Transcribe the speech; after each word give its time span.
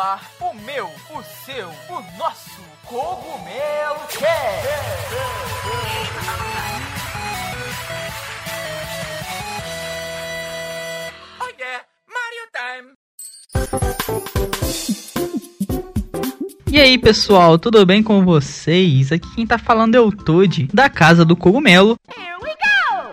ar 0.00 0.30
o 0.40 0.54
meu, 0.54 0.86
o 0.86 1.22
seu, 1.44 1.68
o 1.68 2.18
nosso 2.18 2.62
Cogumelo 2.86 4.00
Cast. 4.08 4.68
Oh 11.38 11.50
yeah, 11.60 11.84
Mario 12.08 12.46
Time! 12.56 12.94
E 16.72 16.80
aí 16.80 16.96
pessoal, 16.96 17.58
tudo 17.58 17.84
bem 17.84 18.02
com 18.02 18.24
vocês? 18.24 19.12
Aqui 19.12 19.34
quem 19.34 19.46
tá 19.46 19.58
falando 19.58 19.96
é 19.96 20.00
o 20.00 20.10
Toad, 20.10 20.68
da 20.72 20.88
Casa 20.88 21.26
do 21.26 21.36
Cogumelo. 21.36 21.98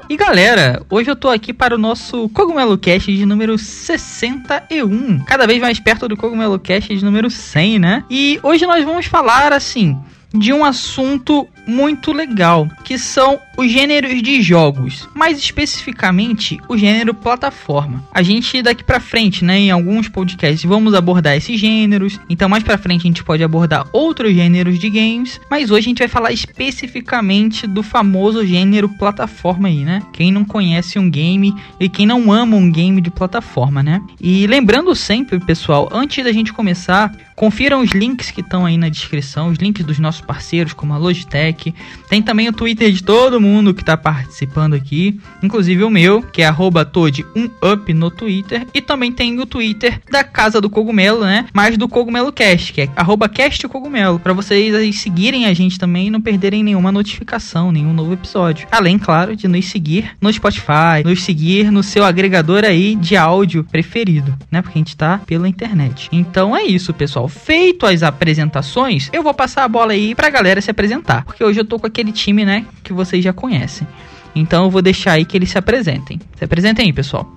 E 0.09 0.15
galera, 0.15 0.81
hoje 0.89 1.11
eu 1.11 1.17
tô 1.17 1.27
aqui 1.27 1.51
para 1.51 1.75
o 1.75 1.77
nosso 1.77 2.29
Cogumelo 2.29 2.77
Cast 2.77 3.13
de 3.13 3.25
número 3.25 3.57
61, 3.57 5.19
cada 5.25 5.45
vez 5.45 5.59
mais 5.59 5.81
perto 5.81 6.07
do 6.07 6.15
Cogumelo 6.15 6.57
Cast 6.57 6.95
de 6.95 7.03
número 7.03 7.29
100, 7.29 7.77
né? 7.77 8.05
E 8.09 8.39
hoje 8.41 8.65
nós 8.65 8.85
vamos 8.85 9.05
falar 9.05 9.51
assim 9.51 9.99
de 10.33 10.51
um 10.53 10.63
assunto 10.63 11.47
muito 11.65 12.13
legal, 12.13 12.67
que 12.83 12.97
são 12.97 13.39
os 13.57 13.69
gêneros 13.69 14.21
de 14.21 14.41
jogos, 14.41 15.07
mais 15.13 15.37
especificamente 15.37 16.57
o 16.69 16.77
gênero 16.77 17.13
plataforma. 17.13 18.03
A 18.13 18.21
gente 18.21 18.61
daqui 18.61 18.83
para 18.83 18.99
frente, 18.99 19.43
né, 19.43 19.57
em 19.59 19.71
alguns 19.71 20.07
podcasts 20.07 20.63
vamos 20.63 20.93
abordar 20.93 21.35
esses 21.35 21.59
gêneros, 21.59 22.19
então 22.29 22.47
mais 22.47 22.63
para 22.63 22.77
frente 22.77 23.01
a 23.01 23.07
gente 23.07 23.23
pode 23.23 23.43
abordar 23.43 23.87
outros 23.91 24.33
gêneros 24.33 24.79
de 24.79 24.89
games, 24.89 25.41
mas 25.49 25.71
hoje 25.71 25.87
a 25.87 25.89
gente 25.89 25.99
vai 25.99 26.07
falar 26.07 26.31
especificamente 26.31 27.67
do 27.67 27.83
famoso 27.83 28.45
gênero 28.45 28.87
plataforma 28.87 29.67
aí, 29.67 29.83
né? 29.83 30.01
Quem 30.13 30.31
não 30.31 30.45
conhece 30.45 30.97
um 30.99 31.09
game 31.09 31.53
e 31.79 31.89
quem 31.89 32.05
não 32.05 32.31
ama 32.31 32.55
um 32.55 32.71
game 32.71 33.01
de 33.01 33.11
plataforma, 33.11 33.83
né? 33.83 34.01
E 34.21 34.47
lembrando 34.47 34.95
sempre, 34.95 35.39
pessoal, 35.39 35.89
antes 35.91 36.23
da 36.23 36.31
gente 36.31 36.53
começar, 36.53 37.11
confiram 37.37 37.81
os 37.81 37.91
links 37.91 38.31
que 38.31 38.41
estão 38.41 38.65
aí 38.65 38.79
na 38.79 38.89
descrição, 38.89 39.49
os 39.49 39.59
links 39.59 39.85
dos 39.85 39.99
nossos 39.99 40.21
parceiros 40.21 40.73
como 40.73 40.91
a 40.91 40.97
Logitech 40.97 41.73
tem 42.09 42.19
também 42.19 42.49
o 42.49 42.53
Twitter 42.53 42.91
de 42.91 43.03
todo 43.03 43.39
mundo 43.39 43.75
que 43.75 43.81
está 43.81 43.95
participando 43.95 44.73
aqui, 44.73 45.19
inclusive 45.43 45.83
o 45.83 45.89
meu, 45.89 46.23
que 46.23 46.41
é 46.41 46.51
@toad1up 46.51 47.93
no 47.93 48.09
Twitter, 48.09 48.65
e 48.73 48.81
também 48.81 49.11
tem 49.11 49.39
o 49.39 49.45
Twitter 49.45 50.01
da 50.11 50.23
Casa 50.23 50.59
do 50.59 50.69
Cogumelo, 50.69 51.21
né? 51.21 51.45
Mais 51.53 51.77
do 51.77 51.87
Cogumelo 51.87 52.33
Cast, 52.33 52.73
que 52.73 52.81
é 52.81 52.87
@castcogumelo, 52.87 54.19
para 54.19 54.33
vocês 54.33 54.73
aí 54.73 54.91
seguirem 54.91 55.45
a 55.45 55.53
gente 55.53 55.77
também 55.77 56.07
e 56.07 56.09
não 56.09 56.19
perderem 56.19 56.63
nenhuma 56.63 56.91
notificação, 56.91 57.71
nenhum 57.71 57.93
novo 57.93 58.13
episódio. 58.13 58.67
Além, 58.71 58.97
claro, 58.97 59.35
de 59.35 59.47
nos 59.47 59.69
seguir 59.69 60.17
no 60.19 60.33
Spotify, 60.33 61.03
nos 61.05 61.21
seguir 61.21 61.71
no 61.71 61.83
seu 61.83 62.03
agregador 62.03 62.63
aí 62.63 62.95
de 62.95 63.15
áudio 63.15 63.63
preferido, 63.63 64.35
né? 64.51 64.63
Porque 64.63 64.79
a 64.79 64.81
gente 64.81 64.97
tá 64.97 65.19
pela 65.19 65.47
internet. 65.47 66.09
Então 66.11 66.57
é 66.57 66.63
isso, 66.63 66.91
pessoal. 66.93 67.26
Feito 67.29 67.85
as 67.85 68.03
apresentações, 68.03 69.09
eu 69.13 69.23
vou 69.23 69.33
passar 69.33 69.63
a 69.63 69.67
bola 69.67 69.93
aí 69.93 70.15
pra 70.15 70.29
galera 70.29 70.61
se 70.61 70.71
apresentar, 70.71 71.25
porque 71.25 71.43
hoje 71.43 71.59
eu 71.59 71.65
tô 71.65 71.79
com 71.79 71.87
aquele 71.87 72.11
time, 72.11 72.45
né, 72.45 72.65
que 72.83 72.93
vocês 72.93 73.23
já 73.23 73.33
conhecem. 73.33 73.87
Então 74.35 74.65
eu 74.65 74.69
vou 74.69 74.81
deixar 74.81 75.13
aí 75.13 75.25
que 75.25 75.35
eles 75.35 75.49
se 75.49 75.57
apresentem. 75.57 76.19
Se 76.37 76.43
apresentem 76.43 76.85
aí, 76.85 76.93
pessoal. 76.93 77.27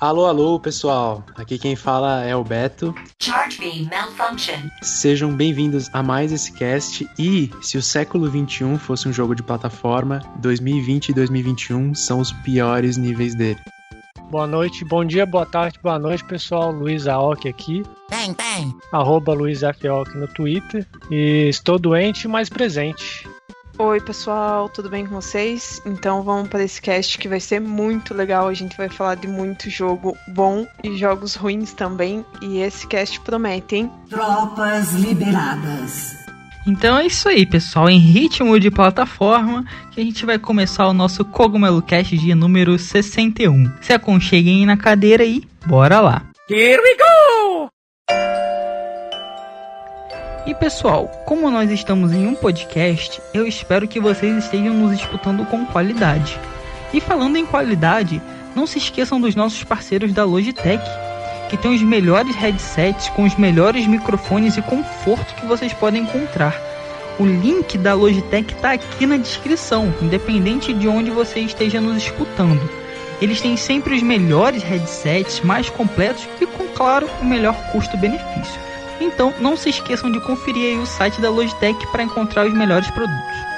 Alô, 0.00 0.24
alô, 0.24 0.58
pessoal. 0.58 1.22
Aqui 1.36 1.58
quem 1.58 1.76
fala 1.76 2.24
é 2.24 2.34
o 2.34 2.42
Beto. 2.42 2.94
Charge 3.20 3.86
malfunction. 3.90 4.56
Sejam 4.80 5.30
bem-vindos 5.36 5.90
a 5.92 6.02
mais 6.02 6.32
esse 6.32 6.52
cast. 6.52 7.06
E 7.18 7.50
se 7.60 7.76
o 7.76 7.82
século 7.82 8.30
21 8.30 8.78
fosse 8.78 9.06
um 9.06 9.12
jogo 9.12 9.34
de 9.34 9.42
plataforma, 9.42 10.20
2020 10.40 11.10
e 11.10 11.12
2021 11.12 11.94
são 11.94 12.18
os 12.18 12.32
piores 12.32 12.96
níveis 12.96 13.34
dele. 13.34 13.60
Boa 14.30 14.46
noite, 14.46 14.84
bom 14.84 15.04
dia, 15.04 15.26
boa 15.26 15.44
tarde, 15.44 15.80
boa 15.82 15.98
noite, 15.98 16.24
pessoal. 16.24 16.70
Luiz 16.70 17.08
Aoki 17.08 17.48
aqui. 17.48 17.82
Bang, 18.08 18.36
bang. 18.36 18.76
Arroba 18.92 19.34
Luiz 19.34 19.64
Aoki 19.64 20.16
no 20.16 20.28
Twitter. 20.28 20.86
E 21.10 21.48
estou 21.48 21.80
doente, 21.80 22.28
mas 22.28 22.48
presente. 22.48 23.28
Oi, 23.76 24.00
pessoal, 24.00 24.68
tudo 24.68 24.88
bem 24.88 25.04
com 25.04 25.16
vocês? 25.16 25.82
Então 25.84 26.22
vamos 26.22 26.48
para 26.48 26.62
esse 26.62 26.80
cast 26.80 27.18
que 27.18 27.26
vai 27.26 27.40
ser 27.40 27.60
muito 27.60 28.14
legal. 28.14 28.46
A 28.46 28.54
gente 28.54 28.76
vai 28.76 28.88
falar 28.88 29.16
de 29.16 29.26
muito 29.26 29.68
jogo 29.68 30.16
bom 30.28 30.64
e 30.84 30.96
jogos 30.96 31.34
ruins 31.34 31.72
também. 31.72 32.24
E 32.40 32.58
esse 32.58 32.86
cast 32.86 33.18
promete, 33.22 33.74
hein? 33.74 33.90
Tropas 34.08 34.92
liberadas. 34.92 36.29
Então 36.66 36.98
é 36.98 37.06
isso 37.06 37.28
aí, 37.28 37.46
pessoal. 37.46 37.88
Em 37.88 37.98
ritmo 37.98 38.58
de 38.60 38.70
plataforma, 38.70 39.64
que 39.90 40.00
a 40.00 40.04
gente 40.04 40.26
vai 40.26 40.38
começar 40.38 40.86
o 40.86 40.92
nosso 40.92 41.24
Cogumelo 41.24 41.80
Cast 41.80 42.16
de 42.16 42.34
número 42.34 42.78
61. 42.78 43.70
Se 43.80 43.92
aconcheguem 43.92 44.66
na 44.66 44.76
cadeira 44.76 45.24
e 45.24 45.42
bora 45.66 46.00
lá. 46.00 46.22
Here 46.48 46.80
we 46.82 46.96
go! 46.96 47.68
E 50.46 50.54
pessoal, 50.54 51.06
como 51.26 51.50
nós 51.50 51.70
estamos 51.70 52.12
em 52.12 52.26
um 52.26 52.34
podcast, 52.34 53.20
eu 53.32 53.46
espero 53.46 53.86
que 53.86 54.00
vocês 54.00 54.36
estejam 54.36 54.74
nos 54.74 54.92
escutando 54.92 55.44
com 55.46 55.64
qualidade. 55.66 56.38
E 56.92 57.00
falando 57.00 57.36
em 57.36 57.46
qualidade, 57.46 58.20
não 58.54 58.66
se 58.66 58.78
esqueçam 58.78 59.20
dos 59.20 59.34
nossos 59.34 59.62
parceiros 59.62 60.12
da 60.12 60.24
Logitech, 60.24 60.82
que 61.50 61.56
tem 61.56 61.74
os 61.74 61.82
melhores 61.82 62.36
headsets 62.36 63.08
com 63.08 63.24
os 63.24 63.34
melhores 63.34 63.84
microfones 63.84 64.56
e 64.56 64.62
conforto 64.62 65.34
que 65.34 65.44
vocês 65.44 65.72
podem 65.72 66.04
encontrar. 66.04 66.54
O 67.18 67.26
link 67.26 67.76
da 67.76 67.92
Logitech 67.92 68.54
está 68.54 68.72
aqui 68.72 69.04
na 69.04 69.16
descrição, 69.16 69.92
independente 70.00 70.72
de 70.72 70.86
onde 70.86 71.10
você 71.10 71.40
esteja 71.40 71.80
nos 71.80 71.96
escutando. 71.96 72.70
Eles 73.20 73.40
têm 73.40 73.56
sempre 73.56 73.96
os 73.96 74.02
melhores 74.02 74.62
headsets, 74.62 75.40
mais 75.40 75.68
completos 75.68 76.26
e 76.40 76.46
com, 76.46 76.68
claro, 76.68 77.10
o 77.20 77.24
melhor 77.24 77.54
custo-benefício. 77.72 78.60
Então, 79.00 79.34
não 79.40 79.56
se 79.56 79.70
esqueçam 79.70 80.10
de 80.10 80.20
conferir 80.20 80.78
o 80.78 80.86
site 80.86 81.20
da 81.20 81.30
Logitech 81.30 81.84
para 81.88 82.04
encontrar 82.04 82.46
os 82.46 82.54
melhores 82.54 82.88
produtos. 82.92 83.49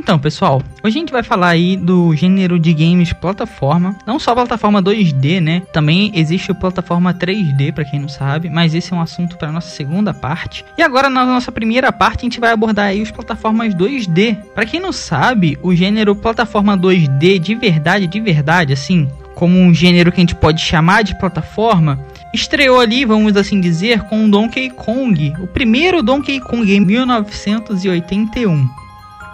Então, 0.00 0.18
pessoal, 0.18 0.62
hoje 0.82 0.96
a 0.96 1.00
gente 1.00 1.12
vai 1.12 1.22
falar 1.22 1.48
aí 1.48 1.76
do 1.76 2.16
gênero 2.16 2.58
de 2.58 2.72
games 2.72 3.12
plataforma, 3.12 3.94
não 4.06 4.18
só 4.18 4.34
plataforma 4.34 4.82
2D, 4.82 5.40
né? 5.40 5.60
Também 5.74 6.10
existe 6.14 6.50
o 6.50 6.54
plataforma 6.54 7.12
3D, 7.12 7.70
para 7.70 7.84
quem 7.84 8.00
não 8.00 8.08
sabe, 8.08 8.48
mas 8.48 8.74
esse 8.74 8.94
é 8.94 8.96
um 8.96 9.02
assunto 9.02 9.36
para 9.36 9.52
nossa 9.52 9.68
segunda 9.68 10.14
parte. 10.14 10.64
E 10.78 10.82
agora 10.82 11.10
na 11.10 11.26
nossa 11.26 11.52
primeira 11.52 11.92
parte 11.92 12.20
a 12.20 12.22
gente 12.22 12.40
vai 12.40 12.50
abordar 12.50 12.86
aí 12.86 13.02
os 13.02 13.10
plataformas 13.10 13.74
2D. 13.74 14.38
Para 14.54 14.64
quem 14.64 14.80
não 14.80 14.90
sabe, 14.90 15.58
o 15.62 15.74
gênero 15.74 16.16
plataforma 16.16 16.78
2D 16.78 17.38
de 17.38 17.54
verdade, 17.54 18.06
de 18.06 18.20
verdade, 18.20 18.72
assim, 18.72 19.06
como 19.34 19.58
um 19.58 19.74
gênero 19.74 20.10
que 20.10 20.18
a 20.18 20.22
gente 20.22 20.34
pode 20.34 20.62
chamar 20.62 21.04
de 21.04 21.14
plataforma, 21.18 22.00
estreou 22.32 22.80
ali, 22.80 23.04
vamos 23.04 23.36
assim 23.36 23.60
dizer, 23.60 24.00
com 24.04 24.24
o 24.24 24.30
Donkey 24.30 24.70
Kong, 24.70 25.34
o 25.40 25.46
primeiro 25.46 26.02
Donkey 26.02 26.40
Kong 26.40 26.74
em 26.74 26.80
1981 26.80 28.79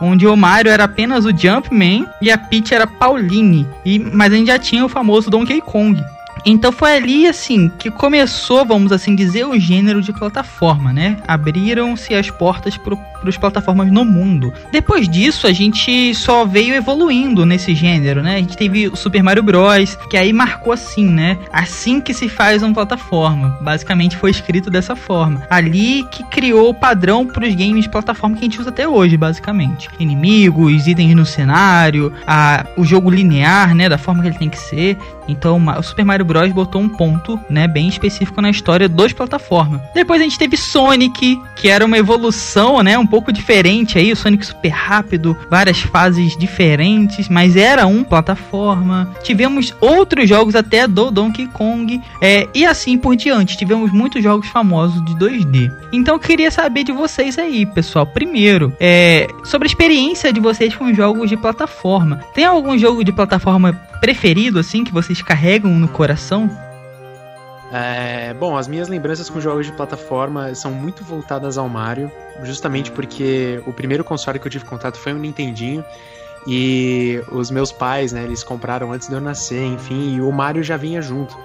onde 0.00 0.26
o 0.26 0.36
Mario 0.36 0.70
era 0.70 0.84
apenas 0.84 1.24
o 1.24 1.36
Jumpman 1.36 2.06
e 2.20 2.30
a 2.30 2.38
Peach 2.38 2.74
era 2.74 2.86
Pauline. 2.86 3.66
E, 3.84 3.98
mas 3.98 4.32
a 4.32 4.36
gente 4.36 4.48
já 4.48 4.58
tinha 4.58 4.84
o 4.84 4.88
famoso 4.88 5.30
Donkey 5.30 5.60
Kong. 5.60 6.02
Então 6.46 6.70
foi 6.70 6.96
ali 6.96 7.26
assim 7.26 7.68
que 7.76 7.90
começou, 7.90 8.64
vamos 8.64 8.92
assim 8.92 9.16
dizer, 9.16 9.44
o 9.44 9.58
gênero 9.58 10.00
de 10.00 10.12
plataforma, 10.12 10.92
né? 10.92 11.16
Abriram-se 11.26 12.14
as 12.14 12.30
portas 12.30 12.76
para 12.76 12.96
as 13.26 13.36
plataformas 13.36 13.90
no 13.90 14.04
mundo. 14.04 14.52
Depois 14.70 15.08
disso, 15.08 15.48
a 15.48 15.52
gente 15.52 16.14
só 16.14 16.44
veio 16.44 16.74
evoluindo 16.74 17.44
nesse 17.44 17.74
gênero, 17.74 18.22
né? 18.22 18.36
A 18.36 18.38
gente 18.38 18.56
teve 18.56 18.86
o 18.86 18.94
Super 18.94 19.24
Mario 19.24 19.42
Bros, 19.42 19.98
que 20.08 20.16
aí 20.16 20.32
marcou 20.32 20.72
assim, 20.72 21.06
né? 21.06 21.36
Assim 21.52 22.00
que 22.00 22.14
se 22.14 22.28
faz 22.28 22.62
uma 22.62 22.72
plataforma. 22.72 23.58
Basicamente 23.60 24.16
foi 24.16 24.30
escrito 24.30 24.70
dessa 24.70 24.94
forma. 24.94 25.42
Ali 25.50 26.04
que 26.12 26.22
criou 26.24 26.70
o 26.70 26.74
padrão 26.74 27.26
para 27.26 27.44
os 27.44 27.54
games 27.56 27.88
plataforma 27.88 28.36
que 28.36 28.42
a 28.42 28.44
gente 28.44 28.60
usa 28.60 28.70
até 28.70 28.86
hoje, 28.86 29.16
basicamente. 29.16 29.88
Inimigos, 29.98 30.86
itens 30.86 31.16
no 31.16 31.26
cenário, 31.26 32.12
a, 32.24 32.64
o 32.76 32.84
jogo 32.84 33.10
linear, 33.10 33.74
né? 33.74 33.88
Da 33.88 33.98
forma 33.98 34.22
que 34.22 34.28
ele 34.28 34.38
tem 34.38 34.48
que 34.48 34.58
ser. 34.58 34.96
Então, 35.28 35.62
o 35.78 35.82
Super 35.82 36.04
Mario 36.04 36.24
Bros 36.24 36.52
botou 36.52 36.80
um 36.80 36.88
ponto, 36.88 37.38
né, 37.48 37.66
bem 37.66 37.88
específico 37.88 38.40
na 38.40 38.50
história 38.50 38.88
dos 38.88 39.12
plataformas. 39.12 39.80
Depois 39.94 40.20
a 40.20 40.24
gente 40.24 40.38
teve 40.38 40.56
Sonic, 40.56 41.40
que 41.56 41.68
era 41.68 41.84
uma 41.84 41.98
evolução, 41.98 42.82
né, 42.82 42.98
um 42.98 43.06
pouco 43.06 43.32
diferente 43.32 43.98
aí, 43.98 44.12
o 44.12 44.16
Sonic 44.16 44.46
super 44.46 44.68
rápido, 44.68 45.36
várias 45.50 45.80
fases 45.80 46.36
diferentes, 46.36 47.28
mas 47.28 47.56
era 47.56 47.86
um 47.86 48.04
plataforma. 48.04 49.10
Tivemos 49.22 49.74
outros 49.80 50.28
jogos 50.28 50.54
até 50.54 50.86
do 50.86 51.10
Donkey 51.10 51.46
Kong, 51.48 52.00
é, 52.20 52.48
e 52.54 52.64
assim 52.64 52.98
por 52.98 53.16
diante. 53.16 53.56
Tivemos 53.56 53.92
muitos 53.92 54.22
jogos 54.22 54.48
famosos 54.48 55.04
de 55.04 55.14
2D. 55.14 55.70
Então, 55.92 56.14
eu 56.14 56.20
queria 56.20 56.50
saber 56.50 56.84
de 56.84 56.92
vocês 56.92 57.38
aí, 57.38 57.66
pessoal. 57.66 58.06
Primeiro, 58.06 58.72
é, 58.80 59.28
sobre 59.44 59.66
a 59.66 59.70
experiência 59.70 60.32
de 60.32 60.40
vocês 60.40 60.74
com 60.74 60.92
jogos 60.94 61.28
de 61.28 61.36
plataforma. 61.36 62.20
Tem 62.34 62.44
algum 62.44 62.76
jogo 62.78 63.04
de 63.04 63.12
plataforma 63.12 63.78
preferido, 64.00 64.58
assim, 64.58 64.84
que 64.84 64.92
vocês 64.92 65.20
carregam 65.22 65.70
no 65.72 65.88
coração? 65.88 66.50
É, 67.72 68.32
bom, 68.34 68.56
as 68.56 68.68
minhas 68.68 68.88
lembranças 68.88 69.28
com 69.28 69.40
jogos 69.40 69.66
de 69.66 69.72
plataforma 69.72 70.54
são 70.54 70.72
muito 70.72 71.02
voltadas 71.02 71.58
ao 71.58 71.68
Mario, 71.68 72.10
justamente 72.44 72.92
porque 72.92 73.60
o 73.66 73.72
primeiro 73.72 74.04
console 74.04 74.38
que 74.38 74.46
eu 74.46 74.50
tive 74.50 74.64
contato 74.64 74.96
foi 74.98 75.12
um 75.12 75.18
Nintendinho. 75.18 75.84
E 76.46 77.20
os 77.32 77.50
meus 77.50 77.72
pais, 77.72 78.12
né, 78.12 78.22
eles 78.22 78.44
compraram 78.44 78.92
antes 78.92 79.08
de 79.08 79.14
eu 79.14 79.20
nascer, 79.20 79.64
enfim, 79.64 80.14
e 80.14 80.20
o 80.20 80.30
Mario 80.30 80.62
já 80.62 80.76
vinha 80.76 81.02
junto. 81.02 81.36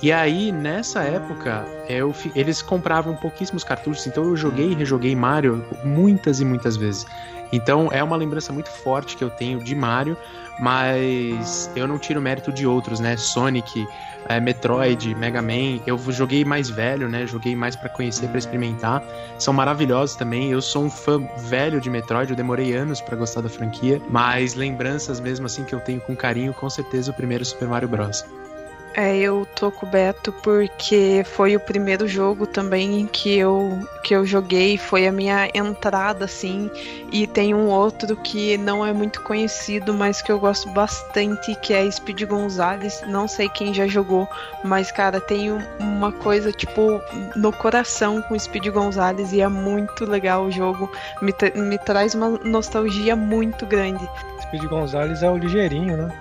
E 0.00 0.10
aí, 0.10 0.52
nessa 0.52 1.00
época, 1.00 1.66
eu, 1.88 2.14
eles 2.34 2.62
compravam 2.62 3.14
pouquíssimos 3.16 3.62
cartuchos, 3.62 4.06
então 4.06 4.24
eu 4.24 4.36
joguei 4.36 4.70
e 4.70 4.74
rejoguei 4.74 5.14
Mario 5.14 5.64
muitas 5.84 6.40
e 6.40 6.44
muitas 6.44 6.76
vezes. 6.76 7.04
Então 7.52 7.88
é 7.90 8.02
uma 8.02 8.16
lembrança 8.16 8.52
muito 8.52 8.70
forte 8.70 9.16
que 9.16 9.24
eu 9.24 9.30
tenho 9.30 9.62
de 9.62 9.74
Mario, 9.74 10.16
mas 10.58 11.70
eu 11.76 11.86
não 11.86 11.98
tiro 11.98 12.20
mérito 12.20 12.52
de 12.52 12.66
outros, 12.66 13.00
né? 13.00 13.16
Sonic, 13.16 13.86
eh, 14.28 14.40
Metroid, 14.40 15.14
Mega 15.14 15.40
Man. 15.40 15.80
Eu 15.86 15.98
joguei 16.10 16.44
mais 16.44 16.68
velho, 16.68 17.08
né? 17.08 17.26
Joguei 17.26 17.54
mais 17.54 17.76
pra 17.76 17.88
conhecer, 17.88 18.28
pra 18.28 18.38
experimentar. 18.38 19.02
São 19.38 19.54
maravilhosos 19.54 20.16
também. 20.16 20.50
Eu 20.50 20.60
sou 20.60 20.84
um 20.84 20.90
fã 20.90 21.26
velho 21.38 21.80
de 21.80 21.88
Metroid, 21.88 22.30
eu 22.30 22.36
demorei 22.36 22.74
anos 22.74 23.00
pra 23.00 23.16
gostar 23.16 23.40
da 23.40 23.48
franquia, 23.48 24.00
mas 24.10 24.54
lembranças 24.54 25.20
mesmo 25.20 25.46
assim 25.46 25.64
que 25.64 25.74
eu 25.74 25.80
tenho 25.80 26.00
com 26.00 26.16
carinho, 26.16 26.52
com 26.52 26.68
certeza 26.68 27.10
o 27.10 27.14
primeiro 27.14 27.44
Super 27.44 27.68
Mario 27.68 27.88
Bros. 27.88 28.24
É, 28.94 29.16
eu 29.16 29.46
tô 29.54 29.70
com 29.70 29.86
o 29.86 29.88
Beto 29.88 30.32
porque 30.42 31.22
foi 31.24 31.54
o 31.54 31.60
primeiro 31.60 32.08
jogo 32.08 32.46
também 32.48 33.06
que 33.12 33.36
eu, 33.36 33.78
que 34.02 34.12
eu 34.14 34.26
joguei, 34.26 34.76
foi 34.76 35.06
a 35.06 35.12
minha 35.12 35.48
entrada, 35.54 36.24
assim. 36.24 36.68
E 37.12 37.24
tem 37.26 37.54
um 37.54 37.66
outro 37.68 38.16
que 38.16 38.58
não 38.58 38.84
é 38.84 38.92
muito 38.92 39.22
conhecido, 39.22 39.94
mas 39.94 40.20
que 40.20 40.32
eu 40.32 40.40
gosto 40.40 40.68
bastante, 40.70 41.54
que 41.56 41.72
é 41.72 41.88
Speed 41.88 42.22
Gonzales. 42.24 43.00
Não 43.06 43.28
sei 43.28 43.48
quem 43.48 43.72
já 43.72 43.86
jogou, 43.86 44.26
mas, 44.64 44.90
cara, 44.90 45.20
tem 45.20 45.52
um- 45.52 45.62
uma 45.78 46.10
coisa, 46.10 46.50
tipo, 46.50 47.00
no 47.36 47.52
coração 47.52 48.20
com 48.22 48.36
Speed 48.38 48.66
Gonzales 48.68 49.32
e 49.32 49.40
é 49.40 49.48
muito 49.48 50.04
legal 50.06 50.44
o 50.46 50.50
jogo. 50.50 50.90
Me, 51.22 51.32
tra- 51.32 51.52
me 51.54 51.78
traz 51.78 52.14
uma 52.16 52.30
nostalgia 52.30 53.14
muito 53.14 53.64
grande. 53.64 54.08
Speed 54.42 54.64
Gonzalez 54.64 55.22
é 55.22 55.30
o 55.30 55.36
ligeirinho, 55.36 55.96
né? 55.96 56.12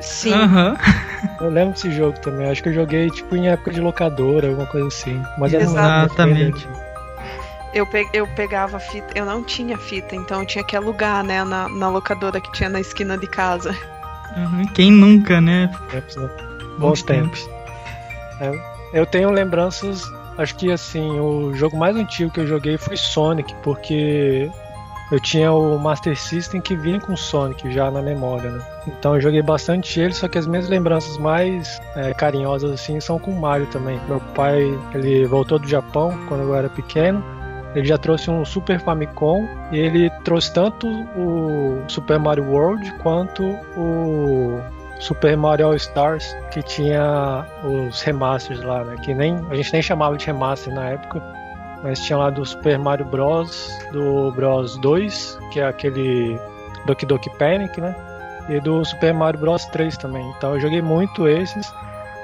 Sim. 0.00 0.32
Aham. 0.32 0.76
Eu 1.40 1.50
lembro 1.50 1.74
desse 1.74 1.90
jogo 1.92 2.18
também. 2.20 2.48
Acho 2.48 2.62
que 2.62 2.68
eu 2.68 2.72
joguei 2.74 3.10
tipo 3.10 3.34
em 3.36 3.48
época 3.48 3.70
de 3.70 3.80
locadora, 3.80 4.48
alguma 4.48 4.66
coisa 4.66 4.88
assim. 4.88 5.22
Mas 5.38 5.52
Exatamente. 5.52 6.66
Eu, 7.72 7.86
pe- 7.86 8.08
eu 8.12 8.26
pegava 8.28 8.78
fita, 8.78 9.08
eu 9.16 9.24
não 9.26 9.42
tinha 9.42 9.76
fita, 9.76 10.14
então 10.14 10.40
eu 10.40 10.46
tinha 10.46 10.62
que 10.62 10.76
alugar, 10.76 11.24
né, 11.24 11.42
na, 11.42 11.68
na 11.68 11.88
locadora 11.88 12.40
que 12.40 12.52
tinha 12.52 12.68
na 12.68 12.78
esquina 12.80 13.18
de 13.18 13.26
casa. 13.26 13.76
Uhum. 14.36 14.64
Quem 14.68 14.92
nunca, 14.92 15.40
né? 15.40 15.68
Tempos, 15.90 16.16
né? 16.16 16.30
Bons 16.78 17.02
tempos. 17.02 17.50
É, 18.40 18.52
eu 18.92 19.04
tenho 19.04 19.28
lembranças, 19.30 20.02
acho 20.38 20.54
que 20.56 20.70
assim, 20.70 21.18
o 21.18 21.52
jogo 21.54 21.76
mais 21.76 21.96
antigo 21.96 22.30
que 22.30 22.40
eu 22.40 22.46
joguei 22.46 22.78
foi 22.78 22.96
Sonic, 22.96 23.52
porque 23.62 24.48
eu 25.10 25.20
tinha 25.20 25.52
o 25.52 25.78
Master 25.78 26.16
System 26.16 26.60
que 26.60 26.74
vinha 26.74 27.00
com 27.00 27.16
Sonic 27.16 27.70
já 27.72 27.90
na 27.90 28.00
memória, 28.00 28.50
né? 28.50 28.64
Então 28.86 29.14
eu 29.14 29.20
joguei 29.20 29.42
bastante 29.42 30.00
ele, 30.00 30.14
só 30.14 30.28
que 30.28 30.38
as 30.38 30.46
minhas 30.46 30.68
lembranças 30.68 31.18
mais 31.18 31.80
é, 31.94 32.14
carinhosas 32.14 32.70
assim 32.70 33.00
são 33.00 33.18
com 33.18 33.32
Mario 33.32 33.66
também. 33.66 34.00
Meu 34.08 34.20
pai, 34.34 34.62
ele 34.94 35.26
voltou 35.26 35.58
do 35.58 35.68
Japão 35.68 36.18
quando 36.28 36.42
eu 36.42 36.54
era 36.54 36.68
pequeno. 36.68 37.22
Ele 37.74 37.86
já 37.86 37.98
trouxe 37.98 38.30
um 38.30 38.44
Super 38.44 38.80
Famicom 38.80 39.48
e 39.72 39.78
ele 39.78 40.08
trouxe 40.24 40.52
tanto 40.52 40.86
o 40.86 41.82
Super 41.88 42.18
Mario 42.20 42.44
World 42.44 42.92
quanto 43.02 43.42
o 43.76 44.60
Super 45.00 45.36
Mario 45.36 45.66
All 45.66 45.74
Stars, 45.74 46.36
que 46.50 46.62
tinha 46.62 47.44
os 47.64 48.00
remasters 48.00 48.62
lá, 48.62 48.84
né? 48.84 48.96
Que 49.02 49.12
nem 49.12 49.36
a 49.50 49.54
gente 49.56 49.72
nem 49.72 49.82
chamava 49.82 50.16
de 50.16 50.24
remaster 50.24 50.72
na 50.72 50.90
época, 50.90 51.20
mas 51.84 52.00
tinha 52.00 52.16
lá 52.18 52.30
do 52.30 52.44
Super 52.44 52.78
Mario 52.78 53.04
Bros, 53.04 53.70
do 53.92 54.32
Bros 54.32 54.78
2, 54.78 55.38
que 55.52 55.60
é 55.60 55.66
aquele 55.66 56.40
Doki 56.86 57.04
Doki 57.04 57.30
Panic, 57.36 57.78
né? 57.78 57.94
E 58.48 58.58
do 58.58 58.82
Super 58.84 59.12
Mario 59.12 59.38
Bros 59.38 59.66
3 59.66 59.96
também. 59.98 60.26
Então 60.36 60.54
eu 60.54 60.60
joguei 60.60 60.80
muito 60.80 61.28
esses, 61.28 61.70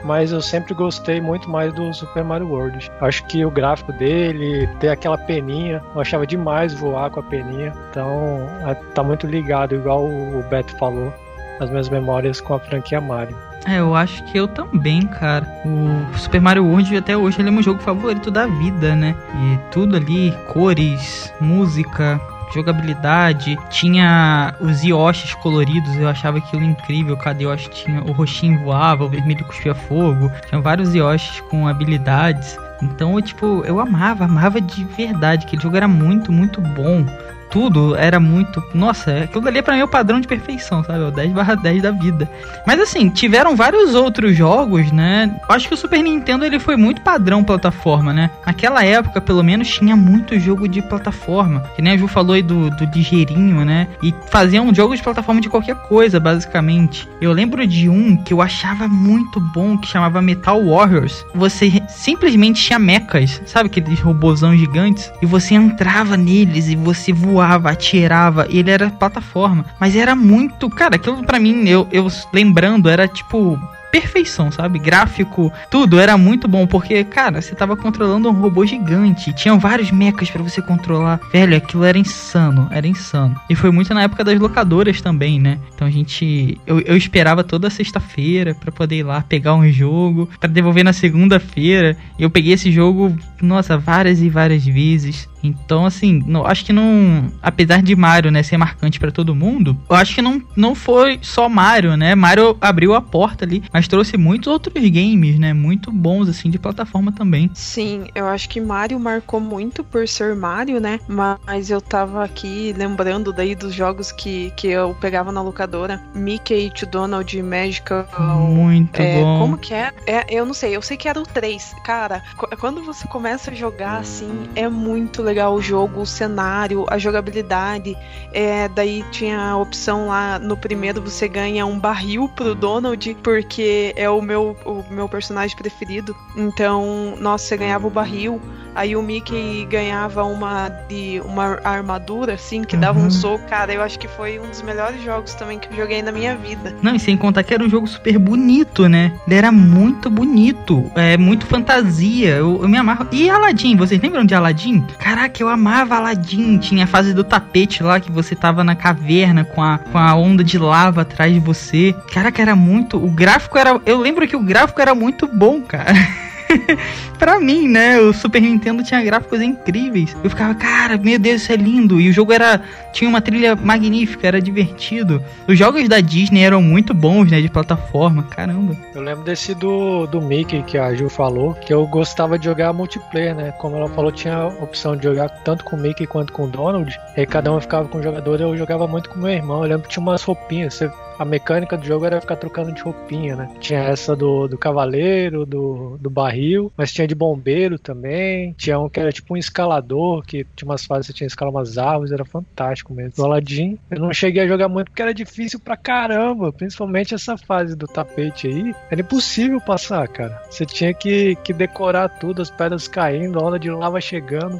mas 0.02 0.32
eu 0.32 0.40
sempre 0.40 0.72
gostei 0.72 1.20
muito 1.20 1.48
mais 1.48 1.74
do 1.74 1.92
Super 1.92 2.24
Mario 2.24 2.48
World. 2.48 2.90
Acho 3.02 3.22
que 3.26 3.44
o 3.44 3.50
gráfico 3.50 3.92
dele, 3.92 4.66
ter 4.80 4.88
aquela 4.88 5.18
peninha, 5.18 5.82
eu 5.94 6.00
achava 6.00 6.26
demais 6.26 6.72
voar 6.72 7.10
com 7.10 7.20
a 7.20 7.22
peninha. 7.22 7.74
Então 7.90 8.48
é- 8.66 8.74
tá 8.94 9.02
muito 9.02 9.26
ligado, 9.26 9.74
igual 9.74 10.06
o 10.06 10.42
Beto 10.48 10.74
falou, 10.78 11.12
as 11.60 11.68
minhas 11.68 11.90
memórias 11.90 12.40
com 12.40 12.54
a 12.54 12.58
franquia 12.58 13.00
Mario. 13.00 13.36
É, 13.66 13.78
eu 13.78 13.94
acho 13.94 14.24
que 14.24 14.38
eu 14.38 14.48
também, 14.48 15.02
cara. 15.02 15.46
O 15.64 16.18
Super 16.18 16.40
Mario 16.40 16.64
World 16.64 16.96
até 16.96 17.16
hoje 17.16 17.40
ele 17.40 17.48
é 17.48 17.52
meu 17.52 17.62
jogo 17.62 17.80
favorito 17.80 18.30
da 18.30 18.46
vida, 18.46 18.96
né? 18.96 19.14
E 19.34 19.58
tudo 19.70 19.96
ali, 19.96 20.34
cores, 20.48 21.32
música, 21.40 22.20
jogabilidade, 22.54 23.58
tinha 23.68 24.54
os 24.60 24.82
Yoshis 24.82 25.34
coloridos, 25.34 25.94
eu 25.96 26.08
achava 26.08 26.38
aquilo 26.38 26.64
incrível. 26.64 27.16
Cada 27.16 27.42
Yoshi 27.42 27.70
tinha 27.70 28.02
o 28.02 28.12
roxinho 28.12 28.62
voava, 28.64 29.04
o 29.04 29.08
vermelho 29.08 29.44
cuspia 29.44 29.74
fogo, 29.74 30.30
tinha 30.48 30.60
vários 30.60 30.94
Yoshis 30.94 31.40
com 31.42 31.68
habilidades. 31.68 32.56
Então, 32.82 33.14
eu, 33.14 33.22
tipo, 33.22 33.62
eu 33.66 33.78
amava, 33.78 34.24
amava 34.24 34.60
de 34.60 34.84
verdade. 34.84 35.46
Aquele 35.46 35.62
jogo 35.62 35.76
era 35.76 35.86
muito, 35.86 36.32
muito 36.32 36.60
bom. 36.60 37.04
Tudo 37.50 37.96
era 37.96 38.20
muito. 38.20 38.62
Nossa, 38.72 39.24
aquilo 39.24 39.46
ali 39.48 39.60
pra 39.62 39.74
mim 39.74 39.80
é 39.80 39.84
o 39.84 39.88
padrão 39.88 40.20
de 40.20 40.28
perfeição, 40.28 40.84
sabe? 40.84 41.00
É 41.00 41.08
o 41.08 41.10
10 41.10 41.32
barra 41.32 41.54
10 41.54 41.82
da 41.82 41.90
vida. 41.90 42.30
Mas 42.66 42.80
assim, 42.80 43.08
tiveram 43.08 43.56
vários 43.56 43.94
outros 43.94 44.36
jogos, 44.36 44.92
né? 44.92 45.34
Acho 45.48 45.68
que 45.68 45.74
o 45.74 45.76
Super 45.76 46.02
Nintendo 46.02 46.44
ele 46.44 46.58
foi 46.58 46.76
muito 46.76 47.02
padrão 47.02 47.42
plataforma, 47.42 48.12
né? 48.12 48.30
Naquela 48.46 48.84
época, 48.84 49.20
pelo 49.20 49.42
menos, 49.42 49.68
tinha 49.68 49.96
muito 49.96 50.38
jogo 50.38 50.68
de 50.68 50.80
plataforma. 50.80 51.60
Que 51.74 51.82
nem 51.82 51.94
a 51.94 51.96
Ju 51.96 52.06
falou 52.06 52.34
aí 52.34 52.42
do, 52.42 52.70
do 52.70 52.84
ligeirinho, 52.94 53.64
né? 53.64 53.88
E 54.02 54.14
faziam 54.28 54.72
jogos 54.74 54.98
de 54.98 55.02
plataforma 55.02 55.40
de 55.40 55.48
qualquer 55.48 55.76
coisa, 55.76 56.20
basicamente. 56.20 57.08
Eu 57.20 57.32
lembro 57.32 57.66
de 57.66 57.88
um 57.88 58.16
que 58.16 58.32
eu 58.32 58.40
achava 58.40 58.86
muito 58.86 59.40
bom, 59.40 59.76
que 59.76 59.88
chamava 59.88 60.22
Metal 60.22 60.64
Warriors. 60.64 61.24
Você 61.34 61.82
simplesmente 61.88 62.62
tinha 62.62 62.78
mechas, 62.78 63.42
sabe 63.46 63.68
aqueles 63.68 64.00
robôzão 64.00 64.56
gigantes? 64.56 65.12
E 65.22 65.26
você 65.26 65.54
entrava 65.54 66.16
neles 66.16 66.68
e 66.68 66.76
você 66.76 67.12
voava, 67.12 67.39
atirava, 67.40 68.46
e 68.48 68.58
ele 68.58 68.70
era 68.70 68.90
plataforma. 68.90 69.64
Mas 69.78 69.96
era 69.96 70.14
muito. 70.14 70.68
Cara, 70.70 70.96
aquilo 70.96 71.24
pra 71.24 71.38
mim, 71.38 71.68
eu, 71.68 71.86
eu 71.90 72.06
lembrando, 72.32 72.88
era 72.88 73.08
tipo. 73.08 73.58
Perfeição, 73.90 74.52
sabe? 74.52 74.78
Gráfico, 74.78 75.52
tudo 75.68 75.98
era 75.98 76.16
muito 76.16 76.46
bom, 76.46 76.64
porque, 76.64 77.02
cara, 77.02 77.42
você 77.42 77.56
tava 77.56 77.76
controlando 77.76 78.28
um 78.28 78.32
robô 78.32 78.64
gigante, 78.64 79.32
tinham 79.32 79.58
vários 79.58 79.90
mechas 79.90 80.30
pra 80.30 80.44
você 80.44 80.62
controlar. 80.62 81.18
Velho, 81.32 81.56
aquilo 81.56 81.82
era 81.82 81.98
insano, 81.98 82.68
era 82.70 82.86
insano. 82.86 83.34
E 83.50 83.56
foi 83.56 83.72
muito 83.72 83.92
na 83.92 84.04
época 84.04 84.22
das 84.22 84.38
locadoras 84.38 85.00
também, 85.00 85.40
né? 85.40 85.58
Então 85.74 85.88
a 85.88 85.90
gente. 85.90 86.56
Eu, 86.64 86.78
eu 86.82 86.96
esperava 86.96 87.42
toda 87.42 87.68
sexta-feira 87.68 88.54
pra 88.54 88.70
poder 88.70 88.98
ir 88.98 89.02
lá 89.02 89.22
pegar 89.22 89.54
um 89.54 89.68
jogo, 89.68 90.28
pra 90.38 90.48
devolver 90.48 90.84
na 90.84 90.92
segunda-feira. 90.92 91.96
E 92.16 92.22
eu 92.22 92.30
peguei 92.30 92.52
esse 92.52 92.70
jogo, 92.70 93.12
nossa, 93.42 93.76
várias 93.76 94.22
e 94.22 94.30
várias 94.30 94.64
vezes. 94.64 95.28
Então, 95.42 95.86
assim, 95.86 96.22
não, 96.26 96.46
acho 96.46 96.64
que 96.64 96.72
não. 96.72 97.30
Apesar 97.42 97.82
de 97.82 97.94
Mario, 97.96 98.30
né, 98.30 98.42
ser 98.42 98.56
marcante 98.56 98.98
pra 99.00 99.10
todo 99.10 99.34
mundo, 99.34 99.76
eu 99.88 99.96
acho 99.96 100.14
que 100.14 100.22
não, 100.22 100.42
não 100.56 100.74
foi 100.74 101.18
só 101.22 101.48
Mario, 101.48 101.96
né? 101.96 102.14
Mario 102.14 102.56
abriu 102.60 102.94
a 102.94 103.00
porta 103.00 103.44
ali, 103.44 103.62
mas 103.72 103.88
trouxe 103.88 104.16
muitos 104.16 104.48
outros 104.48 104.74
games, 104.90 105.38
né? 105.38 105.52
Muito 105.52 105.90
bons, 105.90 106.28
assim, 106.28 106.50
de 106.50 106.58
plataforma 106.58 107.12
também. 107.12 107.50
Sim, 107.54 108.06
eu 108.14 108.26
acho 108.26 108.48
que 108.48 108.60
Mario 108.60 108.98
marcou 109.00 109.40
muito 109.40 109.82
por 109.84 110.06
ser 110.06 110.34
Mario, 110.36 110.80
né? 110.80 111.00
Mas 111.08 111.70
eu 111.70 111.80
tava 111.80 112.24
aqui 112.24 112.74
lembrando 112.76 113.32
daí 113.32 113.54
dos 113.54 113.74
jogos 113.74 114.12
que, 114.12 114.52
que 114.56 114.68
eu 114.68 114.94
pegava 115.00 115.32
na 115.32 115.42
locadora. 115.42 116.00
Mickey 116.14 116.70
to 116.74 116.86
Donald 116.86 117.42
Magical. 117.42 118.06
Muito 118.38 119.00
É, 119.00 119.22
bom. 119.22 119.38
como 119.38 119.58
que 119.58 119.72
é? 119.74 119.92
é? 120.06 120.24
Eu 120.28 120.44
não 120.44 120.54
sei, 120.54 120.76
eu 120.76 120.82
sei 120.82 120.96
que 120.96 121.08
era 121.08 121.18
o 121.18 121.24
3. 121.24 121.74
Cara, 121.84 122.22
qu- 122.36 122.48
quando 122.58 122.82
você 122.84 123.06
começa 123.08 123.50
a 123.50 123.54
jogar 123.54 123.98
assim, 124.00 124.28
é 124.54 124.68
muito 124.68 125.22
legal 125.22 125.29
o 125.50 125.60
jogo, 125.60 126.00
o 126.00 126.06
cenário, 126.06 126.84
a 126.90 126.98
jogabilidade. 126.98 127.96
É, 128.32 128.68
daí 128.68 129.04
tinha 129.10 129.38
a 129.50 129.56
opção 129.56 130.08
lá 130.08 130.38
no 130.38 130.56
primeiro 130.56 131.00
você 131.00 131.28
ganha 131.28 131.64
um 131.66 131.78
barril 131.78 132.28
pro 132.28 132.54
Donald, 132.54 133.16
porque 133.22 133.92
é 133.96 134.08
o 134.08 134.20
meu, 134.20 134.56
o 134.64 134.84
meu 134.90 135.08
personagem 135.08 135.56
preferido. 135.56 136.14
Então, 136.36 137.14
nossa, 137.20 137.44
você 137.46 137.56
ganhava 137.56 137.86
o 137.86 137.90
barril. 137.90 138.40
Aí 138.74 138.94
o 138.94 139.02
Mickey 139.02 139.66
ganhava 139.68 140.22
uma 140.24 140.68
de 140.88 141.20
uma 141.24 141.58
armadura, 141.64 142.34
assim, 142.34 142.62
que 142.62 142.76
dava 142.76 143.00
Uhum. 143.00 143.06
um 143.06 143.10
soco. 143.10 143.44
Cara, 143.48 143.72
eu 143.72 143.82
acho 143.82 143.98
que 143.98 144.06
foi 144.06 144.38
um 144.38 144.48
dos 144.48 144.62
melhores 144.62 145.02
jogos 145.02 145.34
também 145.34 145.58
que 145.58 145.68
eu 145.72 145.76
joguei 145.76 146.02
na 146.02 146.12
minha 146.12 146.36
vida. 146.36 146.74
Não, 146.80 146.94
e 146.94 147.00
sem 147.00 147.16
contar 147.16 147.42
que 147.42 147.52
era 147.52 147.64
um 147.64 147.68
jogo 147.68 147.86
super 147.88 148.16
bonito, 148.18 148.88
né? 148.88 149.12
Ele 149.26 149.34
era 149.36 149.50
muito 149.50 150.08
bonito, 150.08 150.90
é 150.94 151.16
muito 151.16 151.46
fantasia. 151.46 152.36
Eu, 152.36 152.62
eu 152.62 152.68
me 152.68 152.76
amarro. 152.76 153.06
E 153.10 153.28
Aladdin, 153.28 153.76
vocês 153.76 154.00
lembram 154.00 154.24
de 154.24 154.34
Aladdin? 154.34 154.84
Caraca, 155.20 155.42
eu 155.42 155.50
amava 155.50 155.96
Aladdin. 155.96 156.56
Tinha 156.56 156.84
a 156.84 156.86
fase 156.86 157.12
do 157.12 157.22
tapete 157.22 157.82
lá 157.82 158.00
que 158.00 158.10
você 158.10 158.34
tava 158.34 158.64
na 158.64 158.74
caverna 158.74 159.44
com 159.44 159.62
a, 159.62 159.76
com 159.76 159.98
a 159.98 160.14
onda 160.14 160.42
de 160.42 160.56
lava 160.56 161.02
atrás 161.02 161.30
de 161.30 161.38
você. 161.38 161.94
Caraca, 162.10 162.40
era 162.40 162.56
muito. 162.56 162.96
O 162.96 163.10
gráfico 163.10 163.58
era. 163.58 163.78
Eu 163.84 164.00
lembro 164.00 164.26
que 164.26 164.34
o 164.34 164.42
gráfico 164.42 164.80
era 164.80 164.94
muito 164.94 165.26
bom, 165.26 165.60
cara. 165.60 165.92
pra 167.18 167.38
mim, 167.38 167.68
né, 167.68 167.98
o 167.98 168.12
Super 168.12 168.40
Nintendo 168.40 168.82
tinha 168.82 169.02
gráficos 169.02 169.40
incríveis. 169.40 170.16
Eu 170.22 170.30
ficava, 170.30 170.54
cara, 170.54 170.96
meu 170.96 171.18
Deus, 171.18 171.42
isso 171.42 171.52
é 171.52 171.56
lindo. 171.56 172.00
E 172.00 172.08
o 172.08 172.12
jogo 172.12 172.32
era 172.32 172.60
tinha 172.92 173.08
uma 173.08 173.20
trilha 173.20 173.54
magnífica, 173.54 174.26
era 174.26 174.40
divertido. 174.40 175.22
Os 175.46 175.58
jogos 175.58 175.88
da 175.88 176.00
Disney 176.00 176.42
eram 176.42 176.62
muito 176.62 176.92
bons, 176.92 177.30
né, 177.30 177.40
de 177.40 177.48
plataforma. 177.48 178.22
Caramba. 178.24 178.76
Eu 178.94 179.02
lembro 179.02 179.24
desse 179.24 179.54
do, 179.54 180.06
do 180.06 180.20
Mickey 180.20 180.62
que 180.62 180.78
a 180.78 180.94
Ju 180.94 181.08
falou, 181.08 181.54
que 181.54 181.72
eu 181.72 181.86
gostava 181.86 182.38
de 182.38 182.44
jogar 182.44 182.72
multiplayer, 182.72 183.34
né? 183.34 183.52
Como 183.52 183.76
ela 183.76 183.88
falou, 183.88 184.10
tinha 184.10 184.36
a 184.36 184.46
opção 184.46 184.96
de 184.96 185.04
jogar 185.04 185.28
tanto 185.28 185.64
com 185.64 185.76
o 185.76 185.78
Mickey 185.78 186.06
quanto 186.06 186.32
com 186.32 186.44
o 186.44 186.48
Donald. 186.48 186.98
E 187.16 187.20
aí 187.20 187.26
cada 187.26 187.52
um 187.52 187.60
ficava 187.60 187.88
com 187.88 187.98
um 187.98 188.02
jogador, 188.02 188.40
eu 188.40 188.56
jogava 188.56 188.86
muito 188.86 189.08
com 189.08 189.18
meu 189.18 189.30
irmão. 189.30 189.62
Eu 189.62 189.68
lembro 189.68 189.82
que 189.82 189.88
tinha 189.88 190.02
umas 190.02 190.22
roupinhas, 190.22 190.74
você 190.74 190.90
a 191.20 191.24
mecânica 191.26 191.76
do 191.76 191.84
jogo 191.84 192.06
era 192.06 192.18
ficar 192.18 192.36
trocando 192.36 192.72
de 192.72 192.80
roupinha, 192.80 193.36
né? 193.36 193.50
Tinha 193.60 193.80
essa 193.80 194.16
do, 194.16 194.48
do 194.48 194.56
cavaleiro, 194.56 195.44
do, 195.44 195.98
do 196.00 196.08
barril, 196.08 196.72
mas 196.74 196.94
tinha 196.94 197.06
de 197.06 197.14
bombeiro 197.14 197.78
também. 197.78 198.54
Tinha 198.56 198.78
um 198.78 198.88
que 198.88 198.98
era 198.98 199.12
tipo 199.12 199.34
um 199.34 199.36
escalador, 199.36 200.22
que 200.22 200.46
tinha 200.56 200.66
umas 200.66 200.86
fases 200.86 201.08
que 201.08 201.12
você 201.12 201.18
tinha 201.18 201.26
que 201.26 201.32
escalar 201.32 201.52
umas 201.52 201.76
árvores, 201.76 202.10
era 202.10 202.24
fantástico 202.24 202.94
mesmo. 202.94 203.12
Do 203.16 203.24
Aladdin, 203.26 203.78
eu 203.90 204.00
não 204.00 204.14
cheguei 204.14 204.44
a 204.44 204.48
jogar 204.48 204.70
muito 204.70 204.86
porque 204.86 205.02
era 205.02 205.12
difícil 205.12 205.60
pra 205.60 205.76
caramba, 205.76 206.50
principalmente 206.54 207.14
essa 207.14 207.36
fase 207.36 207.76
do 207.76 207.86
tapete 207.86 208.46
aí. 208.46 208.74
Era 208.90 209.02
impossível 209.02 209.60
passar, 209.60 210.08
cara. 210.08 210.40
Você 210.48 210.64
tinha 210.64 210.94
que, 210.94 211.36
que 211.44 211.52
decorar 211.52 212.08
tudo, 212.08 212.40
as 212.40 212.50
pedras 212.50 212.88
caindo, 212.88 213.38
a 213.38 213.46
onda 213.46 213.58
de 213.58 213.70
lava 213.70 214.00
chegando. 214.00 214.58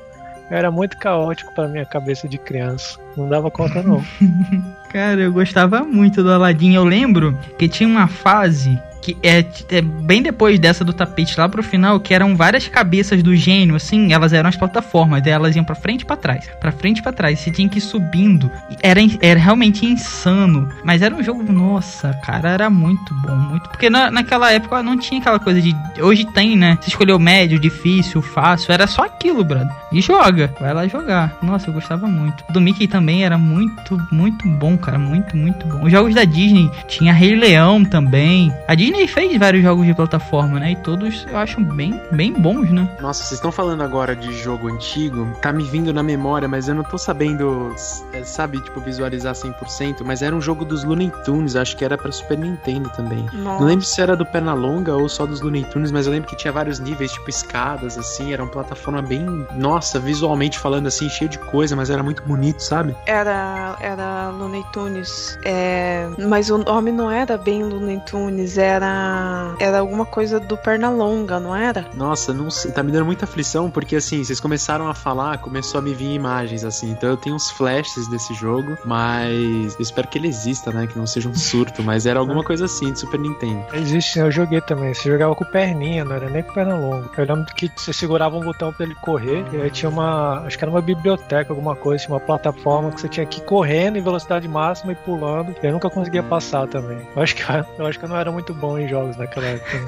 Era 0.50 0.71
muito 0.71 0.97
caótico 0.97 1.54
pra 1.54 1.69
minha 1.69 1.87
cabeça 1.87 2.28
de 2.28 2.37
criança. 2.37 2.99
Não 3.16 3.28
dava 3.28 3.50
conta, 3.50 3.83
não. 3.83 4.04
Cara, 4.90 5.21
eu 5.21 5.33
gostava 5.33 5.85
muito 5.85 6.23
do 6.23 6.33
Aladdin. 6.33 6.75
Eu 6.75 6.85
lembro 6.85 7.38
que 7.57 7.69
tinha 7.69 7.88
uma 7.88 8.09
fase 8.09 8.76
que 9.00 9.16
é, 9.23 9.45
é, 9.71 9.80
bem 9.80 10.23
depois 10.23 10.59
dessa 10.59 10.85
do 10.85 10.92
tapete 10.92 11.38
lá 11.38 11.49
pro 11.49 11.62
final, 11.62 11.99
que 11.99 12.12
eram 12.12 12.37
várias 12.37 12.69
cabeças 12.69 13.23
do 13.23 13.35
gênio, 13.35 13.75
assim, 13.75 14.12
elas 14.12 14.33
eram 14.33 14.49
as 14.49 14.57
plataformas, 14.57 15.26
elas 15.26 15.57
iam 15.57 15.64
para 15.64 15.75
frente 15.75 16.02
e 16.02 16.04
pra 16.04 16.16
trás, 16.16 16.49
para 16.61 16.73
frente 16.73 16.99
e 16.99 17.02
pra 17.02 17.12
trás, 17.12 17.38
você 17.38 17.50
tinha 17.50 17.69
que 17.69 17.78
ir 17.78 17.83
subindo, 17.83 18.50
era, 18.83 19.00
era 19.21 19.40
realmente 19.40 19.87
insano, 19.87 20.69
mas 20.85 21.02
era 21.02 21.14
um 21.14 21.23
jogo, 21.23 21.50
nossa, 21.50 22.12
cara, 22.25 22.50
era 22.50 22.71
muito 22.71 23.14
bom, 23.14 23.37
muito, 23.37 23.69
porque 23.71 23.88
na, 23.88 24.11
naquela 24.11 24.52
época 24.52 24.83
não 24.83 24.99
tinha 24.99 25.21
aquela 25.21 25.38
coisa 25.38 25.61
de, 25.61 25.75
hoje 26.00 26.25
tem, 26.26 26.57
né, 26.57 26.78
você 26.80 26.90
escolheu 26.90 27.19
médio, 27.19 27.59
difícil, 27.59 28.21
fácil, 28.21 28.73
era 28.73 28.87
só 28.87 29.04
aquilo, 29.04 29.42
brother, 29.42 29.75
e 29.92 30.00
joga, 30.00 30.52
vai 30.61 30.75
lá 30.75 30.87
jogar, 30.87 31.38
nossa, 31.42 31.71
eu 31.71 31.75
gostava 31.75 32.07
muito, 32.07 32.45
do 32.50 32.61
Mickey 32.61 32.87
também 32.87 33.25
era 33.25 33.38
muito, 33.38 33.99
muito 34.12 34.47
bom, 34.47 34.76
cara, 34.76 34.99
muito, 34.99 35.37
muito 35.37 35.66
bom, 35.66 35.85
os 35.85 35.90
jogos 35.92 36.14
da 36.14 36.25
Disney, 36.25 36.71
tinha 36.87 37.12
Rei 37.12 37.35
Leão 37.35 37.85
também, 37.85 38.52
a 38.69 38.75
Disney 38.75 38.89
Disney 38.90 39.06
fez 39.06 39.38
vários 39.38 39.62
jogos 39.62 39.87
de 39.87 39.94
plataforma, 39.94 40.59
né? 40.59 40.73
E 40.73 40.76
todos 40.76 41.26
eu 41.30 41.37
acho 41.37 41.61
bem, 41.61 42.00
bem 42.12 42.32
bons, 42.32 42.70
né? 42.70 42.88
Nossa, 43.00 43.23
vocês 43.23 43.38
estão 43.38 43.52
falando 43.52 43.82
agora 43.82 44.16
de 44.16 44.32
jogo 44.32 44.68
antigo, 44.68 45.26
tá 45.40 45.52
me 45.52 45.64
vindo 45.64 45.92
na 45.92 46.02
memória, 46.02 46.49
mas 46.49 46.68
eu 46.68 46.75
não 46.75 46.82
tô 46.82 46.99
sabendo, 46.99 47.75
é, 48.12 48.25
sabe, 48.25 48.61
tipo, 48.61 48.80
visualizar 48.80 49.35
100%, 49.35 50.02
mas 50.04 50.23
era 50.23 50.35
um 50.35 50.40
jogo 50.40 50.64
dos 50.64 50.82
Looney 50.82 51.12
Tunes, 51.25 51.54
acho 51.54 51.76
que 51.76 51.85
era 51.85 51.97
pra 51.97 52.11
Super 52.11 52.38
Nintendo 52.38 52.90
também. 52.90 53.25
Nossa. 53.32 53.61
Não 53.61 53.66
lembro 53.66 53.85
se 53.85 54.00
era 54.00 54.16
do 54.16 54.26
Pernalonga 54.26 54.97
ou 54.97 55.09
só 55.09 55.25
dos 55.25 55.40
Looney 55.40 55.64
Tunes, 55.64 55.92
mas 55.92 56.06
eu 56.06 56.12
lembro 56.12 56.28
que 56.28 56.37
tinha 56.37 56.52
vários 56.52 56.80
níveis, 56.80 57.12
tipo 57.12 57.30
escadas, 57.30 57.97
assim, 57.97 58.32
era 58.32 58.42
uma 58.42 58.50
plataforma 58.50 59.00
bem, 59.02 59.25
nossa, 59.54 59.99
visualmente 60.00 60.59
falando 60.59 60.88
assim, 60.88 61.09
cheio 61.09 61.30
de 61.30 61.38
coisa, 61.38 61.76
mas 61.76 61.90
era 61.90 62.02
muito 62.02 62.23
bonito, 62.23 62.61
sabe? 62.61 62.94
Era, 63.06 63.76
era 63.80 64.30
Looney 64.30 64.64
Tunes, 64.73 65.38
é... 65.44 66.09
mas 66.28 66.50
o 66.50 66.59
nome 66.59 66.90
não 66.90 67.11
era 67.11 67.38
bem 67.38 67.62
Looney 67.62 68.00
Tunes, 68.00 68.59
era 68.59 68.80
era. 68.81 69.55
Era 69.59 69.79
alguma 69.79 70.07
coisa 70.07 70.41
do 70.41 70.57
Pernalonga, 70.57 71.39
não 71.39 71.55
era? 71.55 71.87
Nossa, 71.95 72.33
não 72.33 72.51
sei. 72.51 72.73
Tá 72.73 72.83
me 72.83 72.93
dando 72.93 73.07
muita 73.07 73.25
aflição, 73.25 73.71
porque 73.71 73.97
assim, 73.97 74.25
vocês 74.25 74.41
começaram 74.41 74.89
a 74.89 74.95
falar, 74.95 75.39
começou 75.39 75.79
a 75.79 75.83
me 75.83 75.95
vir 75.95 76.15
imagens, 76.15 76.65
assim. 76.65 76.91
Então 76.91 77.11
eu 77.11 77.17
tenho 77.17 77.37
uns 77.37 77.51
flashes 77.51 78.09
desse 78.09 78.35
jogo, 78.35 78.77
mas 78.85 79.75
eu 79.75 79.81
espero 79.81 80.09
que 80.09 80.19
ele 80.19 80.29
exista, 80.29 80.73
né? 80.73 80.87
Que 80.87 80.99
não 80.99 81.07
seja 81.07 81.29
um 81.29 81.35
surto, 81.35 81.83
mas 81.83 82.07
era 82.07 82.19
alguma 82.19 82.43
coisa 82.43 82.65
assim 82.65 82.93
de 82.93 83.01
Super 83.01 83.21
Nintendo. 83.21 83.65
Existe, 83.73 84.19
eu 84.19 84.31
joguei 84.31 84.61
também. 84.61 84.95
Você 84.95 85.11
jogava 85.11 85.35
com 85.35 85.45
perninha, 85.45 86.05
não 86.05 86.17
era 86.17 86.29
nem 86.29 86.43
com 86.43 86.53
perna 86.53 86.77
longa. 86.77 87.09
Eu 87.17 87.25
lembro 87.25 87.55
que 87.55 87.71
você 87.77 87.93
segurava 87.93 88.37
um 88.37 88.41
botão 88.41 88.73
pra 88.73 88.87
ele 88.87 88.95
correr, 88.97 89.45
e 89.53 89.61
aí 89.61 89.71
tinha 89.71 89.89
uma. 89.89 90.41
Acho 90.47 90.57
que 90.57 90.65
era 90.65 90.71
uma 90.71 90.83
biblioteca, 90.83 91.53
alguma 91.53 91.77
coisa, 91.77 92.05
tinha 92.05 92.15
uma 92.15 92.21
plataforma 92.21 92.91
que 92.91 93.01
você 93.01 93.09
tinha 93.09 93.27
que 93.27 93.41
ir 93.41 93.45
correndo 93.45 93.97
em 93.97 94.03
velocidade 94.03 94.49
máxima 94.49 94.93
e 94.93 94.95
pulando. 94.95 95.55
E 95.63 95.67
eu 95.67 95.73
nunca 95.73 95.91
conseguia 95.91 96.23
passar 96.23 96.67
também. 96.67 96.99
Eu 97.15 97.23
acho 97.23 97.35
que 97.35 97.43
eu, 97.79 97.87
acho 97.87 97.99
que 97.99 98.05
eu 98.05 98.09
não 98.09 98.17
era 98.17 98.31
muito 98.31 98.55
bom 98.55 98.70
em 98.79 98.89
jogos 98.89 99.17
naquela 99.17 99.47
época. 99.47 99.81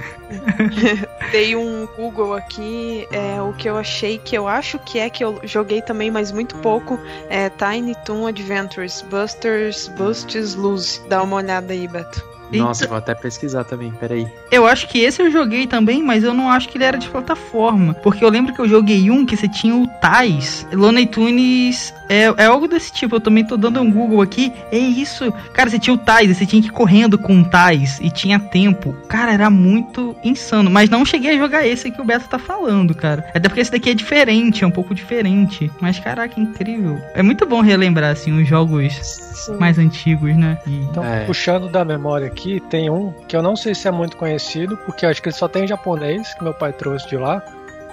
Dei 1.31 1.57
um 1.57 1.87
Google 1.97 2.35
aqui, 2.35 3.07
é, 3.13 3.41
o 3.41 3.53
que 3.53 3.69
eu 3.69 3.77
achei 3.77 4.19
que 4.19 4.37
eu 4.37 4.49
acho 4.49 4.79
que 4.79 4.99
é 4.99 5.09
que 5.09 5.25
eu 5.25 5.41
joguei 5.45 5.83
também, 5.83 6.11
mas 6.11 6.33
muito 6.33 6.55
pouco, 6.57 6.99
é 7.29 7.51
Tiny 7.51 7.95
Toon 8.05 8.27
Adventures, 8.27 9.03
Busters, 9.03 9.89
Busts 9.89 10.55
Lose. 10.55 11.01
Dá 11.09 11.23
uma 11.23 11.37
olhada 11.37 11.73
aí, 11.73 11.87
Beto. 11.87 12.32
Nossa, 12.59 12.87
vou 12.87 12.97
até 12.97 13.15
pesquisar 13.15 13.65
também, 13.65 13.91
peraí. 13.93 14.27
Eu 14.51 14.67
acho 14.67 14.89
que 14.89 15.01
esse 15.01 15.23
eu 15.23 15.31
joguei 15.31 15.67
também, 15.67 16.03
mas 16.03 16.25
eu 16.25 16.35
não 16.35 16.51
acho 16.51 16.69
que 16.69 16.77
ele 16.77 16.85
era 16.85 16.99
de 16.99 17.09
plataforma. 17.09 17.95
Porque 17.95 18.25
eu 18.25 18.29
lembro 18.29 18.55
que 18.55 18.61
eu 18.61 18.69
joguei 18.69 19.11
um 19.11 19.25
que 19.25 19.37
você 19.37 19.49
tinha 19.49 19.75
o 19.75 19.87
Tais. 20.01 20.67
Looney 20.73 21.07
Tunes 21.07 21.95
é, 22.09 22.25
é 22.37 22.47
algo 22.47 22.69
desse 22.69 22.93
tipo. 22.93 23.17
Eu 23.17 23.21
também 23.21 23.45
tô 23.45 23.57
dando 23.57 23.81
um 23.81 23.91
Google 23.91 24.21
aqui. 24.21 24.53
É 24.71 24.79
isso. 24.79 25.33
Cara, 25.53 25.71
você 25.71 25.79
tinha 25.79 25.95
o 25.95 25.99
Tais, 25.99 26.37
você 26.37 26.45
tinha 26.45 26.61
que 26.61 26.69
ir 26.69 26.73
correndo 26.73 27.19
com 27.19 27.41
o 27.41 27.45
Tais 27.45 27.99
e 28.01 28.11
tinha 28.11 28.39
tempo. 28.39 28.95
Cara, 29.09 29.33
era 29.33 29.49
muito 29.49 30.15
insano. 30.23 30.71
Mas 30.71 30.91
não 30.91 31.05
cheguei 31.05 31.35
a 31.35 31.39
jogar 31.39 31.67
esse 31.67 31.91
que 31.91 32.01
o 32.01 32.05
Beto 32.05 32.29
tá 32.29 32.39
falando, 32.39 32.95
cara. 32.95 33.25
Até 33.35 33.49
porque 33.49 33.61
esse 33.61 33.73
daqui 33.73 33.91
é 33.91 33.95
diferente, 33.95 34.65
é 34.65 34.67
um 34.67 34.71
pouco 34.71 34.95
diferente. 34.95 35.71
Mas 35.81 35.99
caraca, 35.99 36.39
incrível. 36.39 37.01
É 37.15 37.23
muito 37.23 37.47
bom 37.47 37.61
relembrar, 37.61 38.11
assim, 38.11 38.33
os 38.41 38.47
jogos 38.47 38.93
Sim. 38.93 39.57
mais 39.57 39.79
antigos, 39.79 40.37
né? 40.37 40.59
E... 40.67 40.83
Então, 40.83 41.05
é. 41.05 41.25
puxando 41.25 41.69
da 41.69 41.85
memória 41.85 42.27
aqui 42.27 42.42
aqui 42.43 42.61
tem 42.69 42.91
um 42.91 43.13
que 43.29 43.37
eu 43.37 43.43
não 43.43 43.55
sei 43.55 43.75
se 43.75 43.87
é 43.87 43.91
muito 43.91 44.17
conhecido, 44.17 44.77
porque 44.79 45.07
acho 45.07 45.23
que 45.23 45.29
ele 45.29 45.37
só 45.37 45.47
tem 45.47 45.65
em 45.65 45.69
japonês, 45.69 46.35
que 46.35 46.43
meu 46.43 46.53
pai 46.53 46.73
trouxe 46.73 47.09
de 47.09 47.17
lá, 47.17 47.41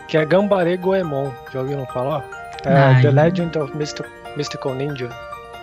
que 0.08 0.18
é 0.18 0.26
Gambare 0.26 0.76
Goemon. 0.76 1.30
Já 1.54 1.62
ouviram 1.62 1.86
falar? 1.86 2.26
É 2.66 2.74
Ai. 2.74 3.02
The 3.02 3.12
Legend 3.12 3.60
of 3.60 3.74
Mystical 4.36 4.74
Ninja. 4.74 5.10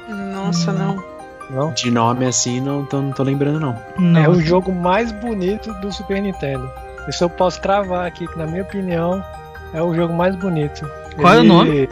Nossa, 0.09 0.73
não. 0.73 1.03
Não? 1.51 1.73
De 1.73 1.91
nome 1.91 2.27
assim, 2.27 2.61
não 2.61 2.85
tô, 2.85 3.01
não 3.01 3.13
tô 3.13 3.23
lembrando, 3.23 3.61
não. 3.61 3.77
não. 3.99 4.21
É 4.21 4.29
o 4.29 4.41
jogo 4.41 4.73
mais 4.73 5.13
bonito 5.13 5.73
do 5.75 5.93
Super 5.93 6.21
Nintendo. 6.21 6.71
Isso 7.09 7.25
eu 7.25 7.31
posso 7.31 7.61
cravar 7.61 8.07
aqui, 8.07 8.27
que 8.27 8.39
na 8.39 8.47
minha 8.47 8.63
opinião 8.63 9.25
é 9.73 9.83
o 9.83 9.95
jogo 9.95 10.15
mais 10.15 10.35
bonito. 10.37 10.89
Qual 11.17 11.35
Ele... 11.35 11.39
é 11.39 11.43
o 11.43 11.45
nome? 11.45 11.89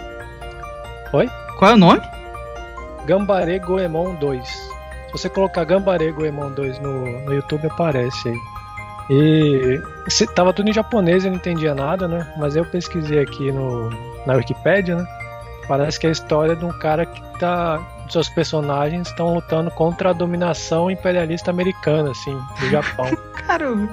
Oi? 1.12 1.30
Qual 1.58 1.70
é 1.70 1.74
o 1.74 1.78
nome? 1.78 2.00
Gambare 3.06 3.58
Goemon 3.58 4.14
2 4.14 4.73
você 5.14 5.28
colocar 5.28 5.62
Gambare 5.64 6.10
Goemon 6.10 6.50
2 6.50 6.80
no, 6.80 7.20
no 7.24 7.32
YouTube, 7.32 7.68
aparece 7.68 8.28
aí. 8.28 8.40
E 9.08 9.80
se, 10.08 10.26
tava 10.26 10.52
tudo 10.52 10.68
em 10.68 10.72
japonês, 10.72 11.24
eu 11.24 11.30
não 11.30 11.36
entendia 11.36 11.72
nada, 11.74 12.08
né? 12.08 12.26
Mas 12.36 12.56
eu 12.56 12.64
pesquisei 12.64 13.20
aqui 13.20 13.52
no, 13.52 13.90
na 14.26 14.34
Wikipedia, 14.34 14.96
né? 14.96 15.06
Parece 15.68 16.00
que 16.00 16.06
é 16.06 16.08
a 16.08 16.12
história 16.12 16.56
de 16.56 16.64
um 16.64 16.72
cara 16.72 17.06
que 17.06 17.22
tá. 17.38 17.80
Seus 18.10 18.28
personagens 18.28 19.08
estão 19.08 19.32
lutando 19.32 19.70
contra 19.70 20.10
a 20.10 20.12
dominação 20.12 20.90
imperialista 20.90 21.50
americana, 21.50 22.10
assim, 22.10 22.36
do 22.60 22.70
Japão. 22.70 23.06
Caramba! 23.46 23.90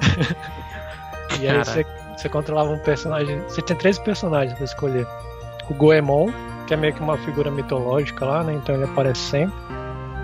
e 1.39 1.47
aí 1.47 1.57
você, 1.59 1.85
você 2.17 2.27
controlava 2.27 2.71
um 2.71 2.79
personagem. 2.79 3.39
Você 3.41 3.61
tinha 3.61 3.77
três 3.77 3.99
personagens 3.99 4.53
para 4.55 4.65
escolher: 4.65 5.07
o 5.69 5.73
Goemon, 5.73 6.29
que 6.67 6.73
é 6.73 6.77
meio 6.77 6.93
que 6.93 7.01
uma 7.01 7.17
figura 7.19 7.51
mitológica 7.51 8.25
lá, 8.25 8.43
né? 8.43 8.53
Então 8.53 8.75
ele 8.75 8.85
aparece 8.85 9.21
sempre. 9.21 9.80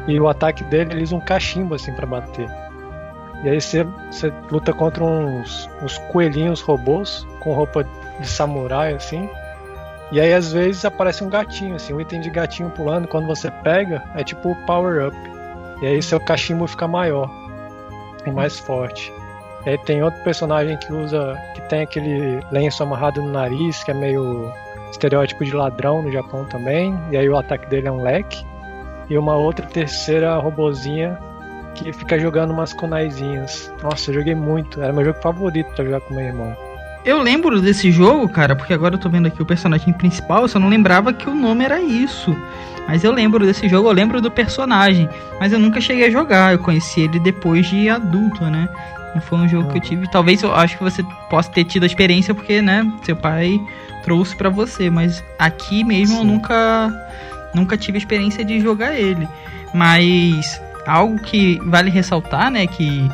E 0.08 0.20
o 0.20 0.28
ataque 0.28 0.64
dele, 0.64 0.94
ele 0.94 1.04
usa 1.04 1.16
um 1.16 1.20
cachimbo 1.20 1.76
assim 1.76 1.94
para 1.94 2.06
bater. 2.06 2.50
E 3.44 3.50
aí 3.50 3.62
você, 3.62 3.86
luta 4.50 4.74
contra 4.74 5.04
uns, 5.04 5.70
uns 5.82 5.98
coelhinhos 6.12 6.62
robôs 6.62 7.28
com 7.42 7.54
roupa 7.54 7.84
de 8.20 8.28
samurai 8.28 8.94
assim. 8.94 9.30
E 10.12 10.20
aí 10.20 10.34
às 10.34 10.54
vezes 10.54 10.86
aparece 10.86 11.24
um 11.24 11.30
gatinho, 11.30 11.76
assim, 11.76 11.94
um 11.94 12.00
item 12.00 12.22
de 12.22 12.30
gatinho 12.30 12.70
pulando, 12.70 13.08
quando 13.08 13.28
você 13.28 13.52
pega, 13.52 14.02
é 14.16 14.24
tipo 14.24 14.56
power 14.66 15.08
up. 15.08 15.18
E 15.82 15.86
aí 15.86 16.02
seu 16.02 16.20
cachimbo 16.20 16.66
fica 16.66 16.88
maior 16.88 17.30
e 18.26 18.32
mais 18.32 18.58
forte. 18.58 19.12
E 19.66 19.72
aí 19.72 19.78
tem 19.80 20.02
outro 20.02 20.24
personagem 20.24 20.78
que 20.78 20.92
usa. 20.94 21.38
que 21.54 21.62
tem 21.64 21.82
aquele 21.82 22.40
lenço 22.52 22.82
amarrado 22.82 23.22
no 23.22 23.32
nariz, 23.32 23.84
que 23.84 23.92
é 23.92 23.94
meio 23.94 24.52
estereótipo 24.90 25.44
de 25.44 25.52
ladrão 25.52 26.02
no 26.02 26.12
Japão 26.12 26.46
também. 26.46 26.98
E 27.12 27.18
aí 27.18 27.30
o 27.30 27.38
ataque 27.38 27.68
dele 27.68 27.90
é 27.90 27.92
um 27.92 28.02
leque 28.02 28.46
e 29.10 29.18
uma 29.18 29.36
outra 29.36 29.66
terceira 29.66 30.36
robozinha 30.38 31.18
que 31.76 31.94
fica 31.94 32.20
jogando 32.20 32.52
umas 32.52 32.74
kunaizinhas. 32.74 33.72
Nossa, 33.82 34.10
eu 34.10 34.16
joguei 34.16 34.36
muito, 34.36 34.82
era 34.82 34.92
meu 34.92 35.06
jogo 35.06 35.20
favorito 35.22 35.70
pra 35.76 35.86
jogar 35.86 36.02
com 36.02 36.14
meu 36.14 36.26
irmão. 36.26 36.56
Eu 37.06 37.22
lembro 37.22 37.62
desse 37.62 37.92
jogo, 37.92 38.28
cara, 38.28 38.56
porque 38.56 38.74
agora 38.74 38.96
eu 38.96 39.00
tô 39.00 39.10
vendo 39.10 39.28
aqui 39.28 39.42
o 39.42 39.46
personagem 39.46 39.94
principal, 39.94 40.42
eu 40.42 40.48
só 40.48 40.60
não 40.60 40.68
lembrava 40.68 41.14
que 41.14 41.30
o 41.30 41.36
nome 41.36 41.64
era 41.64 41.82
isso. 41.82 42.36
Mas 42.88 43.04
eu 43.04 43.12
lembro 43.12 43.46
desse 43.46 43.68
jogo, 43.68 43.90
eu 43.90 43.94
lembro 43.94 44.22
do 44.22 44.32
personagem, 44.32 45.10
mas 45.40 45.52
eu 45.54 45.60
nunca 45.60 45.80
cheguei 45.80 46.08
a 46.08 46.10
jogar, 46.10 46.54
eu 46.54 46.60
conheci 46.60 47.02
ele 47.02 47.20
depois 47.20 47.68
de 47.68 47.90
adulto, 47.90 48.44
né? 48.46 48.68
Não 49.14 49.22
foi 49.22 49.40
um 49.40 49.48
jogo 49.48 49.70
que 49.72 49.78
eu 49.78 49.82
tive. 49.82 50.10
Talvez 50.10 50.42
eu 50.44 50.54
acho 50.54 50.78
que 50.78 50.84
você 50.84 51.04
possa 51.30 51.52
ter 51.52 51.66
tido 51.66 51.84
a 51.84 51.86
experiência 51.86 52.34
porque, 52.34 52.62
né, 52.62 52.90
seu 53.04 53.16
pai 53.16 53.60
trouxe 54.04 54.36
para 54.36 54.50
você, 54.50 54.90
mas 54.90 55.24
aqui 55.38 55.84
mesmo 55.84 56.16
Sim. 56.16 56.22
eu 56.22 56.26
nunca 56.26 56.94
nunca 57.54 57.78
tive 57.78 57.98
experiência 57.98 58.44
de 58.44 58.60
jogar 58.60 58.96
ele. 58.96 59.28
Mas 59.74 60.62
algo 60.86 61.20
que 61.20 61.60
vale 61.66 61.90
ressaltar, 61.90 62.50
né, 62.50 62.66
que 62.66 63.10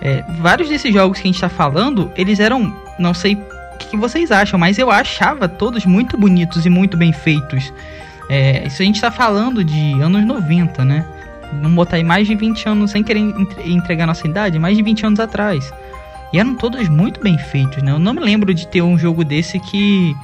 é, 0.00 0.24
vários 0.38 0.68
desses 0.68 0.92
jogos 0.92 1.18
que 1.18 1.28
a 1.28 1.30
gente 1.30 1.40
tá 1.40 1.48
falando, 1.48 2.10
eles 2.16 2.40
eram, 2.40 2.74
não 2.98 3.12
sei 3.12 3.34
o 3.34 3.78
que, 3.78 3.96
vocês 3.96 4.30
acham, 4.30 4.58
mas 4.58 4.78
eu 4.78 4.90
achava 4.90 5.48
todos 5.48 5.84
muito 5.84 6.16
bonitos 6.16 6.64
e 6.64 6.70
muito 6.70 6.96
bem 6.96 7.12
feitos. 7.12 7.72
É, 8.28 8.66
isso 8.66 8.80
a 8.80 8.84
gente 8.84 9.00
tá 9.00 9.10
falando 9.10 9.64
de 9.64 10.00
anos 10.00 10.24
90, 10.24 10.84
né? 10.84 11.04
Vamos 11.52 11.72
botar 11.72 11.96
aí 11.96 12.04
mais 12.04 12.26
de 12.26 12.34
20 12.34 12.68
anos, 12.68 12.90
sem 12.92 13.02
querer 13.02 13.20
entregar 13.64 14.06
nossa 14.06 14.26
idade, 14.26 14.58
mais 14.58 14.76
de 14.76 14.82
20 14.82 15.06
anos 15.06 15.20
atrás. 15.20 15.72
E 16.32 16.38
eram 16.38 16.54
todos 16.54 16.88
muito 16.88 17.20
bem 17.20 17.36
feitos, 17.36 17.82
né? 17.82 17.90
Eu 17.90 17.98
não 17.98 18.14
me 18.14 18.20
lembro 18.20 18.54
de 18.54 18.66
ter 18.68 18.82
um 18.82 18.96
jogo 18.96 19.24
desse 19.24 19.58
que 19.58 20.14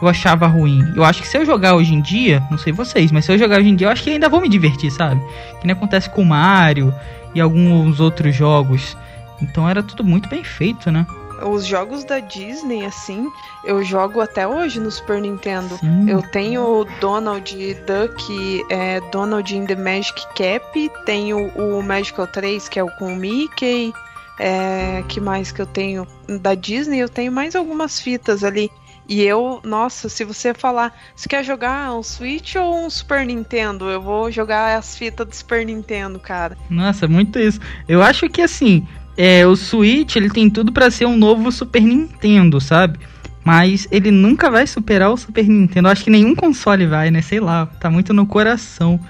eu 0.00 0.08
achava 0.08 0.46
ruim. 0.46 0.92
Eu 0.96 1.04
acho 1.04 1.22
que 1.22 1.28
se 1.28 1.36
eu 1.36 1.44
jogar 1.44 1.74
hoje 1.74 1.94
em 1.94 2.00
dia, 2.00 2.42
não 2.50 2.58
sei 2.58 2.72
vocês, 2.72 3.12
mas 3.12 3.24
se 3.24 3.32
eu 3.32 3.38
jogar 3.38 3.58
hoje 3.58 3.68
em 3.68 3.76
dia, 3.76 3.86
eu 3.86 3.90
acho 3.90 4.02
que 4.02 4.10
ainda 4.10 4.28
vou 4.28 4.40
me 4.40 4.48
divertir, 4.48 4.90
sabe? 4.90 5.20
Que 5.60 5.66
nem 5.66 5.74
acontece 5.74 6.08
com 6.08 6.22
o 6.22 6.26
Mario 6.26 6.94
e 7.34 7.40
alguns 7.40 8.00
outros 8.00 8.34
jogos. 8.34 8.96
Então 9.42 9.68
era 9.68 9.82
tudo 9.82 10.04
muito 10.04 10.28
bem 10.28 10.44
feito, 10.44 10.90
né? 10.90 11.06
Os 11.42 11.64
jogos 11.64 12.04
da 12.04 12.18
Disney, 12.18 12.84
assim, 12.84 13.26
eu 13.64 13.82
jogo 13.82 14.20
até 14.20 14.46
hoje 14.46 14.78
no 14.78 14.90
Super 14.90 15.22
Nintendo. 15.22 15.74
Sim. 15.78 16.10
Eu 16.10 16.20
tenho 16.20 16.86
Donald 17.00 17.56
Duck, 17.86 18.64
é, 18.68 19.00
Donald 19.10 19.56
in 19.56 19.64
the 19.64 19.74
Magic 19.74 20.26
Cap, 20.34 20.90
tenho 21.06 21.48
o 21.56 21.82
Magical 21.82 22.26
3, 22.26 22.68
que 22.68 22.78
é 22.78 22.84
o 22.84 22.90
com 22.90 23.14
o 23.14 23.16
Mickey. 23.16 23.92
É, 24.38 25.02
que 25.08 25.20
mais 25.20 25.52
que 25.52 25.60
eu 25.60 25.66
tenho? 25.66 26.06
Da 26.40 26.54
Disney, 26.54 26.98
eu 26.98 27.08
tenho 27.08 27.32
mais 27.32 27.54
algumas 27.54 28.00
fitas 28.00 28.44
ali. 28.44 28.70
E 29.10 29.22
eu, 29.22 29.60
nossa, 29.64 30.08
se 30.08 30.24
você 30.24 30.54
falar, 30.54 30.96
você 31.16 31.28
quer 31.28 31.44
jogar 31.44 31.92
um 31.92 32.00
Switch 32.00 32.54
ou 32.54 32.86
um 32.86 32.88
Super 32.88 33.26
Nintendo? 33.26 33.90
Eu 33.90 34.00
vou 34.00 34.30
jogar 34.30 34.78
as 34.78 34.96
fitas 34.96 35.26
do 35.26 35.34
Super 35.34 35.66
Nintendo, 35.66 36.20
cara. 36.20 36.56
Nossa, 36.70 37.08
muito 37.08 37.36
isso. 37.36 37.58
Eu 37.88 38.04
acho 38.04 38.28
que 38.28 38.40
assim, 38.40 38.86
é, 39.16 39.44
o 39.44 39.56
Switch 39.56 40.14
ele 40.14 40.30
tem 40.30 40.48
tudo 40.48 40.70
para 40.70 40.92
ser 40.92 41.06
um 41.06 41.16
novo 41.16 41.50
Super 41.50 41.82
Nintendo, 41.82 42.60
sabe? 42.60 43.00
Mas 43.44 43.88
ele 43.90 44.12
nunca 44.12 44.48
vai 44.48 44.64
superar 44.64 45.10
o 45.10 45.16
Super 45.16 45.44
Nintendo. 45.44 45.88
Eu 45.88 45.92
acho 45.92 46.04
que 46.04 46.10
nenhum 46.10 46.32
console 46.32 46.86
vai, 46.86 47.10
né? 47.10 47.20
Sei 47.20 47.40
lá, 47.40 47.66
tá 47.66 47.90
muito 47.90 48.14
no 48.14 48.24
coração. 48.24 49.00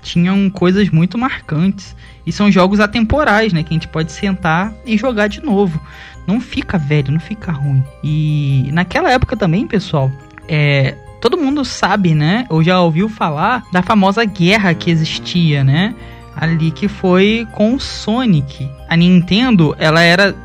Tinham 0.00 0.48
coisas 0.50 0.88
muito 0.90 1.18
marcantes. 1.18 1.96
E 2.24 2.30
são 2.30 2.48
jogos 2.48 2.78
atemporais, 2.78 3.52
né? 3.52 3.64
Que 3.64 3.70
a 3.70 3.72
gente 3.72 3.88
pode 3.88 4.12
sentar 4.12 4.72
e 4.86 4.96
jogar 4.96 5.26
de 5.26 5.42
novo 5.44 5.80
não 6.28 6.42
fica 6.42 6.76
velho, 6.76 7.10
não 7.10 7.18
fica 7.18 7.50
ruim. 7.50 7.82
E 8.04 8.68
naquela 8.70 9.10
época 9.10 9.34
também, 9.34 9.66
pessoal, 9.66 10.12
é, 10.46 10.94
todo 11.22 11.38
mundo 11.38 11.64
sabe, 11.64 12.14
né? 12.14 12.44
Ou 12.50 12.62
já 12.62 12.78
ouviu 12.82 13.08
falar 13.08 13.64
da 13.72 13.82
famosa 13.82 14.22
guerra 14.26 14.74
que 14.74 14.90
existia, 14.90 15.64
né? 15.64 15.94
Ali 16.36 16.70
que 16.70 16.86
foi 16.86 17.48
com 17.52 17.74
o 17.74 17.80
Sonic. 17.80 18.70
A 18.88 18.94
Nintendo, 18.94 19.74
ela 19.78 20.02
era 20.02 20.36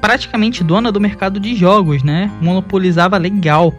praticamente 0.00 0.64
dona 0.64 0.90
do 0.90 0.98
mercado 0.98 1.38
de 1.38 1.54
jogos, 1.54 2.02
né? 2.02 2.30
Monopolizava 2.40 3.18
legal. 3.18 3.74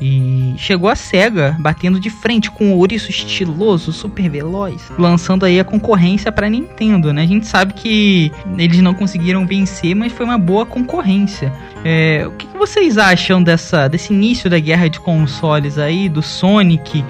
E 0.00 0.54
chegou 0.58 0.88
a 0.88 0.96
SEGA 0.96 1.56
batendo 1.60 2.00
de 2.00 2.10
frente 2.10 2.50
com 2.50 2.72
o 2.72 2.78
ouriço 2.78 3.10
estiloso, 3.10 3.92
super 3.92 4.28
veloz, 4.28 4.90
lançando 4.98 5.44
aí 5.46 5.60
a 5.60 5.64
concorrência 5.64 6.32
para 6.32 6.50
Nintendo, 6.50 7.12
né? 7.12 7.22
A 7.22 7.26
gente 7.26 7.46
sabe 7.46 7.74
que 7.74 8.32
eles 8.58 8.80
não 8.80 8.92
conseguiram 8.92 9.46
vencer, 9.46 9.94
mas 9.94 10.12
foi 10.12 10.26
uma 10.26 10.38
boa 10.38 10.66
concorrência. 10.66 11.52
É, 11.84 12.26
o 12.26 12.32
que, 12.32 12.46
vocês 12.58 12.98
acham 12.98 13.42
dessa, 13.42 13.88
desse 13.88 14.12
início 14.12 14.48
da 14.50 14.58
guerra 14.58 14.88
de 14.88 14.98
consoles 14.98 15.78
aí, 15.78 16.08
do 16.08 16.22
Sonic 16.22 17.04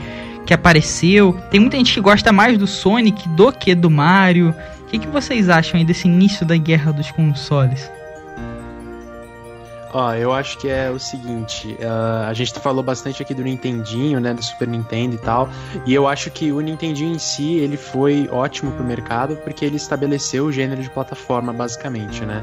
que 0.45 0.53
apareceu? 0.53 1.33
Tem 1.51 1.61
muita 1.61 1.77
gente 1.77 1.95
que 1.95 2.01
gosta 2.01 2.33
mais 2.33 2.59
do 2.59 2.67
Sonic 2.67 3.29
do 3.31 3.51
que 3.51 3.75
do 3.75 3.91
Mario. 3.91 4.55
O 4.83 4.87
que 4.87 5.07
vocês 5.09 5.49
acham 5.49 5.79
aí 5.79 5.87
desse 5.87 6.07
início 6.07 6.45
da 6.45 6.57
guerra 6.57 6.93
dos 6.93 7.11
consoles? 7.11 7.91
Ó, 9.95 10.13
eu 10.13 10.33
acho 10.33 10.59
que 10.59 10.69
é 10.69 10.91
o 10.91 10.99
seguinte, 10.99 11.79
uh, 11.81 12.29
a 12.29 12.35
gente 12.35 12.53
falou 12.59 12.83
bastante 12.83 13.23
aqui 13.23 13.33
do 13.33 13.45
Nintendinho, 13.45 14.19
né, 14.19 14.35
do 14.35 14.43
Super 14.43 14.67
Nintendo 14.67 15.15
e 15.15 15.19
tal, 15.19 15.49
e 15.87 15.95
eu 15.95 16.09
acho 16.09 16.33
que 16.33 16.51
o 16.51 16.61
Nintendinho 16.61 17.15
em 17.15 17.19
si, 17.19 17.59
ele 17.59 17.77
foi 17.77 18.29
ótimo 18.29 18.73
pro 18.73 18.85
mercado, 18.85 19.37
porque 19.37 19.65
ele 19.65 19.77
estabeleceu 19.77 20.47
o 20.47 20.53
gênero 20.53 20.83
de 20.83 20.91
plataforma, 20.91 21.53
basicamente, 21.53 22.25
né. 22.25 22.43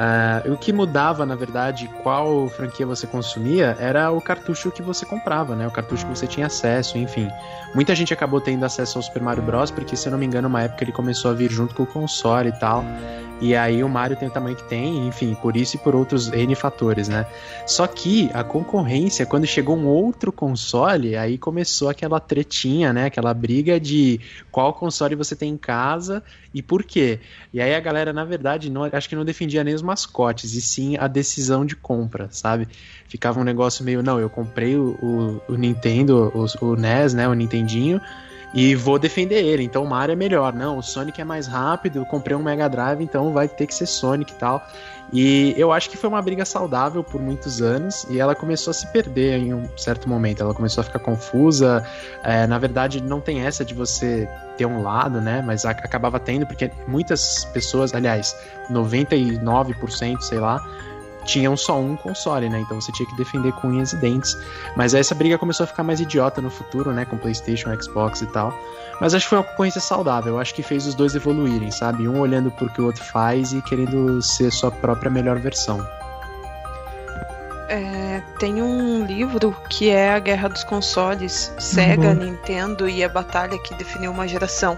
Uh, 0.00 0.54
o 0.54 0.56
que 0.56 0.72
mudava, 0.72 1.26
na 1.26 1.34
verdade, 1.34 1.86
qual 2.02 2.48
franquia 2.48 2.86
você 2.86 3.06
consumia, 3.06 3.76
era 3.78 4.10
o 4.10 4.18
cartucho 4.18 4.70
que 4.70 4.80
você 4.80 5.04
comprava, 5.04 5.54
né, 5.54 5.66
o 5.66 5.70
cartucho 5.70 6.06
que 6.06 6.16
você 6.16 6.26
tinha 6.26 6.46
acesso, 6.46 6.96
enfim. 6.96 7.28
Muita 7.74 7.94
gente 7.94 8.14
acabou 8.14 8.40
tendo 8.40 8.64
acesso 8.64 8.96
ao 8.96 9.02
Super 9.02 9.20
Mario 9.20 9.42
Bros, 9.42 9.70
porque, 9.70 9.94
se 9.96 10.08
eu 10.08 10.12
não 10.12 10.18
me 10.18 10.24
engano, 10.24 10.48
uma 10.48 10.62
época 10.62 10.84
ele 10.84 10.92
começou 10.92 11.30
a 11.30 11.34
vir 11.34 11.50
junto 11.50 11.74
com 11.74 11.82
o 11.82 11.86
console 11.86 12.48
e 12.48 12.58
tal, 12.58 12.82
e 13.42 13.54
aí 13.54 13.82
o 13.82 13.88
Mario 13.88 14.16
tem 14.16 14.28
o 14.28 14.30
tamanho 14.30 14.56
que 14.56 14.68
tem, 14.68 15.06
enfim, 15.06 15.34
por 15.34 15.56
isso 15.56 15.76
e 15.76 15.78
por 15.78 15.94
outros 15.94 16.30
N 16.32 16.54
fatores, 16.54 17.08
né? 17.08 17.26
Só 17.66 17.86
que 17.86 18.30
a 18.34 18.44
concorrência, 18.44 19.24
quando 19.24 19.46
chegou 19.46 19.76
um 19.76 19.86
outro 19.86 20.30
console, 20.30 21.16
aí 21.16 21.38
começou 21.38 21.88
aquela 21.88 22.20
tretinha, 22.20 22.92
né? 22.92 23.06
Aquela 23.06 23.32
briga 23.32 23.80
de 23.80 24.20
qual 24.50 24.74
console 24.74 25.14
você 25.14 25.34
tem 25.34 25.52
em 25.52 25.56
casa 25.56 26.22
e 26.52 26.62
por 26.62 26.82
quê. 26.82 27.20
E 27.52 27.60
aí 27.60 27.74
a 27.74 27.80
galera, 27.80 28.12
na 28.12 28.24
verdade, 28.24 28.70
não, 28.70 28.84
acho 28.84 29.08
que 29.08 29.16
não 29.16 29.24
defendia 29.24 29.62
nem 29.62 29.74
os 29.74 29.82
mascotes, 29.82 30.54
e 30.54 30.60
sim 30.60 30.96
a 30.96 31.06
decisão 31.06 31.64
de 31.64 31.76
compra, 31.76 32.28
sabe? 32.30 32.68
Ficava 33.08 33.40
um 33.40 33.44
negócio 33.44 33.84
meio, 33.84 34.02
não, 34.02 34.18
eu 34.18 34.28
comprei 34.28 34.76
o, 34.76 34.96
o, 35.02 35.52
o 35.52 35.56
Nintendo, 35.56 36.32
o, 36.34 36.66
o 36.66 36.76
NES, 36.76 37.14
né? 37.14 37.28
O 37.28 37.34
Nintendinho 37.34 38.00
e 38.52 38.74
vou 38.74 38.98
defender 38.98 39.44
ele. 39.44 39.62
Então 39.62 39.84
o 39.84 39.88
Mario 39.88 40.12
é 40.12 40.16
melhor. 40.16 40.52
Não, 40.52 40.78
o 40.78 40.82
Sonic 40.82 41.20
é 41.20 41.24
mais 41.24 41.46
rápido. 41.46 41.96
Eu 41.96 42.06
comprei 42.06 42.36
um 42.36 42.42
Mega 42.42 42.68
Drive, 42.68 43.02
então 43.02 43.32
vai 43.32 43.48
ter 43.48 43.66
que 43.66 43.74
ser 43.74 43.86
Sonic 43.86 44.32
e 44.32 44.36
tal. 44.36 44.66
E 45.12 45.54
eu 45.56 45.72
acho 45.72 45.90
que 45.90 45.96
foi 45.96 46.08
uma 46.08 46.22
briga 46.22 46.44
saudável 46.44 47.02
por 47.02 47.20
muitos 47.20 47.60
anos 47.60 48.06
e 48.08 48.20
ela 48.20 48.34
começou 48.34 48.70
a 48.70 48.74
se 48.74 48.86
perder 48.92 49.38
em 49.38 49.52
um 49.52 49.68
certo 49.76 50.08
momento. 50.08 50.42
Ela 50.42 50.54
começou 50.54 50.82
a 50.82 50.84
ficar 50.84 51.00
confusa. 51.00 51.84
É, 52.22 52.46
na 52.46 52.58
verdade, 52.58 53.02
não 53.02 53.20
tem 53.20 53.40
essa 53.40 53.64
de 53.64 53.74
você 53.74 54.28
ter 54.56 54.66
um 54.66 54.82
lado, 54.82 55.20
né? 55.20 55.42
Mas 55.44 55.64
acabava 55.64 56.20
tendo, 56.20 56.46
porque 56.46 56.70
muitas 56.86 57.44
pessoas, 57.46 57.92
aliás, 57.92 58.36
99%, 58.70 60.20
sei 60.20 60.38
lá, 60.38 60.64
tinham 61.30 61.56
só 61.56 61.78
um 61.78 61.94
console, 61.94 62.48
né? 62.48 62.60
Então 62.60 62.80
você 62.80 62.90
tinha 62.90 63.08
que 63.08 63.16
defender 63.16 63.52
com 63.52 63.68
unhas 63.68 63.92
e 63.92 63.96
dentes. 63.96 64.36
Mas 64.76 64.94
aí 64.94 65.00
essa 65.00 65.14
briga 65.14 65.38
começou 65.38 65.64
a 65.64 65.66
ficar 65.66 65.84
mais 65.84 66.00
idiota 66.00 66.40
no 66.40 66.50
futuro, 66.50 66.92
né? 66.92 67.04
Com 67.04 67.16
PlayStation, 67.16 67.70
Xbox 67.80 68.20
e 68.20 68.26
tal. 68.26 68.52
Mas 69.00 69.14
acho 69.14 69.26
que 69.26 69.30
foi 69.30 69.38
uma 69.38 69.44
concorrência 69.44 69.80
saudável. 69.80 70.38
Acho 70.40 70.52
que 70.52 70.62
fez 70.62 70.86
os 70.86 70.94
dois 70.94 71.14
evoluírem, 71.14 71.70
sabe? 71.70 72.08
Um 72.08 72.18
olhando 72.18 72.50
pro 72.50 72.68
que 72.68 72.80
o 72.80 72.86
outro 72.86 73.04
faz 73.04 73.52
e 73.52 73.62
querendo 73.62 74.20
ser 74.20 74.50
sua 74.50 74.72
própria 74.72 75.10
melhor 75.10 75.38
versão. 75.38 75.86
É, 77.68 78.20
tem 78.40 78.60
um 78.60 79.06
livro 79.06 79.54
que 79.68 79.88
é 79.88 80.12
A 80.12 80.18
Guerra 80.18 80.48
dos 80.48 80.64
Consoles, 80.64 81.54
Sega, 81.56 82.08
uhum. 82.08 82.14
Nintendo 82.14 82.88
e 82.88 83.04
a 83.04 83.08
Batalha 83.08 83.56
que 83.56 83.72
definiu 83.76 84.10
uma 84.10 84.26
geração. 84.26 84.76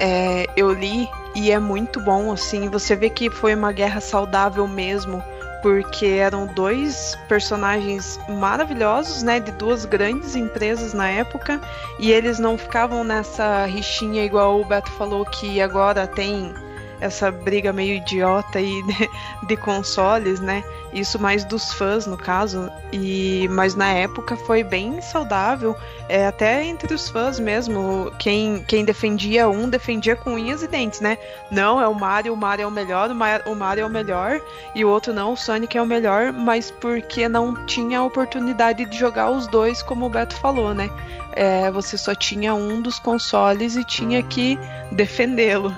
É, 0.00 0.46
eu 0.56 0.72
li 0.72 1.06
e 1.34 1.50
é 1.50 1.58
muito 1.58 2.00
bom, 2.00 2.32
assim, 2.32 2.70
você 2.70 2.96
vê 2.96 3.10
que 3.10 3.28
foi 3.28 3.54
uma 3.54 3.70
guerra 3.70 4.00
saudável 4.00 4.66
mesmo 4.66 5.22
porque 5.62 6.06
eram 6.06 6.46
dois 6.46 7.16
personagens 7.28 8.18
maravilhosos, 8.28 9.22
né, 9.22 9.40
de 9.40 9.52
duas 9.52 9.84
grandes 9.84 10.34
empresas 10.34 10.92
na 10.92 11.08
época, 11.08 11.60
e 11.98 12.10
eles 12.10 12.38
não 12.38 12.58
ficavam 12.58 13.04
nessa 13.04 13.64
rixinha 13.64 14.24
igual 14.24 14.60
o 14.60 14.64
Beto 14.64 14.90
falou 14.92 15.24
que 15.24 15.60
agora 15.60 16.06
tem 16.06 16.52
essa 17.02 17.32
briga 17.32 17.72
meio 17.72 17.96
idiota 17.96 18.58
aí 18.58 18.82
de, 18.86 19.10
de, 19.48 19.56
consoles, 19.56 20.38
né? 20.38 20.62
Isso 20.92 21.18
mais 21.18 21.44
dos 21.44 21.72
fãs, 21.72 22.06
no 22.06 22.16
caso. 22.16 22.70
E 22.92 23.48
mas 23.50 23.74
na 23.74 23.88
época 23.92 24.36
foi 24.36 24.62
bem 24.62 25.00
saudável, 25.00 25.76
é, 26.08 26.26
até 26.26 26.64
entre 26.64 26.94
os 26.94 27.08
fãs 27.08 27.40
mesmo. 27.40 28.12
Quem, 28.18 28.62
quem 28.68 28.84
defendia 28.84 29.48
um 29.48 29.68
defendia 29.68 30.14
com 30.14 30.34
unhas 30.34 30.62
e 30.62 30.68
dentes, 30.68 31.00
né? 31.00 31.18
Não, 31.50 31.80
é 31.80 31.88
o 31.88 31.94
Mario, 31.94 32.34
o 32.34 32.36
Mario 32.36 32.62
é 32.62 32.66
o 32.66 32.70
melhor, 32.70 33.10
o 33.10 33.54
Mario 33.54 33.82
é 33.82 33.86
o 33.86 33.90
melhor, 33.90 34.40
e 34.74 34.84
o 34.84 34.88
outro 34.88 35.12
não, 35.12 35.32
o 35.32 35.36
Sonic 35.36 35.76
é 35.76 35.82
o 35.82 35.86
melhor, 35.86 36.32
mas 36.32 36.70
porque 36.70 37.28
não 37.28 37.66
tinha 37.66 37.98
a 37.98 38.04
oportunidade 38.04 38.84
de 38.84 38.96
jogar 38.96 39.30
os 39.30 39.48
dois, 39.48 39.82
como 39.82 40.06
o 40.06 40.10
Beto 40.10 40.36
falou, 40.36 40.72
né? 40.72 40.88
É, 41.32 41.70
você 41.70 41.98
só 41.98 42.14
tinha 42.14 42.54
um 42.54 42.80
dos 42.80 42.98
consoles 42.98 43.74
e 43.74 43.84
tinha 43.84 44.22
que 44.22 44.58
defendê-lo. 44.92 45.74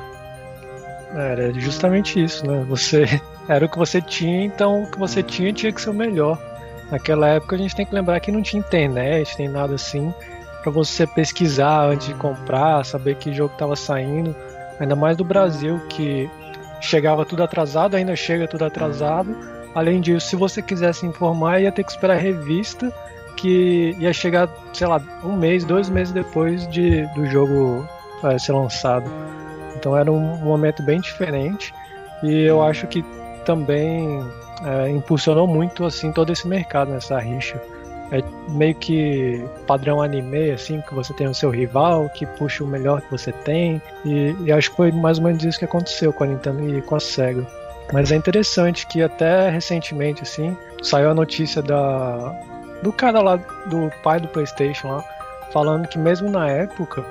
Era 1.15 1.53
justamente 1.53 2.23
isso, 2.23 2.47
né? 2.47 2.65
Você 2.69 3.21
era 3.49 3.65
o 3.65 3.69
que 3.69 3.79
você 3.79 4.01
tinha, 4.01 4.45
então 4.45 4.83
o 4.83 4.91
que 4.91 4.99
você 4.99 5.23
tinha 5.23 5.53
tinha 5.53 5.73
que 5.73 5.81
ser 5.81 5.91
o 5.91 5.95
melhor. 5.95 6.39
Naquela 6.91 7.29
época 7.29 7.57
a 7.57 7.59
gente 7.59 7.75
tem 7.75 7.87
que 7.87 7.95
lembrar 7.95 8.21
que 8.21 8.33
não 8.33 8.43
tinha 8.43 8.61
internet, 8.61 9.35
nem 9.39 9.49
nada 9.49 9.75
assim, 9.75 10.13
para 10.63 10.71
você 10.71 11.07
pesquisar 11.07 11.87
antes 11.87 12.09
de 12.09 12.15
comprar, 12.15 12.85
saber 12.85 13.17
que 13.17 13.33
jogo 13.33 13.53
estava 13.53 13.77
saindo. 13.77 14.35
Ainda 14.81 14.97
mais 14.97 15.17
do 15.17 15.25
Brasil, 15.25 15.81
que 15.89 16.29
chegava 16.81 17.25
tudo 17.25 17.43
atrasado, 17.43 17.95
ainda 17.95 18.17
chega 18.17 18.49
tudo 18.49 18.65
atrasado. 18.65 19.37
Além 19.75 20.01
disso, 20.01 20.29
se 20.29 20.37
você 20.37 20.63
quisesse 20.63 21.07
informar, 21.07 21.61
ia 21.61 21.73
ter 21.73 21.85
que 21.85 21.91
esperar 21.91 22.15
a 22.17 22.21
revista, 22.21 22.93
que 23.37 23.95
ia 23.99 24.13
chegar, 24.13 24.49
sei 24.73 24.87
lá, 24.87 25.01
um 25.23 25.37
mês, 25.37 25.65
dois 25.65 25.89
meses 25.89 26.13
depois 26.13 26.67
de, 26.69 27.07
do 27.15 27.27
jogo 27.27 27.87
é, 28.23 28.39
ser 28.39 28.53
lançado. 28.53 29.11
Então 29.85 29.95
era 29.95 30.11
um 30.11 30.39
momento 30.39 30.83
bem 30.83 30.99
diferente 30.99 31.75
e 32.23 32.45
eu 32.45 32.63
acho 32.63 32.87
que 32.87 33.05
também 33.45 34.25
é, 34.65 34.89
impulsionou 34.89 35.47
muito 35.47 35.85
assim 35.85 36.11
todo 36.11 36.33
esse 36.33 36.49
mercado 36.49 36.91
nessa 36.91 37.19
rixa. 37.19 37.61
É 38.11 38.23
meio 38.49 38.75
que 38.77 39.45
padrão 39.67 40.01
anime, 40.01 40.53
assim, 40.53 40.81
que 40.81 40.95
você 40.95 41.13
tem 41.13 41.27
o 41.27 41.35
seu 41.35 41.51
rival, 41.51 42.09
que 42.09 42.25
puxa 42.25 42.65
o 42.65 42.67
melhor 42.67 43.03
que 43.03 43.11
você 43.11 43.31
tem. 43.31 43.81
E, 44.07 44.35
e 44.47 44.51
acho 44.51 44.71
que 44.71 44.77
foi 44.77 44.91
mais 44.91 45.19
ou 45.19 45.25
menos 45.25 45.45
isso 45.45 45.59
que 45.59 45.67
aconteceu 45.67 46.15
com 46.15 46.25
a 46.25 46.29
Nintendo 46.29 46.67
e 46.79 46.81
com 46.81 46.97
a 46.97 47.01
SEGA. 47.01 47.47
Mas 47.93 48.11
é 48.11 48.17
interessante 48.17 48.87
que 48.87 49.03
até 49.03 49.51
recentemente, 49.51 50.23
assim, 50.23 50.57
saiu 50.83 51.11
a 51.11 51.15
notícia 51.15 51.61
da 51.61 52.35
do 52.83 52.91
cara 52.91 53.21
lá, 53.21 53.37
do 53.37 53.91
pai 54.03 54.19
do 54.19 54.29
PlayStation 54.29 54.89
lá, 54.89 55.05
falando 55.53 55.87
que 55.89 55.99
mesmo 55.99 56.31
na 56.31 56.49
época 56.49 57.05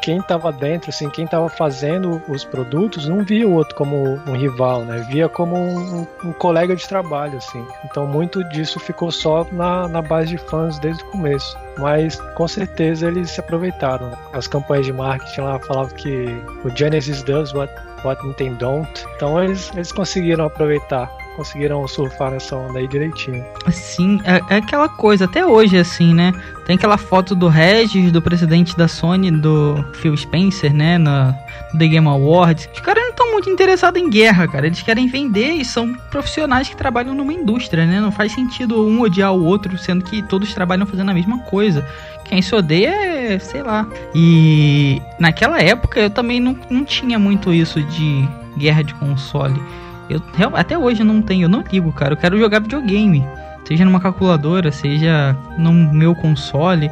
quem 0.00 0.18
estava 0.18 0.52
dentro, 0.52 0.90
assim, 0.90 1.08
quem 1.10 1.24
estava 1.24 1.48
fazendo 1.48 2.22
os 2.28 2.44
produtos, 2.44 3.08
não 3.08 3.24
via 3.24 3.46
o 3.46 3.52
outro 3.52 3.74
como 3.74 4.20
um 4.26 4.36
rival, 4.36 4.84
né? 4.84 4.98
Via 5.08 5.28
como 5.28 5.56
um, 5.56 6.06
um, 6.24 6.32
colega 6.32 6.76
de 6.76 6.86
trabalho, 6.86 7.38
assim. 7.38 7.64
Então 7.84 8.06
muito 8.06 8.44
disso 8.50 8.78
ficou 8.78 9.10
só 9.10 9.46
na, 9.52 9.88
na 9.88 10.02
base 10.02 10.28
de 10.28 10.38
fãs 10.38 10.78
desde 10.78 11.02
o 11.04 11.06
começo. 11.06 11.56
Mas 11.78 12.20
com 12.34 12.48
certeza 12.48 13.08
eles 13.08 13.30
se 13.30 13.40
aproveitaram. 13.40 14.12
As 14.32 14.46
campanhas 14.46 14.86
de 14.86 14.92
marketing 14.92 15.40
lá 15.42 15.58
falavam 15.60 15.94
que 15.94 16.26
o 16.64 16.70
Genesis 16.74 17.22
does 17.22 17.52
what, 17.52 17.72
what 18.04 18.24
Nintendo 18.26 18.56
don't. 18.56 19.06
Então 19.16 19.42
eles, 19.42 19.70
eles 19.74 19.92
conseguiram 19.92 20.46
aproveitar 20.46 21.10
conseguiram 21.36 21.86
surfar 21.86 22.30
nessa 22.30 22.56
onda 22.56 22.78
aí 22.78 22.88
direitinho. 22.88 23.44
Sim, 23.70 24.20
é, 24.24 24.40
é, 24.54 24.56
aquela 24.56 24.88
coisa, 24.88 25.26
até 25.26 25.46
hoje, 25.46 25.76
assim, 25.76 26.14
né? 26.14 26.32
Tem 26.64 26.76
aquela 26.76 26.96
foto 26.96 27.34
do 27.34 27.46
Regis, 27.46 28.10
do 28.10 28.20
presidente 28.22 28.76
da 28.76 28.88
Sony, 28.88 29.30
do 29.30 29.84
Phil 29.94 30.16
Spencer, 30.16 30.72
né? 30.72 30.98
No 30.98 31.32
The 31.78 31.86
Game 31.86 32.08
Awards. 32.08 32.68
Os 32.72 32.80
caras 32.80 33.04
não 33.04 33.10
estão 33.10 33.32
muito 33.32 33.50
interessados 33.50 34.00
em 34.00 34.08
guerra, 34.08 34.48
cara. 34.48 34.66
Eles 34.66 34.82
querem 34.82 35.06
vender 35.06 35.52
e 35.52 35.64
são 35.64 35.94
profissionais 36.10 36.68
que 36.68 36.76
trabalham 36.76 37.14
numa 37.14 37.32
indústria, 37.32 37.86
né? 37.86 38.00
Não 38.00 38.10
faz 38.10 38.32
sentido 38.32 38.84
um 38.84 39.00
odiar 39.02 39.32
o 39.32 39.44
outro, 39.44 39.76
sendo 39.78 40.04
que 40.04 40.22
todos 40.22 40.52
trabalham 40.54 40.86
fazendo 40.86 41.10
a 41.10 41.14
mesma 41.14 41.38
coisa. 41.40 41.86
Quem 42.24 42.42
se 42.42 42.54
odeia 42.54 42.90
é, 42.90 43.38
sei 43.38 43.62
lá. 43.62 43.86
E 44.14 45.00
naquela 45.18 45.60
época 45.60 46.00
eu 46.00 46.10
também 46.10 46.40
não, 46.40 46.56
não 46.68 46.84
tinha 46.84 47.18
muito 47.18 47.52
isso 47.52 47.80
de 47.82 48.28
guerra 48.56 48.82
de 48.82 48.94
console. 48.94 49.60
Eu 50.08 50.22
até 50.54 50.78
hoje 50.78 51.02
não 51.02 51.20
tenho, 51.20 51.44
eu 51.44 51.48
não 51.48 51.64
ligo, 51.70 51.92
cara. 51.92 52.12
Eu 52.12 52.16
quero 52.16 52.38
jogar 52.38 52.60
videogame. 52.60 53.26
Seja 53.66 53.84
numa 53.84 53.98
calculadora, 53.98 54.70
seja 54.70 55.36
no 55.58 55.72
meu 55.72 56.14
console 56.14 56.90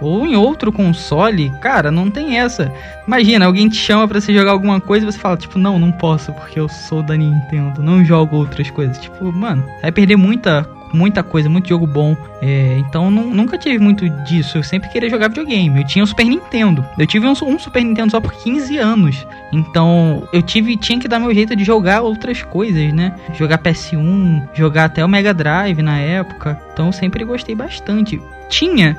ou 0.00 0.26
em 0.26 0.36
outro 0.36 0.72
console, 0.72 1.50
cara, 1.60 1.90
não 1.90 2.10
tem 2.10 2.38
essa. 2.38 2.72
Imagina, 3.06 3.46
alguém 3.46 3.68
te 3.68 3.76
chama 3.76 4.06
para 4.06 4.20
você 4.20 4.34
jogar 4.34 4.52
alguma 4.52 4.80
coisa 4.80 5.06
e 5.06 5.12
você 5.12 5.18
fala, 5.18 5.36
tipo, 5.36 5.58
não, 5.58 5.78
não 5.78 5.92
posso, 5.92 6.32
porque 6.32 6.58
eu 6.58 6.68
sou 6.68 7.02
da 7.02 7.16
Nintendo, 7.16 7.82
não 7.82 8.04
jogo 8.04 8.36
outras 8.36 8.70
coisas. 8.70 8.98
Tipo, 8.98 9.32
mano, 9.32 9.64
vai 9.82 9.92
perder 9.92 10.16
muita 10.16 10.68
muita 10.92 11.22
coisa, 11.22 11.48
muito 11.48 11.68
jogo 11.68 11.86
bom. 11.86 12.16
É, 12.40 12.76
então 12.78 13.10
não, 13.10 13.24
nunca 13.24 13.58
tive 13.58 13.78
muito 13.78 14.08
disso. 14.24 14.58
Eu 14.58 14.62
sempre 14.62 14.88
queria 14.88 15.10
jogar 15.10 15.28
videogame. 15.28 15.80
Eu 15.80 15.86
tinha 15.86 16.02
um 16.02 16.06
Super 16.06 16.24
Nintendo. 16.24 16.84
Eu 16.98 17.06
tive 17.06 17.26
um, 17.26 17.32
um, 17.32 17.58
Super 17.58 17.84
Nintendo 17.84 18.10
só 18.10 18.20
por 18.20 18.32
15 18.32 18.78
anos. 18.78 19.26
Então 19.52 20.26
eu 20.32 20.42
tive 20.42 20.76
tinha 20.76 20.98
que 20.98 21.08
dar 21.08 21.18
meu 21.18 21.32
jeito 21.34 21.54
de 21.54 21.64
jogar 21.64 22.02
outras 22.02 22.42
coisas, 22.42 22.92
né? 22.92 23.14
Jogar 23.34 23.58
PS1, 23.58 24.48
jogar 24.54 24.86
até 24.86 25.04
o 25.04 25.08
Mega 25.08 25.34
Drive 25.34 25.82
na 25.82 25.98
época. 25.98 26.58
Então 26.72 26.86
eu 26.86 26.92
sempre 26.92 27.24
gostei 27.24 27.54
bastante. 27.54 28.20
Tinha 28.48 28.96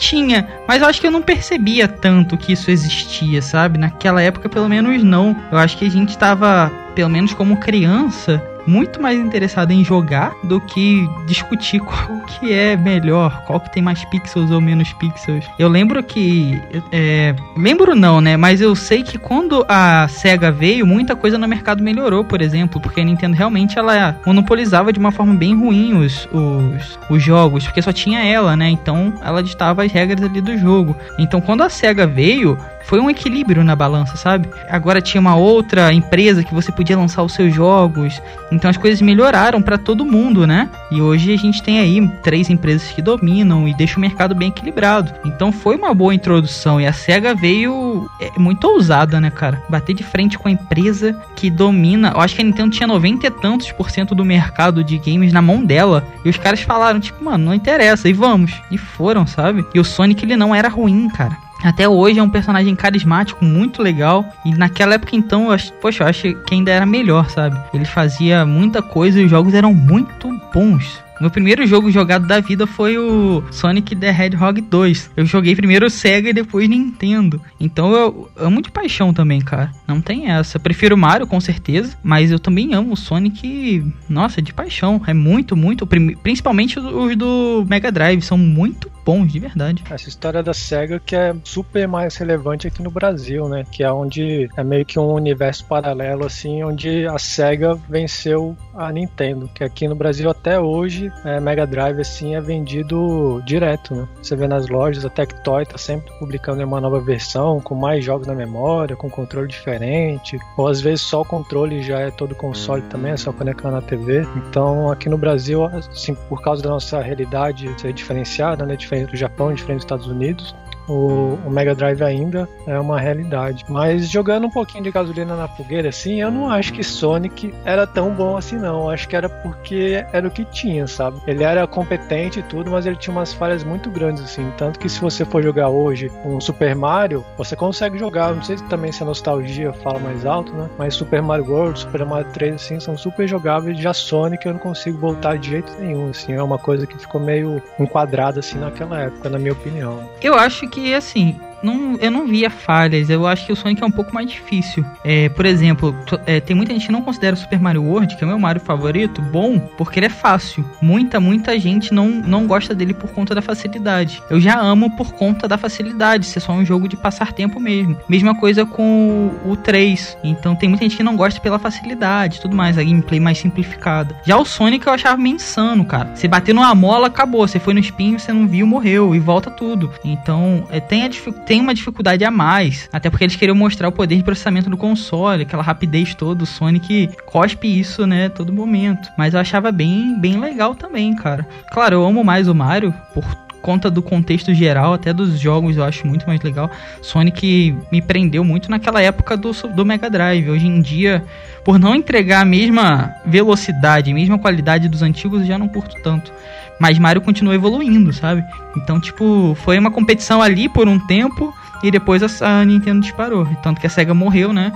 tinha, 0.00 0.48
mas 0.66 0.82
eu 0.82 0.88
acho 0.88 1.00
que 1.00 1.06
eu 1.06 1.10
não 1.10 1.22
percebia 1.22 1.86
tanto 1.86 2.36
que 2.36 2.52
isso 2.52 2.70
existia, 2.70 3.40
sabe? 3.42 3.78
Naquela 3.78 4.20
época, 4.20 4.48
pelo 4.48 4.68
menos 4.68 5.04
não. 5.04 5.36
Eu 5.52 5.58
acho 5.58 5.76
que 5.76 5.84
a 5.84 5.90
gente 5.90 6.08
estava, 6.08 6.72
pelo 6.94 7.10
menos 7.10 7.34
como 7.34 7.58
criança, 7.58 8.42
muito 8.70 9.02
mais 9.02 9.18
interessado 9.18 9.72
em 9.72 9.84
jogar 9.84 10.32
do 10.44 10.60
que 10.60 11.08
discutir 11.26 11.80
qual 11.82 12.20
que 12.20 12.52
é 12.52 12.76
melhor, 12.76 13.42
qual 13.46 13.60
que 13.60 13.72
tem 13.72 13.82
mais 13.82 14.04
pixels 14.04 14.50
ou 14.50 14.60
menos 14.60 14.92
pixels. 14.94 15.44
Eu 15.58 15.68
lembro 15.68 16.02
que. 16.02 16.62
É, 16.92 17.34
lembro 17.56 17.94
não, 17.96 18.20
né? 18.20 18.36
Mas 18.36 18.60
eu 18.60 18.74
sei 18.76 19.02
que 19.02 19.18
quando 19.18 19.64
a 19.68 20.06
SEGA 20.08 20.52
veio, 20.52 20.86
muita 20.86 21.16
coisa 21.16 21.36
no 21.36 21.48
mercado 21.48 21.82
melhorou, 21.82 22.24
por 22.24 22.40
exemplo, 22.40 22.80
porque 22.80 23.00
a 23.00 23.04
Nintendo 23.04 23.36
realmente 23.36 23.78
ela 23.78 24.16
monopolizava 24.24 24.92
de 24.92 24.98
uma 24.98 25.10
forma 25.10 25.34
bem 25.34 25.58
ruim 25.58 25.94
os, 25.94 26.28
os, 26.32 26.98
os 27.08 27.22
jogos, 27.22 27.64
porque 27.64 27.82
só 27.82 27.92
tinha 27.92 28.24
ela, 28.24 28.56
né? 28.56 28.70
Então 28.70 29.12
ela 29.22 29.42
ditava 29.42 29.84
as 29.84 29.90
regras 29.90 30.22
ali 30.22 30.40
do 30.40 30.56
jogo. 30.56 30.96
Então 31.18 31.40
quando 31.40 31.62
a 31.62 31.68
SEGA 31.68 32.06
veio, 32.06 32.56
foi 32.84 33.00
um 33.00 33.10
equilíbrio 33.10 33.62
na 33.62 33.76
balança, 33.76 34.16
sabe? 34.16 34.48
Agora 34.68 35.00
tinha 35.00 35.20
uma 35.20 35.36
outra 35.36 35.92
empresa 35.92 36.42
que 36.42 36.54
você 36.54 36.72
podia 36.72 36.96
lançar 36.96 37.22
os 37.22 37.32
seus 37.32 37.54
jogos. 37.54 38.20
Então 38.50 38.70
as 38.70 38.76
coisas 38.76 39.00
melhoraram 39.00 39.62
para 39.62 39.78
todo 39.78 40.04
mundo, 40.04 40.46
né? 40.46 40.68
E 40.90 41.00
hoje 41.00 41.32
a 41.32 41.36
gente 41.36 41.62
tem 41.62 41.78
aí 41.78 42.06
três 42.22 42.50
empresas 42.50 42.90
que 42.90 43.02
dominam 43.02 43.68
e 43.68 43.74
deixa 43.74 43.96
o 43.96 44.00
mercado 44.00 44.34
bem 44.34 44.48
equilibrado. 44.48 45.12
Então 45.24 45.52
foi 45.52 45.76
uma 45.76 45.94
boa 45.94 46.14
introdução 46.14 46.80
e 46.80 46.86
a 46.86 46.92
Sega 46.92 47.34
veio 47.34 48.08
é, 48.20 48.30
muito 48.38 48.64
ousada, 48.64 49.20
né, 49.20 49.30
cara? 49.30 49.62
Bater 49.68 49.94
de 49.94 50.02
frente 50.02 50.38
com 50.38 50.48
a 50.48 50.52
empresa 50.52 51.16
que 51.36 51.50
domina. 51.50 52.12
Eu 52.14 52.20
acho 52.20 52.34
que 52.34 52.42
a 52.42 52.44
Nintendo 52.44 52.70
tinha 52.70 52.86
90 52.86 53.26
e 53.26 53.30
tantos 53.30 53.72
por 53.72 53.90
cento 53.90 54.14
do 54.14 54.24
mercado 54.24 54.82
de 54.82 54.98
games 54.98 55.32
na 55.32 55.42
mão 55.42 55.64
dela. 55.64 56.04
E 56.24 56.28
os 56.28 56.36
caras 56.36 56.60
falaram, 56.60 57.00
tipo, 57.00 57.22
mano, 57.24 57.44
não 57.44 57.54
interessa, 57.54 58.08
e 58.08 58.12
vamos. 58.12 58.52
E 58.70 58.78
foram, 58.78 59.26
sabe? 59.26 59.64
E 59.74 59.80
o 59.80 59.84
Sonic 59.84 60.24
ele 60.24 60.36
não 60.36 60.54
era 60.54 60.68
ruim, 60.68 61.08
cara. 61.08 61.49
Até 61.62 61.88
hoje 61.88 62.18
é 62.18 62.22
um 62.22 62.28
personagem 62.28 62.74
carismático, 62.74 63.44
muito 63.44 63.82
legal. 63.82 64.24
E 64.44 64.54
naquela 64.54 64.94
época, 64.94 65.14
então, 65.14 65.46
eu 65.46 65.52
acho, 65.52 65.72
poxa, 65.74 66.04
eu 66.04 66.08
acho 66.08 66.34
que 66.44 66.54
ainda 66.54 66.70
era 66.70 66.86
melhor, 66.86 67.28
sabe? 67.30 67.58
Ele 67.72 67.84
fazia 67.84 68.44
muita 68.46 68.82
coisa 68.82 69.20
e 69.20 69.24
os 69.24 69.30
jogos 69.30 69.54
eram 69.54 69.74
muito 69.74 70.28
bons. 70.52 71.00
Meu 71.20 71.30
primeiro 71.30 71.66
jogo 71.66 71.90
jogado 71.90 72.26
da 72.26 72.40
vida 72.40 72.66
foi 72.66 72.96
o 72.96 73.44
Sonic 73.50 73.94
the 73.94 74.08
Hedgehog 74.08 74.58
2. 74.62 75.10
Eu 75.14 75.26
joguei 75.26 75.54
primeiro 75.54 75.84
o 75.84 75.90
Sega 75.90 76.30
e 76.30 76.32
depois 76.32 76.66
Nintendo. 76.66 77.42
Então 77.60 77.92
eu 77.92 78.30
amo 78.38 78.62
de 78.62 78.70
paixão 78.70 79.12
também, 79.12 79.38
cara. 79.42 79.70
Não 79.86 80.00
tem 80.00 80.30
essa. 80.30 80.56
Eu 80.56 80.62
prefiro 80.62 80.96
Mario, 80.96 81.26
com 81.26 81.38
certeza. 81.38 81.94
Mas 82.02 82.30
eu 82.30 82.38
também 82.38 82.72
amo 82.72 82.94
o 82.94 82.96
Sonic, 82.96 83.84
nossa, 84.08 84.40
de 84.40 84.54
paixão. 84.54 85.02
É 85.06 85.12
muito, 85.12 85.54
muito. 85.54 85.86
Principalmente 85.86 86.80
os 86.80 87.14
do 87.14 87.66
Mega 87.68 87.92
Drive. 87.92 88.22
São 88.22 88.38
muito 88.38 88.90
bons, 89.04 89.32
de 89.32 89.38
verdade. 89.38 89.84
Essa 89.90 90.08
história 90.08 90.42
da 90.42 90.54
SEGA 90.54 91.00
que 91.00 91.16
é 91.16 91.34
super 91.44 91.86
mais 91.86 92.16
relevante 92.16 92.66
aqui 92.66 92.82
no 92.82 92.90
Brasil, 92.90 93.48
né? 93.48 93.64
Que 93.70 93.82
é 93.82 93.92
onde 93.92 94.48
é 94.56 94.64
meio 94.64 94.84
que 94.84 94.98
um 94.98 95.12
universo 95.12 95.64
paralelo, 95.66 96.24
assim, 96.26 96.62
onde 96.62 97.06
a 97.06 97.18
SEGA 97.18 97.74
venceu 97.88 98.56
a 98.74 98.90
Nintendo. 98.92 99.48
Que 99.54 99.64
aqui 99.64 99.88
no 99.88 99.94
Brasil 99.94 100.30
até 100.30 100.58
hoje, 100.58 101.12
é, 101.24 101.40
Mega 101.40 101.66
Drive, 101.66 102.00
assim, 102.00 102.34
é 102.34 102.40
vendido 102.40 103.42
direto, 103.44 103.94
né? 103.94 104.08
Você 104.22 104.36
vê 104.36 104.46
nas 104.46 104.68
lojas, 104.68 105.04
a 105.04 105.10
Tectoy 105.10 105.64
tá 105.64 105.78
sempre 105.78 106.12
publicando 106.18 106.62
uma 106.64 106.80
nova 106.80 107.00
versão, 107.00 107.60
com 107.60 107.74
mais 107.74 108.04
jogos 108.04 108.26
na 108.26 108.34
memória, 108.34 108.96
com 108.96 109.10
controle 109.10 109.48
diferente. 109.48 110.38
Ou 110.56 110.68
às 110.68 110.80
vezes 110.80 111.02
só 111.02 111.22
o 111.22 111.24
controle 111.24 111.82
já 111.82 112.00
é 112.00 112.10
todo 112.10 112.34
console 112.34 112.82
também, 112.82 113.12
é 113.12 113.16
só 113.16 113.32
conectar 113.32 113.70
na 113.70 113.80
TV. 113.80 114.26
Então 114.36 114.90
aqui 114.90 115.08
no 115.08 115.18
Brasil, 115.18 115.64
assim, 115.64 116.14
por 116.28 116.42
causa 116.42 116.62
da 116.62 116.70
nossa 116.70 117.00
realidade 117.00 117.68
ser 117.80 117.92
diferenciada, 117.92 118.64
né? 118.64 118.76
Diferente 118.90 119.10
do 119.10 119.16
Japão, 119.16 119.54
diferente 119.54 119.76
dos 119.76 119.84
Estados 119.84 120.06
Unidos 120.08 120.54
o, 120.88 121.38
o, 121.46 121.50
Mega 121.50 121.74
Drive 121.74 122.02
ainda 122.02 122.48
é 122.66 122.78
uma 122.78 122.98
realidade. 122.98 123.64
Mas 123.68 124.08
jogando 124.08 124.46
um 124.46 124.50
pouquinho 124.50 124.84
de 124.84 124.90
gasolina 124.90 125.36
na 125.36 125.48
fogueira, 125.48 125.88
assim, 125.88 126.20
eu 126.20 126.30
não 126.30 126.50
acho 126.50 126.72
que 126.72 126.82
Sonic 126.82 127.54
era 127.64 127.86
tão 127.86 128.10
bom 128.12 128.36
assim, 128.36 128.56
não. 128.56 128.82
Eu 128.82 128.90
acho 128.90 129.08
que 129.08 129.16
era 129.16 129.28
porque 129.28 130.04
era 130.12 130.26
o 130.26 130.30
que 130.30 130.44
tinha, 130.44 130.86
sabe? 130.86 131.20
Ele 131.26 131.44
era 131.44 131.66
competente 131.66 132.40
e 132.40 132.42
tudo, 132.42 132.70
mas 132.70 132.86
ele 132.86 132.96
tinha 132.96 133.14
umas 133.14 133.32
falhas 133.32 133.64
muito 133.64 133.90
grandes, 133.90 134.22
assim. 134.22 134.50
Tanto 134.56 134.78
que 134.78 134.88
se 134.88 135.00
você 135.00 135.24
for 135.24 135.42
jogar 135.42 135.68
hoje 135.68 136.10
um 136.24 136.40
Super 136.40 136.74
Mario, 136.74 137.24
você 137.36 137.54
consegue 137.54 137.98
jogar. 137.98 138.34
Não 138.34 138.42
sei 138.42 138.58
se 138.58 138.64
também 138.64 138.92
se 138.92 139.02
a 139.02 139.06
nostalgia 139.06 139.72
fala 139.72 139.98
mais 139.98 140.26
alto, 140.26 140.52
né? 140.52 140.68
Mas 140.78 140.94
Super 140.94 141.22
Mario 141.22 141.50
World, 141.50 141.78
Super 141.78 142.04
Mario 142.04 142.30
3, 142.32 142.54
assim, 142.54 142.80
são 142.80 142.96
super 142.96 143.28
jogáveis. 143.28 143.78
Já 143.78 143.92
Sonic 143.92 144.46
eu 144.46 144.52
não 144.52 144.60
consigo 144.60 144.98
voltar 144.98 145.38
de 145.38 145.50
jeito 145.50 145.72
nenhum, 145.78 146.10
assim. 146.10 146.32
É 146.32 146.42
uma 146.42 146.58
coisa 146.58 146.86
que 146.86 146.98
ficou 146.98 147.20
meio 147.20 147.62
enquadrada, 147.78 148.40
assim, 148.40 148.58
naquela 148.58 149.00
época, 149.00 149.28
na 149.28 149.38
minha 149.38 149.52
opinião. 149.52 150.08
Eu 150.20 150.34
acho 150.34 150.68
que 150.68 150.79
que 150.80 150.94
assim, 150.94 151.38
não, 151.62 151.96
eu 152.00 152.10
não 152.10 152.26
via 152.26 152.50
falhas. 152.50 153.10
Eu 153.10 153.26
acho 153.26 153.46
que 153.46 153.52
o 153.52 153.56
Sonic 153.56 153.82
é 153.82 153.86
um 153.86 153.90
pouco 153.90 154.14
mais 154.14 154.28
difícil. 154.28 154.84
É, 155.04 155.28
por 155.28 155.46
exemplo, 155.46 155.94
é, 156.26 156.40
tem 156.40 156.54
muita 156.56 156.72
gente 156.72 156.86
que 156.86 156.92
não 156.92 157.02
considera 157.02 157.34
o 157.34 157.38
Super 157.38 157.60
Mario 157.60 157.84
World, 157.84 158.16
que 158.16 158.24
é 158.24 158.26
o 158.26 158.28
meu 158.28 158.38
Mario 158.38 158.60
favorito, 158.60 159.22
bom, 159.22 159.58
porque 159.76 159.98
ele 159.98 160.06
é 160.06 160.10
fácil. 160.10 160.64
Muita, 160.80 161.20
muita 161.20 161.58
gente 161.58 161.92
não, 161.92 162.08
não 162.08 162.46
gosta 162.46 162.74
dele 162.74 162.94
por 162.94 163.10
conta 163.10 163.34
da 163.34 163.42
facilidade. 163.42 164.22
Eu 164.30 164.40
já 164.40 164.58
amo 164.58 164.96
por 164.96 165.12
conta 165.12 165.46
da 165.46 165.58
facilidade, 165.58 166.26
ser 166.26 166.40
só 166.40 166.52
um 166.52 166.64
jogo 166.64 166.88
de 166.88 166.96
passar 166.96 167.32
tempo 167.32 167.60
mesmo. 167.60 167.96
Mesma 168.08 168.34
coisa 168.34 168.64
com 168.64 169.30
o 169.44 169.56
3. 169.56 170.18
Então 170.24 170.54
tem 170.54 170.68
muita 170.68 170.84
gente 170.84 170.96
que 170.96 171.02
não 171.02 171.16
gosta 171.16 171.40
pela 171.40 171.58
facilidade 171.58 172.40
tudo 172.40 172.56
mais, 172.56 172.78
a 172.78 172.82
gameplay 172.82 173.20
mais 173.20 173.38
simplificada. 173.38 174.14
Já 174.24 174.36
o 174.36 174.44
Sonic 174.44 174.86
eu 174.86 174.92
achava 174.92 175.16
meio 175.16 175.36
insano, 175.36 175.84
cara. 175.84 176.14
Você 176.14 176.28
bater 176.28 176.54
numa 176.54 176.74
mola, 176.74 177.06
acabou. 177.06 177.46
Você 177.46 177.58
foi 177.58 177.74
no 177.74 177.80
espinho, 177.80 178.18
você 178.18 178.32
não 178.32 178.46
viu, 178.46 178.66
morreu. 178.66 179.14
E 179.14 179.18
volta 179.18 179.50
tudo. 179.50 179.90
Então, 180.04 180.66
é, 180.70 180.80
tem, 180.80 181.04
a, 181.04 181.10
tem 181.50 181.60
uma 181.60 181.74
dificuldade 181.74 182.24
a 182.24 182.30
mais. 182.30 182.88
Até 182.92 183.10
porque 183.10 183.24
eles 183.24 183.34
queriam 183.34 183.56
mostrar 183.56 183.88
o 183.88 183.92
poder 183.92 184.14
de 184.14 184.22
processamento 184.22 184.70
do 184.70 184.76
console, 184.76 185.42
aquela 185.42 185.64
rapidez 185.64 186.14
toda. 186.14 186.44
O 186.44 186.46
Sonic 186.46 187.10
cospe 187.26 187.66
isso, 187.66 188.06
né, 188.06 188.28
todo 188.28 188.52
momento. 188.52 189.08
Mas 189.18 189.34
eu 189.34 189.40
achava 189.40 189.72
bem, 189.72 190.16
bem 190.16 190.38
legal 190.38 190.76
também, 190.76 191.12
cara. 191.16 191.44
Claro, 191.72 191.96
eu 191.96 192.06
amo 192.06 192.22
mais 192.22 192.46
o 192.46 192.54
Mario 192.54 192.94
por 193.12 193.24
conta 193.60 193.90
do 193.90 194.00
contexto 194.00 194.54
geral, 194.54 194.94
até 194.94 195.12
dos 195.12 195.40
jogos 195.40 195.76
eu 195.76 195.82
acho 195.82 196.06
muito 196.06 196.24
mais 196.24 196.40
legal. 196.40 196.70
Sonic 197.02 197.76
me 197.90 198.00
prendeu 198.00 198.44
muito 198.44 198.70
naquela 198.70 199.02
época 199.02 199.36
do, 199.36 199.50
do 199.74 199.84
Mega 199.84 200.08
Drive. 200.08 200.48
Hoje 200.48 200.68
em 200.68 200.80
dia, 200.80 201.24
por 201.64 201.80
não 201.80 201.96
entregar 201.96 202.42
a 202.42 202.44
mesma 202.44 203.12
velocidade, 203.26 204.12
a 204.12 204.14
mesma 204.14 204.38
qualidade 204.38 204.88
dos 204.88 205.02
antigos, 205.02 205.40
eu 205.40 205.48
já 205.48 205.58
não 205.58 205.66
curto 205.66 205.96
tanto. 206.00 206.32
Mas 206.80 206.98
Mario 206.98 207.20
continua 207.20 207.54
evoluindo, 207.54 208.10
sabe? 208.10 208.42
Então, 208.74 208.98
tipo, 208.98 209.54
foi 209.62 209.78
uma 209.78 209.90
competição 209.90 210.40
ali 210.40 210.66
por 210.66 210.88
um 210.88 210.98
tempo 210.98 211.54
e 211.82 211.90
depois 211.90 212.42
a, 212.42 212.64
Nintendo 212.64 213.00
disparou. 213.00 213.46
Tanto 213.62 213.80
que 213.80 213.86
a 213.86 213.90
SEGA 213.90 214.14
morreu, 214.14 214.50
né? 214.52 214.72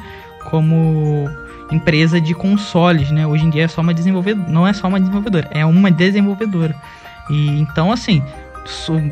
Como 0.51 1.29
empresa 1.71 2.21
de 2.21 2.35
consoles, 2.35 3.11
né? 3.11 3.27
Hoje 3.27 3.47
em 3.47 3.51
dia 3.51 3.65
é 3.65 3.69
só 3.69 3.81
uma 3.81 3.95
desenvolvedora, 3.95 4.49
não 4.51 4.67
é 4.67 4.73
só 4.75 4.87
uma 4.87 5.01
desenvolvedora, 5.01 5.49
é 5.51 5.65
uma 5.65 5.91
desenvolvedora. 5.91 6.77
E 7.31 7.59
então 7.59 7.91
assim, 7.91 8.23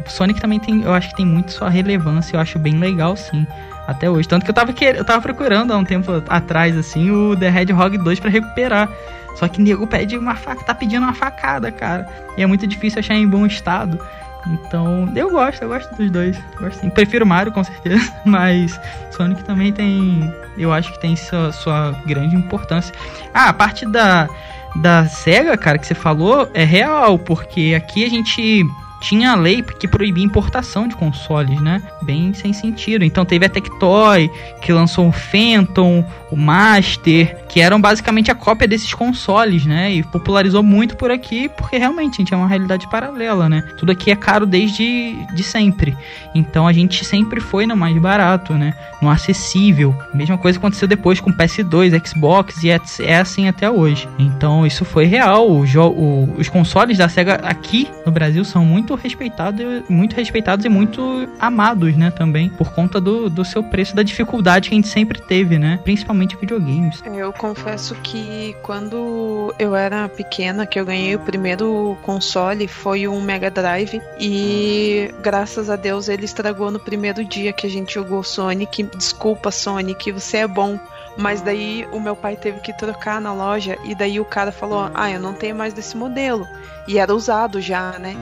Sonic 0.07 0.39
também 0.39 0.61
tem, 0.61 0.83
eu 0.83 0.93
acho 0.93 1.09
que 1.09 1.17
tem 1.17 1.27
muito 1.27 1.51
sua 1.53 1.71
relevância, 1.71 2.37
eu 2.37 2.41
acho 2.41 2.59
bem 2.59 2.79
legal 2.79 3.17
sim, 3.17 3.47
até 3.87 4.09
hoje. 4.11 4.29
Tanto 4.29 4.45
que 4.45 4.51
eu 4.51 4.55
tava 4.55 4.73
eu 4.81 5.05
tava 5.05 5.21
procurando 5.21 5.73
há 5.73 5.77
um 5.77 5.85
tempo 5.85 6.23
atrás 6.29 6.77
assim 6.77 7.11
o 7.11 7.37
The 7.37 7.49
Hedgehog 7.49 7.99
2 7.99 8.21
para 8.21 8.31
recuperar. 8.31 8.89
Só 9.37 9.49
que 9.49 9.61
nego 9.61 9.87
pede 9.87 10.17
uma 10.17 10.35
faca, 10.35 10.63
tá 10.65 10.75
pedindo 10.75 11.03
uma 11.03 11.15
facada, 11.15 11.73
cara. 11.73 12.07
E 12.37 12.43
é 12.43 12.47
muito 12.47 12.67
difícil 12.67 13.01
achar 13.01 13.15
em 13.15 13.27
bom 13.27 13.47
estado. 13.47 13.99
Então, 14.47 15.11
eu 15.15 15.31
gosto, 15.31 15.63
eu 15.63 15.69
gosto 15.69 15.95
dos 15.95 16.11
dois. 16.11 16.39
Gosto. 16.59 16.89
Prefiro 16.91 17.25
Mario, 17.25 17.53
com 17.53 17.63
certeza, 17.63 18.13
mas 18.25 18.79
Sonic 19.11 19.43
também 19.45 19.73
tem. 19.73 20.33
Eu 20.59 20.73
acho 20.73 20.93
que 20.93 21.01
tem 21.01 21.15
sua, 21.17 21.53
sua 21.53 21.93
grande 22.05 22.37
importância. 22.37 22.95
Ah, 23.33 23.49
a 23.49 23.53
parte 23.53 23.87
da, 23.87 24.29
da 24.77 25.07
SEGA, 25.07 25.57
cara, 25.57 25.79
que 25.79 25.87
você 25.87 25.95
falou, 25.95 26.51
é 26.53 26.65
real, 26.65 27.19
porque 27.19 27.75
aqui 27.77 28.05
a 28.05 28.11
gente 28.11 28.65
tinha 29.03 29.33
a 29.33 29.35
lei 29.35 29.63
que 29.63 29.87
proibia 29.87 30.25
importação 30.25 30.89
de 30.89 30.97
consoles, 30.97 31.61
né? 31.61 31.83
Bem 32.03 32.33
sem 32.33 32.53
sentido. 32.53 33.05
Então 33.05 33.25
teve 33.25 33.45
a 33.45 33.49
Tectoy, 33.49 34.31
que 34.63 34.73
lançou 34.73 35.09
o 35.09 35.13
Phantom, 35.13 36.05
o 36.31 36.37
Master, 36.37 37.45
que 37.49 37.61
eram 37.61 37.81
basicamente 37.81 38.31
a 38.31 38.35
cópia 38.35 38.67
desses 38.67 38.95
consoles, 38.95 39.67
né? 39.67 39.93
E 39.93 40.03
popularizou 40.03 40.63
muito 40.63 40.97
por 40.97 41.11
aqui, 41.11 41.51
porque 41.51 41.77
realmente 41.77 42.23
gente 42.23 42.33
é 42.33 42.37
uma 42.37 42.47
realidade 42.47 42.89
paralela, 42.89 43.49
né? 43.49 43.63
Tudo 43.77 43.93
aqui 43.93 44.11
é 44.11 44.17
caro 44.17 44.47
desde 44.47 45.15
de 45.35 45.43
sempre. 45.43 45.97
Então 46.35 46.67
a 46.67 46.73
gente 46.73 47.05
sempre 47.05 47.41
foi 47.41 47.67
no 47.67 47.77
mais 47.77 47.97
barato, 47.99 48.55
né? 48.55 48.75
No 49.01 49.11
acessível. 49.11 49.95
Mesma 50.15 50.39
coisa 50.39 50.59
aconteceu 50.59 50.89
depois 50.89 51.21
com 51.21 51.33
PS2, 51.33 52.07
Xbox 52.07 52.63
e 52.63 52.71
é, 52.71 53.17
assim 53.17 53.49
até 53.49 53.69
hoje. 53.69 54.09
Então 54.19 54.67
isso 54.67 54.85
foi 54.85 55.05
real. 55.05 55.51
O, 55.51 55.65
o, 55.65 56.35
os 56.39 56.49
consoles 56.49 56.97
da 56.97 57.09
Sega 57.09 57.35
aqui 57.43 57.89
no 58.07 58.13
Brasil 58.13 58.45
são 58.45 58.65
muito 58.65 58.92
respeitados, 58.95 59.83
muito 59.89 60.15
respeitados 60.15 60.65
e 60.65 60.69
muito 60.69 61.29
amados, 61.39 61.97
né? 61.97 62.11
Também 62.11 62.49
por 62.49 62.73
conta 62.73 63.01
do, 63.01 63.29
do 63.29 63.45
seu 63.45 63.63
preço, 63.63 63.95
da 63.95 64.03
dificuldade 64.03 64.69
que 64.69 64.75
a 64.75 64.77
gente 64.77 64.89
sempre 64.89 65.21
teve, 65.21 65.59
né? 65.59 65.79
Principalmente 65.83 66.37
videogames. 66.37 67.03
Eu 67.05 67.33
confesso 67.33 67.95
que 67.97 68.57
quando 68.63 69.55
eu 69.59 69.75
era 69.75 70.09
pequena, 70.09 70.67
que 70.67 70.79
eu 70.79 70.85
ganhei 70.85 71.15
o 71.15 71.21
primeiro 71.21 71.97
console, 72.03 72.69
foi 72.69 73.07
um 73.09 73.21
Mega 73.21 73.51
Drive. 73.51 74.01
E 74.19 75.13
graças 75.23 75.71
a 75.71 75.77
Deus 75.77 76.09
ele 76.09 76.25
estragou 76.25 76.71
no 76.71 76.79
primeiro 76.79 77.25
dia 77.25 77.53
que 77.53 77.67
a 77.67 77.71
gente 77.71 77.95
jogou 77.95 78.23
Sonic. 78.23 78.83
Desculpa, 78.97 79.51
Sonic, 79.51 80.11
você 80.13 80.39
é 80.39 80.47
bom. 80.47 80.79
Mas 81.17 81.43
daí 81.43 81.87
o 81.93 82.01
meu 82.01 82.17
pai 82.17 82.37
teve 82.37 82.61
que 82.61 82.73
trocar 82.73 83.21
na 83.21 83.35
loja 83.35 83.77
e 83.85 83.95
daí 83.95 84.19
o 84.19 84.25
cara 84.25 84.51
falou: 84.51 84.91
"Ah, 84.95 85.11
eu 85.11 85.21
não 85.21 85.35
tenho 85.35 85.55
mais 85.55 85.75
desse 85.75 85.97
modelo". 85.97 86.47
E 86.87 86.99
era 86.99 87.15
usado 87.15 87.61
já, 87.61 87.99
né? 87.99 88.17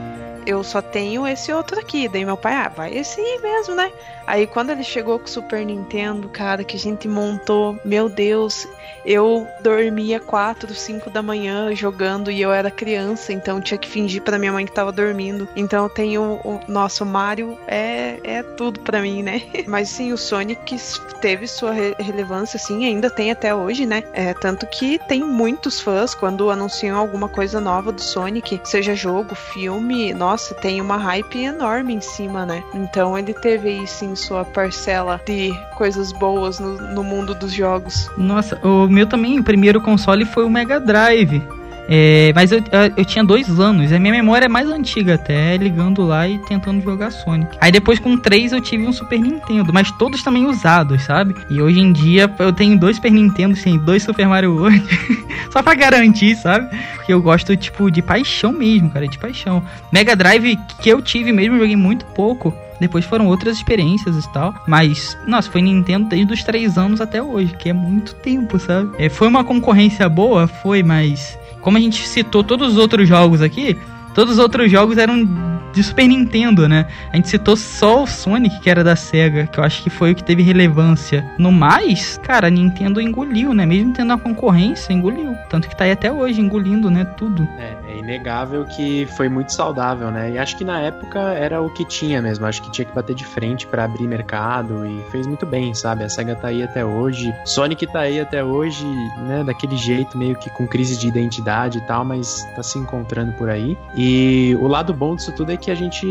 Eu 0.45 0.63
só 0.63 0.81
tenho 0.81 1.27
esse 1.27 1.53
outro 1.53 1.79
aqui. 1.79 2.07
Daí 2.07 2.25
meu 2.25 2.37
pai, 2.37 2.53
ah, 2.53 2.69
vai 2.69 2.95
esse 2.95 3.21
mesmo, 3.41 3.75
né? 3.75 3.91
Aí 4.25 4.47
quando 4.47 4.69
ele 4.71 4.83
chegou 4.83 5.19
com 5.19 5.25
o 5.25 5.29
Super 5.29 5.65
Nintendo, 5.65 6.29
cara, 6.29 6.63
que 6.63 6.75
a 6.75 6.79
gente 6.79 7.07
montou, 7.07 7.77
meu 7.83 8.07
Deus, 8.07 8.67
eu 9.05 9.47
dormia 9.61 10.19
4, 10.19 10.73
5 10.73 11.09
da 11.09 11.21
manhã 11.21 11.73
jogando 11.75 12.29
e 12.29 12.41
eu 12.41 12.51
era 12.51 12.69
criança, 12.69 13.33
então 13.33 13.59
tinha 13.59 13.77
que 13.77 13.89
fingir 13.89 14.21
para 14.21 14.37
minha 14.37 14.51
mãe 14.51 14.65
que 14.65 14.71
tava 14.71 14.91
dormindo. 14.91 15.47
Então 15.55 15.83
eu 15.83 15.89
tenho 15.89 16.39
o 16.43 16.59
nosso 16.67 17.05
Mario 17.05 17.57
é, 17.67 18.19
é 18.23 18.43
tudo 18.43 18.79
para 18.79 19.01
mim, 19.01 19.23
né? 19.23 19.41
Mas 19.67 19.89
sim, 19.89 20.13
o 20.13 20.17
Sonic 20.17 20.77
teve 21.19 21.47
sua 21.47 21.71
re 21.71 21.95
relevância, 21.99 22.57
sim, 22.57 22.85
ainda 22.85 23.09
tem 23.09 23.31
até 23.31 23.53
hoje, 23.53 23.85
né? 23.85 24.03
É, 24.13 24.33
tanto 24.33 24.65
que 24.67 24.99
tem 25.07 25.23
muitos 25.23 25.79
fãs 25.79 26.13
quando 26.13 26.49
anunciam 26.49 26.97
alguma 26.97 27.27
coisa 27.27 27.59
nova 27.59 27.91
do 27.91 28.01
Sonic, 28.01 28.50
seja 28.63 28.95
jogo, 28.95 29.35
filme, 29.35 30.13
nossa, 30.13 30.53
tem 30.55 30.81
uma 30.81 30.97
hype 30.97 31.43
enorme 31.43 31.93
em 31.93 32.01
cima, 32.01 32.45
né? 32.45 32.63
Então 32.73 33.17
ele 33.17 33.33
teve 33.33 33.69
aí 33.69 33.87
sim 33.87 34.15
sua 34.15 34.43
parcela 34.43 35.21
de 35.25 35.53
coisas 35.75 36.11
boas 36.11 36.59
no, 36.59 36.77
no 36.93 37.03
mundo 37.03 37.33
dos 37.35 37.53
jogos. 37.53 38.09
Nossa, 38.17 38.59
o 38.65 38.87
meu 38.87 39.05
também, 39.05 39.39
o 39.39 39.43
primeiro 39.43 39.81
console 39.81 40.25
foi 40.25 40.43
o 40.43 40.49
Mega 40.49 40.79
Drive. 40.79 41.41
É, 41.89 42.31
mas 42.33 42.51
eu, 42.51 42.61
eu 42.95 43.05
tinha 43.05 43.23
dois 43.23 43.59
anos, 43.59 43.91
a 43.91 43.99
minha 43.99 44.13
memória 44.13 44.45
é 44.45 44.49
mais 44.49 44.69
antiga 44.69 45.15
até, 45.15 45.57
ligando 45.57 46.03
lá 46.03 46.27
e 46.27 46.37
tentando 46.39 46.81
jogar 46.81 47.11
Sonic. 47.11 47.57
Aí 47.59 47.71
depois 47.71 47.99
com 47.99 48.17
três 48.17 48.51
eu 48.51 48.61
tive 48.61 48.85
um 48.87 48.93
Super 48.93 49.19
Nintendo, 49.19 49.73
mas 49.73 49.91
todos 49.91 50.23
também 50.23 50.45
usados, 50.45 51.03
sabe? 51.03 51.35
E 51.49 51.61
hoje 51.61 51.79
em 51.79 51.91
dia 51.91 52.33
eu 52.39 52.53
tenho 52.53 52.77
dois 52.79 52.95
Super 52.95 53.11
Nintendo, 53.11 53.55
tem 53.55 53.77
dois 53.77 54.03
Super 54.03 54.27
Mario 54.27 54.55
World, 54.55 54.83
só 55.51 55.61
pra 55.61 55.75
garantir, 55.75 56.35
sabe? 56.35 56.69
Porque 56.95 57.13
eu 57.13 57.21
gosto, 57.21 57.55
tipo, 57.57 57.91
de 57.91 58.01
paixão 58.01 58.53
mesmo, 58.53 58.89
cara, 58.89 59.07
de 59.07 59.17
paixão. 59.17 59.63
Mega 59.91 60.15
Drive 60.15 60.57
que 60.81 60.89
eu 60.89 61.01
tive 61.01 61.31
mesmo, 61.31 61.57
joguei 61.57 61.75
muito 61.75 62.05
pouco. 62.05 62.53
Depois 62.79 63.05
foram 63.05 63.27
outras 63.27 63.57
experiências 63.57 64.25
e 64.25 64.33
tal. 64.33 64.55
Mas, 64.67 65.15
nossa, 65.27 65.51
foi 65.51 65.61
Nintendo 65.61 66.09
desde 66.09 66.33
os 66.33 66.43
três 66.43 66.79
anos 66.79 66.99
até 66.99 67.21
hoje, 67.21 67.53
que 67.55 67.69
é 67.69 67.73
muito 67.73 68.15
tempo, 68.15 68.57
sabe? 68.57 68.89
É, 68.97 69.07
foi 69.07 69.27
uma 69.27 69.43
concorrência 69.43 70.09
boa? 70.09 70.47
Foi, 70.47 70.81
mas. 70.81 71.37
Como 71.61 71.77
a 71.77 71.79
gente 71.79 72.07
citou 72.07 72.43
todos 72.43 72.73
os 72.73 72.77
outros 72.77 73.07
jogos 73.07 73.41
aqui, 73.41 73.77
todos 74.13 74.33
os 74.33 74.39
outros 74.39 74.71
jogos 74.71 74.97
eram 74.97 75.25
de 75.73 75.83
Super 75.83 76.07
Nintendo, 76.07 76.67
né? 76.67 76.87
A 77.11 77.15
gente 77.15 77.29
citou 77.29 77.55
só 77.55 78.03
o 78.03 78.07
Sonic, 78.07 78.59
que 78.59 78.69
era 78.69 78.83
da 78.83 78.95
SEGA, 78.95 79.47
que 79.47 79.59
eu 79.59 79.63
acho 79.63 79.81
que 79.81 79.89
foi 79.89 80.11
o 80.11 80.15
que 80.15 80.23
teve 80.23 80.43
relevância. 80.43 81.25
No 81.37 81.51
mais, 81.51 82.17
cara, 82.17 82.47
a 82.47 82.49
Nintendo 82.49 82.99
engoliu, 82.99 83.53
né? 83.53 83.65
Mesmo 83.65 83.93
tendo 83.93 84.13
a 84.13 84.17
concorrência, 84.17 84.93
engoliu. 84.93 85.35
Tanto 85.49 85.67
que 85.67 85.75
tá 85.75 85.85
aí 85.85 85.91
até 85.91 86.11
hoje, 86.11 86.41
engolindo, 86.41 86.89
né? 86.89 87.05
Tudo. 87.05 87.47
É, 87.57 87.77
é 87.87 87.97
inegável 87.97 88.65
que 88.65 89.07
foi 89.17 89.29
muito 89.29 89.53
saudável, 89.53 90.11
né? 90.11 90.31
E 90.31 90.37
acho 90.37 90.57
que 90.57 90.63
na 90.63 90.79
época 90.79 91.19
era 91.19 91.61
o 91.61 91.69
que 91.69 91.85
tinha 91.85 92.21
mesmo. 92.21 92.45
Acho 92.45 92.61
que 92.61 92.71
tinha 92.71 92.85
que 92.85 92.93
bater 92.93 93.15
de 93.15 93.25
frente 93.25 93.65
para 93.65 93.85
abrir 93.85 94.07
mercado 94.07 94.85
e 94.85 95.01
fez 95.11 95.25
muito 95.25 95.45
bem, 95.45 95.73
sabe? 95.73 96.03
A 96.03 96.09
SEGA 96.09 96.35
tá 96.35 96.49
aí 96.49 96.63
até 96.63 96.83
hoje. 96.83 97.33
Sonic 97.45 97.87
tá 97.87 98.01
aí 98.01 98.19
até 98.19 98.43
hoje, 98.43 98.85
né? 99.27 99.43
Daquele 99.45 99.77
jeito, 99.77 100.17
meio 100.17 100.35
que 100.35 100.49
com 100.49 100.67
crise 100.67 100.97
de 100.97 101.07
identidade 101.07 101.77
e 101.77 101.81
tal, 101.81 102.03
mas 102.03 102.47
tá 102.55 102.63
se 102.63 102.77
encontrando 102.77 103.31
por 103.33 103.49
aí. 103.49 103.77
E 104.03 104.57
o 104.59 104.65
lado 104.65 104.95
bom 104.95 105.15
disso 105.15 105.31
tudo 105.31 105.51
é 105.51 105.57
que 105.57 105.69
a 105.69 105.75
gente 105.75 106.07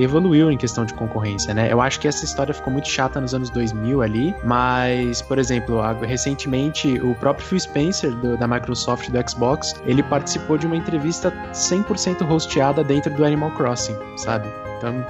evoluiu 0.00 0.50
em 0.50 0.56
questão 0.56 0.86
de 0.86 0.94
concorrência, 0.94 1.52
né? 1.52 1.70
Eu 1.70 1.78
acho 1.78 2.00
que 2.00 2.08
essa 2.08 2.24
história 2.24 2.54
ficou 2.54 2.72
muito 2.72 2.88
chata 2.88 3.20
nos 3.20 3.34
anos 3.34 3.50
2000 3.50 4.00
ali, 4.00 4.34
mas, 4.42 5.20
por 5.20 5.38
exemplo, 5.38 5.78
recentemente 6.00 6.98
o 7.02 7.14
próprio 7.16 7.46
Phil 7.46 7.60
Spencer 7.60 8.12
do, 8.12 8.38
da 8.38 8.48
Microsoft 8.48 9.10
do 9.10 9.30
Xbox, 9.30 9.74
ele 9.84 10.02
participou 10.02 10.56
de 10.56 10.66
uma 10.66 10.74
entrevista 10.74 11.30
100% 11.52 12.26
hosteada 12.26 12.82
dentro 12.82 13.12
do 13.12 13.22
Animal 13.22 13.50
Crossing, 13.50 13.96
sabe? 14.16 14.48
Então, 14.78 15.04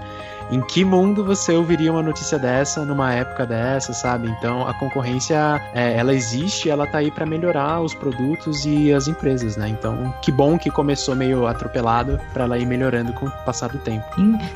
Em 0.54 0.60
que 0.60 0.84
mundo 0.84 1.24
você 1.24 1.52
ouviria 1.52 1.90
uma 1.90 2.00
notícia 2.00 2.38
dessa 2.38 2.84
numa 2.84 3.12
época 3.12 3.44
dessa, 3.44 3.92
sabe? 3.92 4.28
Então 4.38 4.68
a 4.68 4.72
concorrência, 4.72 5.60
é, 5.74 5.96
ela 5.96 6.14
existe, 6.14 6.70
ela 6.70 6.86
tá 6.86 6.98
aí 6.98 7.10
para 7.10 7.26
melhorar 7.26 7.80
os 7.80 7.92
produtos 7.92 8.64
e 8.64 8.92
as 8.92 9.08
empresas, 9.08 9.56
né? 9.56 9.68
Então 9.68 10.14
que 10.22 10.30
bom 10.30 10.56
que 10.56 10.70
começou 10.70 11.16
meio 11.16 11.48
atropelado 11.48 12.20
para 12.32 12.44
ela 12.44 12.56
ir 12.56 12.66
melhorando 12.66 13.12
com 13.14 13.26
o 13.26 13.30
passar 13.44 13.68
do 13.68 13.78
tempo. 13.78 14.04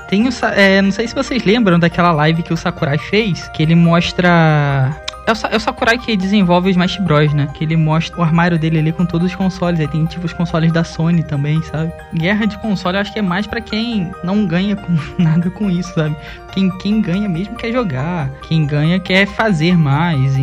Tem, 0.08 0.28
o, 0.28 0.30
é, 0.54 0.80
não 0.80 0.92
sei 0.92 1.08
se 1.08 1.14
vocês 1.16 1.42
lembram 1.42 1.80
daquela 1.80 2.12
live 2.12 2.44
que 2.44 2.52
o 2.52 2.56
Sakurai 2.56 2.98
fez, 2.98 3.48
que 3.48 3.64
ele 3.64 3.74
mostra 3.74 4.96
é 5.28 5.32
o, 5.32 5.52
é 5.52 5.56
o 5.56 5.60
Sakurai 5.60 5.98
que 5.98 6.16
desenvolve 6.16 6.68
o 6.68 6.70
Smash 6.70 6.96
Bros, 6.98 7.34
né? 7.34 7.48
Que 7.52 7.64
ele 7.64 7.76
mostra 7.76 8.18
o 8.18 8.22
armário 8.22 8.58
dele 8.58 8.78
ali 8.78 8.92
com 8.92 9.04
todos 9.04 9.26
os 9.26 9.34
consoles. 9.36 9.78
Aí 9.78 9.86
tem 9.86 10.06
tipo 10.06 10.24
os 10.24 10.32
consoles 10.32 10.72
da 10.72 10.82
Sony 10.82 11.22
também, 11.22 11.62
sabe? 11.64 11.92
Guerra 12.14 12.46
de 12.46 12.56
console 12.58 12.96
eu 12.96 13.02
acho 13.02 13.12
que 13.12 13.18
é 13.18 13.22
mais 13.22 13.46
para 13.46 13.60
quem 13.60 14.10
não 14.24 14.46
ganha 14.46 14.74
com, 14.74 14.96
nada 15.22 15.50
com 15.50 15.70
isso, 15.70 15.92
sabe? 15.92 16.16
Quem, 16.52 16.70
quem 16.78 17.00
ganha 17.02 17.28
mesmo 17.28 17.54
quer 17.54 17.70
jogar. 17.72 18.30
Quem 18.48 18.64
ganha 18.66 18.98
quer 18.98 19.26
fazer 19.26 19.76
mais. 19.76 20.34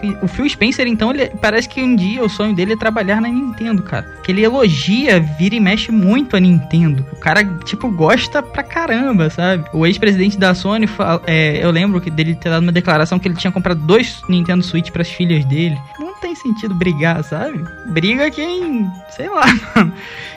Que... 0.00 0.16
O 0.22 0.28
Phil 0.28 0.48
Spencer, 0.48 0.86
então, 0.86 1.10
ele 1.10 1.30
parece 1.42 1.68
que 1.68 1.82
um 1.82 1.96
dia 1.96 2.24
o 2.24 2.28
sonho 2.28 2.54
dele 2.54 2.74
é 2.74 2.76
trabalhar 2.76 3.20
na 3.20 3.28
Nintendo, 3.28 3.82
cara. 3.82 4.06
Que 4.22 4.30
ele 4.30 4.44
elogia, 4.44 5.18
vira 5.20 5.56
e 5.56 5.60
mexe 5.60 5.90
muito 5.90 6.36
a 6.36 6.40
Nintendo. 6.40 7.04
O 7.12 7.16
cara, 7.16 7.44
tipo, 7.64 7.90
gosta 7.90 8.42
pra 8.42 8.62
caramba, 8.62 9.28
sabe? 9.30 9.64
O 9.72 9.84
ex-presidente 9.84 10.38
da 10.38 10.54
Sony, 10.54 10.88
é, 11.26 11.62
eu 11.62 11.70
lembro 11.70 12.00
que 12.00 12.10
dele 12.10 12.34
ter 12.34 12.50
dado 12.50 12.62
uma 12.62 12.72
declaração 12.72 13.18
que 13.18 13.26
ele 13.26 13.34
tinha 13.34 13.50
comprado 13.50 13.80
dois 13.80 14.22
Nintendo 14.28 14.62
Switch 14.62 14.90
para 14.90 15.02
as 15.02 15.08
filhas 15.08 15.44
dele. 15.44 15.78
Não 15.98 16.14
tem 16.20 16.34
sentido 16.34 16.74
brigar, 16.74 17.22
sabe? 17.24 17.64
Briga 17.90 18.30
quem, 18.30 18.90
sei 19.10 19.28
lá, 19.28 19.46
mano. 19.74 19.92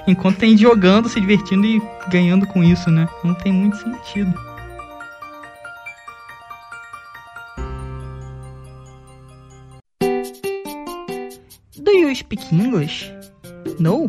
Enquanto 0.07 0.37
tem 0.37 0.57
jogando, 0.57 1.09
se 1.09 1.19
divertindo 1.19 1.65
e 1.65 1.81
ganhando 2.09 2.47
com 2.47 2.63
isso, 2.63 2.89
né? 2.89 3.07
Não 3.23 3.33
tem 3.33 3.51
muito 3.51 3.77
sentido. 3.77 4.33
Do 11.77 11.91
you 11.91 12.15
speak 12.15 12.53
English? 12.53 13.11
No? 13.79 14.07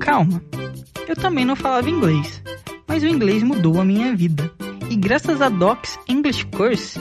Calma. 0.00 0.42
Eu 1.06 1.16
também 1.16 1.44
não 1.44 1.56
falava 1.56 1.88
inglês, 1.88 2.42
mas 2.86 3.02
o 3.02 3.06
inglês 3.06 3.42
mudou 3.42 3.80
a 3.80 3.84
minha 3.84 4.14
vida. 4.14 4.52
E 4.90 4.96
graças 4.96 5.42
a 5.42 5.48
Docs 5.48 5.98
English 6.08 6.46
Course, 6.46 6.98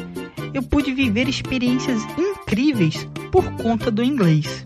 eu 0.58 0.64
pude 0.64 0.92
viver 0.92 1.30
experiências 1.30 2.02
incríveis 2.18 3.08
por 3.32 3.46
conta 3.58 3.92
do 3.92 4.04
inglês. 4.04 4.64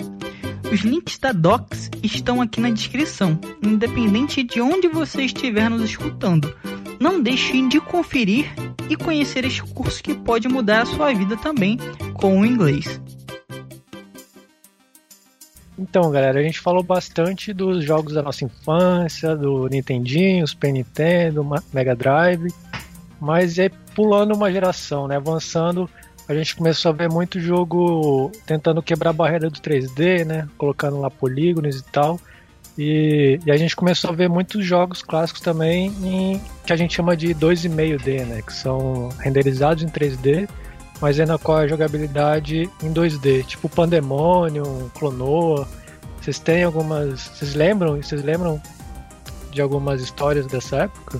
Os 0.71 0.79
links 0.81 1.19
da 1.19 1.33
Docs 1.33 1.91
estão 2.01 2.41
aqui 2.41 2.61
na 2.61 2.69
descrição, 2.69 3.37
independente 3.61 4.41
de 4.41 4.61
onde 4.61 4.87
você 4.87 5.23
estiver 5.23 5.69
nos 5.69 5.83
escutando. 5.83 6.55
Não 6.97 7.21
deixe 7.21 7.67
de 7.67 7.81
conferir 7.81 8.45
e 8.89 8.95
conhecer 8.95 9.43
este 9.43 9.61
curso 9.63 10.01
que 10.01 10.15
pode 10.15 10.47
mudar 10.47 10.83
a 10.83 10.85
sua 10.85 11.13
vida 11.13 11.35
também 11.35 11.77
com 12.13 12.39
o 12.39 12.45
inglês. 12.45 13.01
Então, 15.77 16.09
galera, 16.09 16.39
a 16.39 16.43
gente 16.43 16.61
falou 16.61 16.83
bastante 16.83 17.51
dos 17.51 17.83
jogos 17.83 18.13
da 18.13 18.21
nossa 18.21 18.45
infância, 18.45 19.35
do 19.35 19.67
Nintendinho, 19.67 20.47
Super 20.47 20.71
Nintendo, 20.71 21.45
Mega 21.73 21.95
Drive, 21.95 22.47
mas 23.21 23.59
aí 23.59 23.69
pulando 23.95 24.33
uma 24.33 24.51
geração, 24.51 25.07
né, 25.07 25.15
avançando, 25.15 25.87
a 26.27 26.33
gente 26.33 26.55
começou 26.55 26.89
a 26.89 26.95
ver 26.95 27.09
muito 27.09 27.39
jogo 27.39 28.31
tentando 28.47 28.81
quebrar 28.81 29.11
a 29.11 29.13
barreira 29.13 29.49
do 29.49 29.59
3D, 29.59 30.25
né, 30.25 30.47
colocando 30.57 30.99
lá 30.99 31.09
polígonos 31.11 31.77
e 31.77 31.83
tal. 31.83 32.19
E, 32.77 33.37
e, 33.45 33.51
a 33.51 33.57
gente 33.57 33.75
começou 33.75 34.11
a 34.11 34.13
ver 34.13 34.29
muitos 34.29 34.65
jogos 34.65 35.03
clássicos 35.03 35.41
também 35.41 35.93
em, 36.01 36.41
que 36.65 36.71
a 36.71 36.75
gente 36.75 36.95
chama 36.95 37.15
de 37.17 37.35
2,5D, 37.35 38.25
né? 38.25 38.41
Que 38.41 38.53
são 38.53 39.09
renderizados 39.19 39.83
em 39.83 39.87
3D, 39.87 40.47
mas 41.01 41.19
ainda 41.19 41.37
com 41.37 41.51
a 41.51 41.67
jogabilidade 41.67 42.69
em 42.81 42.93
2D, 42.93 43.45
tipo 43.45 43.67
Pandemonium, 43.67 44.89
Clonoa. 44.97 45.67
Vocês 46.21 46.39
têm 46.39 46.63
algumas. 46.63 47.19
Vocês 47.19 47.53
lembram? 47.55 47.97
Vocês 48.01 48.23
lembram 48.23 48.61
de 49.51 49.61
algumas 49.61 50.01
histórias 50.01 50.47
dessa 50.47 50.83
época? 50.83 51.19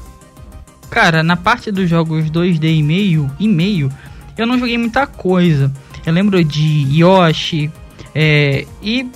Cara, 0.92 1.24
na 1.24 1.38
parte 1.38 1.72
dos 1.72 1.90
jogos 1.90 2.30
2D 2.30 2.76
e 2.76 2.84
meio, 2.84 3.32
e 3.40 3.48
meio, 3.48 3.90
eu 4.38 4.46
não 4.46 4.60
joguei 4.60 4.78
muita 4.78 5.08
coisa. 5.08 5.72
Eu 6.06 6.12
lembro 6.12 6.44
de 6.44 6.86
Yoshi, 6.92 7.72
é, 8.14 8.68
e 8.84 9.10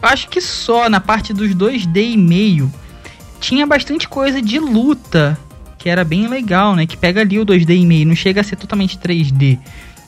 acho 0.00 0.30
que 0.30 0.40
só 0.40 0.88
na 0.88 1.00
parte 1.00 1.34
dos 1.34 1.54
2D 1.54 2.14
e 2.14 2.16
meio 2.16 2.72
tinha 3.38 3.66
bastante 3.66 4.08
coisa 4.08 4.40
de 4.40 4.58
luta, 4.58 5.38
que 5.76 5.90
era 5.90 6.02
bem 6.02 6.26
legal, 6.28 6.74
né? 6.74 6.86
Que 6.86 6.96
pega 6.96 7.20
ali 7.20 7.38
o 7.38 7.44
2D 7.44 7.76
e 7.76 7.84
meio, 7.84 8.06
não 8.06 8.16
chega 8.16 8.40
a 8.40 8.44
ser 8.44 8.56
totalmente 8.56 8.96
3D, 8.96 9.58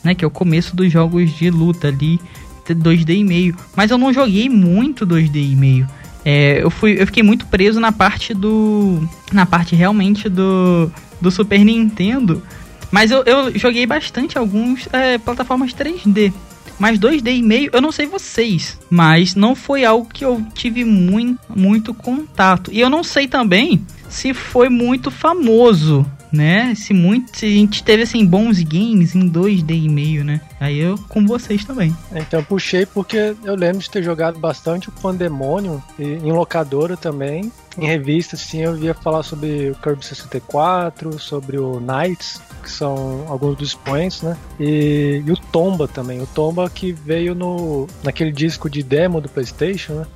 né? 0.02 0.14
Que 0.14 0.24
é 0.24 0.26
o 0.26 0.30
começo 0.30 0.74
dos 0.74 0.90
jogos 0.90 1.36
de 1.36 1.50
luta 1.50 1.88
ali, 1.88 2.18
2D 2.66 3.18
e 3.18 3.24
meio. 3.24 3.56
Mas 3.76 3.90
eu 3.90 3.98
não 3.98 4.10
joguei 4.10 4.48
muito 4.48 5.06
2D 5.06 5.52
e 5.52 5.54
meio. 5.54 5.86
É, 6.24 6.62
eu, 6.62 6.70
fui, 6.70 6.96
eu 6.98 7.06
fiquei 7.06 7.22
muito 7.22 7.44
preso 7.46 7.78
na 7.78 7.92
parte 7.92 8.32
do. 8.32 9.06
Na 9.32 9.44
parte 9.44 9.76
realmente 9.76 10.26
do 10.26 10.90
do 11.20 11.30
Super 11.30 11.64
Nintendo. 11.64 12.42
Mas 12.90 13.10
eu, 13.10 13.22
eu 13.24 13.56
joguei 13.58 13.86
bastante 13.86 14.36
alguns 14.36 14.88
é, 14.92 15.18
plataformas 15.18 15.72
3D. 15.72 16.32
Mas 16.78 16.98
2D 16.98 17.36
e 17.36 17.42
meio, 17.42 17.70
eu 17.74 17.82
não 17.82 17.92
sei 17.92 18.06
vocês, 18.06 18.78
mas 18.88 19.34
não 19.34 19.54
foi 19.54 19.84
algo 19.84 20.08
que 20.10 20.24
eu 20.24 20.42
tive 20.54 20.82
muito, 20.82 21.38
muito 21.54 21.92
contato. 21.92 22.70
E 22.72 22.80
eu 22.80 22.88
não 22.88 23.04
sei 23.04 23.28
também 23.28 23.84
se 24.08 24.32
foi 24.32 24.70
muito 24.70 25.10
famoso 25.10 26.10
né? 26.32 26.74
Se 26.74 26.92
muito, 26.92 27.36
se 27.36 27.46
a 27.46 27.48
gente 27.48 27.82
teve 27.82 28.02
assim 28.02 28.24
bons 28.24 28.62
games 28.62 29.14
em 29.14 29.28
2D 29.28 29.84
e 29.84 29.88
meio, 29.88 30.24
né? 30.24 30.40
Aí 30.58 30.78
eu 30.78 30.98
com 31.08 31.26
vocês 31.26 31.64
também. 31.64 31.96
Então 32.12 32.42
puxei 32.44 32.86
porque 32.86 33.34
eu 33.44 33.54
lembro 33.54 33.78
de 33.78 33.90
ter 33.90 34.02
jogado 34.02 34.38
bastante 34.38 34.88
o 34.88 34.92
Pandemonium 34.92 35.80
e, 35.98 36.04
em 36.04 36.32
locadora 36.32 36.96
também. 36.96 37.50
Em 37.78 37.86
revista, 37.86 38.36
sim, 38.36 38.62
eu 38.62 38.74
via 38.74 38.92
falar 38.94 39.22
sobre 39.22 39.70
o 39.70 39.74
Kirby 39.76 40.04
64, 40.04 41.18
sobre 41.18 41.56
o 41.56 41.80
Knights, 41.80 42.40
que 42.62 42.70
são 42.70 43.24
alguns 43.28 43.56
dos 43.56 43.74
points, 43.74 44.22
né? 44.22 44.36
E, 44.58 45.22
e, 45.24 45.30
o 45.30 45.36
Tomba 45.36 45.86
também. 45.86 46.20
O 46.20 46.26
Tomba 46.26 46.68
que 46.68 46.92
veio 46.92 47.34
no 47.34 47.86
naquele 48.02 48.32
disco 48.32 48.68
de 48.68 48.82
demo 48.82 49.20
do 49.20 49.28
PlayStation, 49.28 49.94
né? 49.94 50.06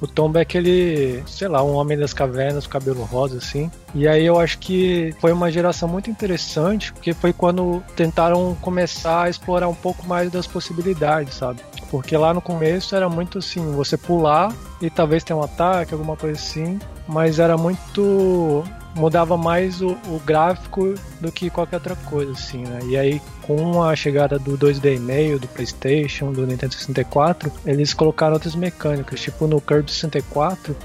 O 0.00 0.06
Tomba 0.06 0.38
é 0.38 0.42
aquele, 0.42 1.22
sei 1.26 1.48
lá, 1.48 1.62
um 1.62 1.74
homem 1.74 1.98
das 1.98 2.12
cavernas, 2.12 2.66
cabelo 2.66 3.02
rosa, 3.04 3.38
assim. 3.38 3.70
E 3.94 4.06
aí 4.06 4.24
eu 4.24 4.38
acho 4.38 4.58
que 4.58 5.14
foi 5.20 5.32
uma 5.32 5.50
geração 5.50 5.88
muito 5.88 6.10
interessante, 6.10 6.92
porque 6.92 7.12
foi 7.12 7.32
quando 7.32 7.82
tentaram 7.96 8.56
começar 8.60 9.24
a 9.24 9.30
explorar 9.30 9.68
um 9.68 9.74
pouco 9.74 10.06
mais 10.06 10.30
das 10.30 10.46
possibilidades, 10.46 11.34
sabe? 11.34 11.60
Porque 11.90 12.16
lá 12.16 12.32
no 12.32 12.40
começo 12.40 12.94
era 12.94 13.08
muito 13.08 13.38
assim, 13.38 13.72
você 13.72 13.96
pular 13.96 14.54
e 14.80 14.90
talvez 14.90 15.24
ter 15.24 15.34
um 15.34 15.42
ataque, 15.42 15.94
alguma 15.94 16.16
coisa 16.16 16.38
assim, 16.38 16.78
mas 17.08 17.38
era 17.38 17.56
muito 17.56 18.62
mudava 18.98 19.36
mais 19.36 19.80
o, 19.80 19.96
o, 20.08 20.20
gráfico 20.24 20.94
do 21.20 21.30
que 21.30 21.48
qualquer 21.48 21.76
outra 21.76 21.96
coisa, 21.96 22.32
assim, 22.32 22.64
né? 22.64 22.80
E 22.84 22.96
aí, 22.96 23.22
com 23.42 23.82
a 23.82 23.94
chegada 23.94 24.38
do 24.38 24.58
2D 24.58 24.96
e 24.96 24.98
meio, 24.98 25.38
do 25.38 25.48
PlayStation, 25.48 26.32
do 26.32 26.46
Nintendo 26.46 26.74
64, 26.74 27.50
eles 27.64 27.94
colocaram 27.94 28.34
outras 28.34 28.54
mecânicas, 28.54 29.20
tipo 29.20 29.46
no 29.46 29.60
Kirby 29.60 29.90
64, 29.90 30.76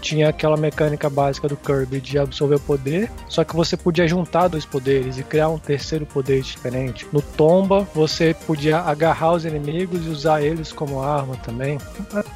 tinha 0.00 0.28
aquela 0.28 0.56
mecânica 0.56 1.10
básica 1.10 1.48
do 1.48 1.56
Kirby 1.56 2.00
de 2.00 2.16
absorver 2.16 2.54
o 2.54 2.60
poder, 2.60 3.10
só 3.28 3.42
que 3.42 3.56
você 3.56 3.76
podia 3.76 4.06
juntar 4.06 4.46
dois 4.46 4.64
poderes 4.64 5.18
e 5.18 5.24
criar 5.24 5.48
um 5.48 5.58
terceiro 5.58 6.06
poder 6.06 6.42
diferente. 6.42 7.06
No 7.12 7.20
Tomba, 7.20 7.86
você 7.92 8.34
podia 8.46 8.78
agarrar 8.78 9.32
os 9.32 9.44
inimigos 9.44 10.06
e 10.06 10.08
usar 10.08 10.42
eles 10.42 10.72
como 10.72 11.02
arma 11.02 11.34
também. 11.36 11.78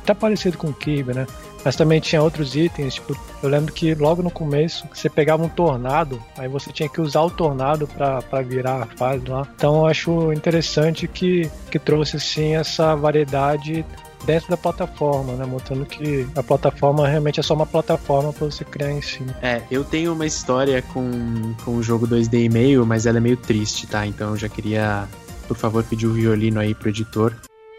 Tá 0.04 0.14
parecido 0.14 0.58
com 0.58 0.68
o 0.68 0.74
Kirby, 0.74 1.14
né? 1.14 1.26
Mas 1.64 1.76
também 1.76 2.00
tinha 2.00 2.22
outros 2.22 2.56
itens, 2.56 2.94
tipo, 2.94 3.16
eu 3.42 3.48
lembro 3.48 3.72
que 3.72 3.94
logo 3.94 4.22
no 4.22 4.30
começo 4.30 4.86
você 4.92 5.08
pegava 5.08 5.42
um 5.42 5.48
tornado, 5.48 6.22
aí 6.36 6.48
você 6.48 6.72
tinha 6.72 6.88
que 6.88 7.00
usar 7.00 7.22
o 7.22 7.30
tornado 7.30 7.86
para 7.86 8.42
virar 8.42 8.82
a 8.82 8.86
fase 8.86 9.28
lá. 9.28 9.46
Então 9.54 9.76
eu 9.76 9.86
acho 9.86 10.32
interessante 10.32 11.06
que, 11.06 11.50
que 11.70 11.78
trouxe 11.78 12.18
sim 12.18 12.56
essa 12.56 12.94
variedade 12.94 13.84
dentro 14.24 14.50
da 14.50 14.56
plataforma, 14.56 15.34
né? 15.34 15.44
Mostrando 15.46 15.86
que 15.86 16.26
a 16.36 16.42
plataforma 16.42 17.06
realmente 17.06 17.40
é 17.40 17.42
só 17.42 17.54
uma 17.54 17.66
plataforma 17.66 18.32
para 18.32 18.46
você 18.46 18.64
criar 18.64 18.92
em 18.92 19.02
si. 19.02 19.24
É, 19.42 19.62
eu 19.70 19.84
tenho 19.84 20.12
uma 20.12 20.26
história 20.26 20.82
com, 20.82 21.54
com 21.64 21.76
o 21.76 21.82
jogo 21.82 22.06
2D 22.06 22.44
e 22.44 22.48
meio, 22.48 22.86
mas 22.86 23.06
ela 23.06 23.18
é 23.18 23.20
meio 23.20 23.36
triste, 23.36 23.86
tá? 23.86 24.06
Então 24.06 24.30
eu 24.30 24.36
já 24.36 24.48
queria, 24.48 25.08
por 25.48 25.56
favor, 25.56 25.82
pedir 25.84 26.06
o 26.06 26.12
violino 26.12 26.60
aí 26.60 26.74
pro 26.74 26.88
editor. 26.88 27.34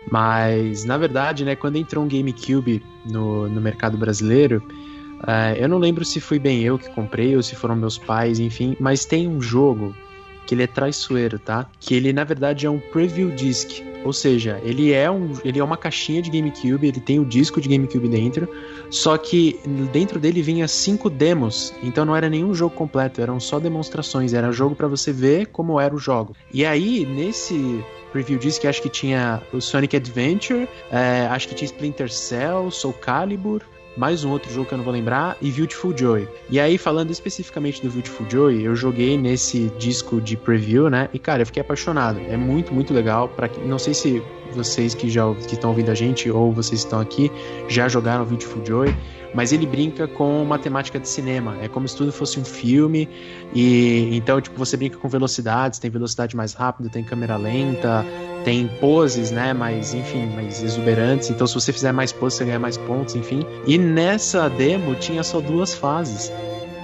Mas, 0.09 0.83
na 0.85 0.97
verdade, 0.97 1.45
né, 1.45 1.55
quando 1.55 1.75
entrou 1.75 2.03
um 2.03 2.07
GameCube 2.07 2.83
no, 3.09 3.47
no 3.47 3.61
mercado 3.61 3.97
brasileiro, 3.97 4.63
uh, 5.21 5.55
eu 5.57 5.67
não 5.67 5.77
lembro 5.77 6.03
se 6.03 6.19
fui 6.19 6.39
bem 6.39 6.61
eu 6.61 6.77
que 6.77 6.89
comprei 6.89 7.35
ou 7.35 7.43
se 7.43 7.55
foram 7.55 7.75
meus 7.75 7.97
pais, 7.97 8.39
enfim, 8.39 8.75
mas 8.79 9.05
tem 9.05 9.27
um 9.27 9.41
jogo 9.41 9.95
que 10.45 10.55
ele 10.55 10.63
é 10.63 10.67
traiçoeiro, 10.67 11.37
tá? 11.37 11.69
Que 11.79 11.95
ele 11.95 12.11
na 12.11 12.23
verdade 12.23 12.65
é 12.65 12.69
um 12.69 12.79
preview 12.79 13.31
disc. 13.31 13.83
Ou 14.03 14.11
seja, 14.11 14.59
ele 14.63 14.91
é, 14.91 15.11
um, 15.11 15.33
ele 15.45 15.59
é 15.59 15.63
uma 15.63 15.77
caixinha 15.77 16.23
de 16.23 16.31
GameCube, 16.31 16.87
ele 16.87 16.99
tem 16.99 17.19
o 17.19 17.25
disco 17.25 17.61
de 17.61 17.69
GameCube 17.69 18.09
dentro, 18.09 18.49
só 18.89 19.15
que 19.15 19.59
dentro 19.93 20.19
dele 20.19 20.41
vinha 20.41 20.67
cinco 20.67 21.07
demos, 21.07 21.71
então 21.83 22.03
não 22.03 22.15
era 22.15 22.27
nenhum 22.27 22.51
jogo 22.51 22.75
completo, 22.75 23.21
eram 23.21 23.39
só 23.39 23.59
demonstrações, 23.59 24.33
era 24.33 24.51
jogo 24.51 24.75
para 24.75 24.87
você 24.87 25.13
ver 25.13 25.47
como 25.47 25.79
era 25.79 25.93
o 25.93 25.99
jogo. 25.99 26.35
E 26.51 26.65
aí, 26.65 27.05
nesse 27.05 27.83
preview 28.11 28.37
disc, 28.37 28.63
acho 28.65 28.81
que 28.81 28.89
tinha 28.89 29.41
o 29.53 29.59
Sonic 29.61 29.95
Adventure, 29.95 30.67
é, 30.91 31.27
acho 31.29 31.47
que 31.47 31.55
tinha 31.55 31.65
Splinter 31.65 32.11
Cell, 32.11 32.69
Soul 32.71 32.93
Calibur, 32.93 33.61
mais 33.95 34.23
um 34.23 34.31
outro 34.31 34.51
jogo 34.51 34.67
que 34.67 34.73
eu 34.73 34.77
não 34.77 34.85
vou 34.85 34.93
lembrar, 34.93 35.37
e 35.41 35.51
Beautiful 35.51 35.95
Joy. 35.95 36.27
E 36.49 36.59
aí, 36.59 36.77
falando 36.77 37.11
especificamente 37.11 37.81
do 37.81 37.89
Beautiful 37.89 38.25
Joy, 38.29 38.61
eu 38.61 38.75
joguei 38.75 39.17
nesse 39.17 39.71
disco 39.77 40.21
de 40.21 40.37
preview, 40.37 40.89
né? 40.89 41.09
E 41.13 41.19
cara, 41.19 41.41
eu 41.41 41.45
fiquei 41.45 41.61
apaixonado. 41.61 42.19
É 42.29 42.37
muito, 42.37 42.73
muito 42.73 42.93
legal. 42.93 43.27
Para 43.27 43.49
não 43.65 43.77
sei 43.77 43.93
se 43.93 44.23
vocês 44.53 44.93
que 44.93 45.09
já 45.09 45.23
que 45.33 45.53
estão 45.53 45.69
ouvindo 45.69 45.89
a 45.89 45.95
gente 45.95 46.29
ou 46.29 46.51
vocês 46.51 46.81
estão 46.81 46.99
aqui 46.99 47.31
já 47.69 47.87
jogaram 47.87 48.25
Beautiful 48.25 48.65
Joy 48.65 48.93
mas 49.33 49.51
ele 49.51 49.65
brinca 49.65 50.07
com 50.07 50.43
matemática 50.43 50.99
de 50.99 51.07
cinema. 51.07 51.57
É 51.61 51.67
como 51.67 51.87
se 51.87 51.95
tudo 51.95 52.11
fosse 52.11 52.39
um 52.39 52.45
filme. 52.45 53.07
E 53.53 54.09
então, 54.15 54.39
tipo, 54.41 54.57
você 54.57 54.75
brinca 54.75 54.97
com 54.97 55.07
velocidades, 55.07 55.79
tem 55.79 55.89
velocidade 55.89 56.35
mais 56.35 56.53
rápida, 56.53 56.89
tem 56.89 57.03
câmera 57.03 57.37
lenta, 57.37 58.05
tem 58.43 58.67
poses, 58.79 59.31
né? 59.31 59.53
Mas, 59.53 59.93
enfim, 59.93 60.25
mais 60.35 60.61
exuberantes. 60.61 61.29
Então, 61.29 61.47
se 61.47 61.53
você 61.53 61.71
fizer 61.71 61.91
mais 61.91 62.11
poses, 62.11 62.39
você 62.39 62.45
ganha 62.45 62.59
mais 62.59 62.77
pontos, 62.77 63.15
enfim. 63.15 63.45
E 63.65 63.77
nessa 63.77 64.49
demo 64.49 64.95
tinha 64.95 65.23
só 65.23 65.39
duas 65.39 65.73
fases. 65.73 66.31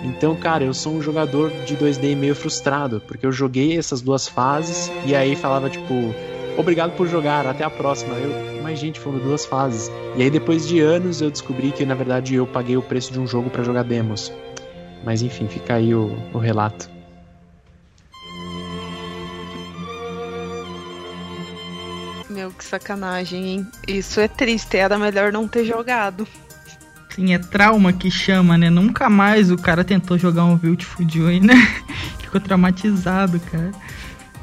Então, 0.03 0.35
cara, 0.35 0.63
eu 0.63 0.73
sou 0.73 0.93
um 0.93 1.01
jogador 1.01 1.49
de 1.65 1.75
2D 1.75 2.15
meio 2.15 2.35
frustrado, 2.35 3.01
porque 3.07 3.25
eu 3.25 3.31
joguei 3.31 3.77
essas 3.77 3.99
duas 3.99 4.27
fases 4.27 4.91
e 5.05 5.15
aí 5.15 5.35
falava, 5.35 5.69
tipo, 5.69 6.13
obrigado 6.57 6.95
por 6.95 7.07
jogar, 7.07 7.45
até 7.45 7.63
a 7.63 7.69
próxima. 7.69 8.15
Eu, 8.15 8.61
mas 8.61 8.79
gente, 8.79 8.99
foram 8.99 9.19
duas 9.19 9.45
fases. 9.45 9.89
E 10.15 10.23
aí 10.23 10.29
depois 10.29 10.67
de 10.67 10.79
anos 10.79 11.21
eu 11.21 11.31
descobri 11.31 11.71
que 11.71 11.85
na 11.85 11.95
verdade 11.95 12.35
eu 12.35 12.45
paguei 12.45 12.75
o 12.75 12.81
preço 12.81 13.13
de 13.13 13.19
um 13.19 13.27
jogo 13.27 13.49
para 13.49 13.63
jogar 13.63 13.83
demos. 13.83 14.31
Mas 15.05 15.21
enfim, 15.21 15.47
fica 15.47 15.75
aí 15.75 15.93
o, 15.93 16.17
o 16.33 16.37
relato. 16.37 16.89
Meu, 22.29 22.51
que 22.51 22.63
sacanagem, 22.63 23.47
hein? 23.47 23.67
Isso 23.87 24.19
é 24.19 24.27
triste, 24.27 24.77
era 24.77 24.97
melhor 24.97 25.31
não 25.31 25.47
ter 25.47 25.65
jogado. 25.65 26.27
Sim, 27.09 27.33
é 27.33 27.39
trauma 27.39 27.91
que 27.91 28.11
chama, 28.11 28.59
né? 28.59 28.69
Nunca 28.69 29.09
mais 29.09 29.49
o 29.49 29.57
cara 29.57 29.83
tentou 29.83 30.19
jogar 30.19 30.45
um 30.45 30.55
Beautiful 30.55 31.07
Joy, 31.09 31.39
né? 31.39 31.55
Ficou 32.21 32.39
traumatizado, 32.39 33.39
cara. 33.39 33.71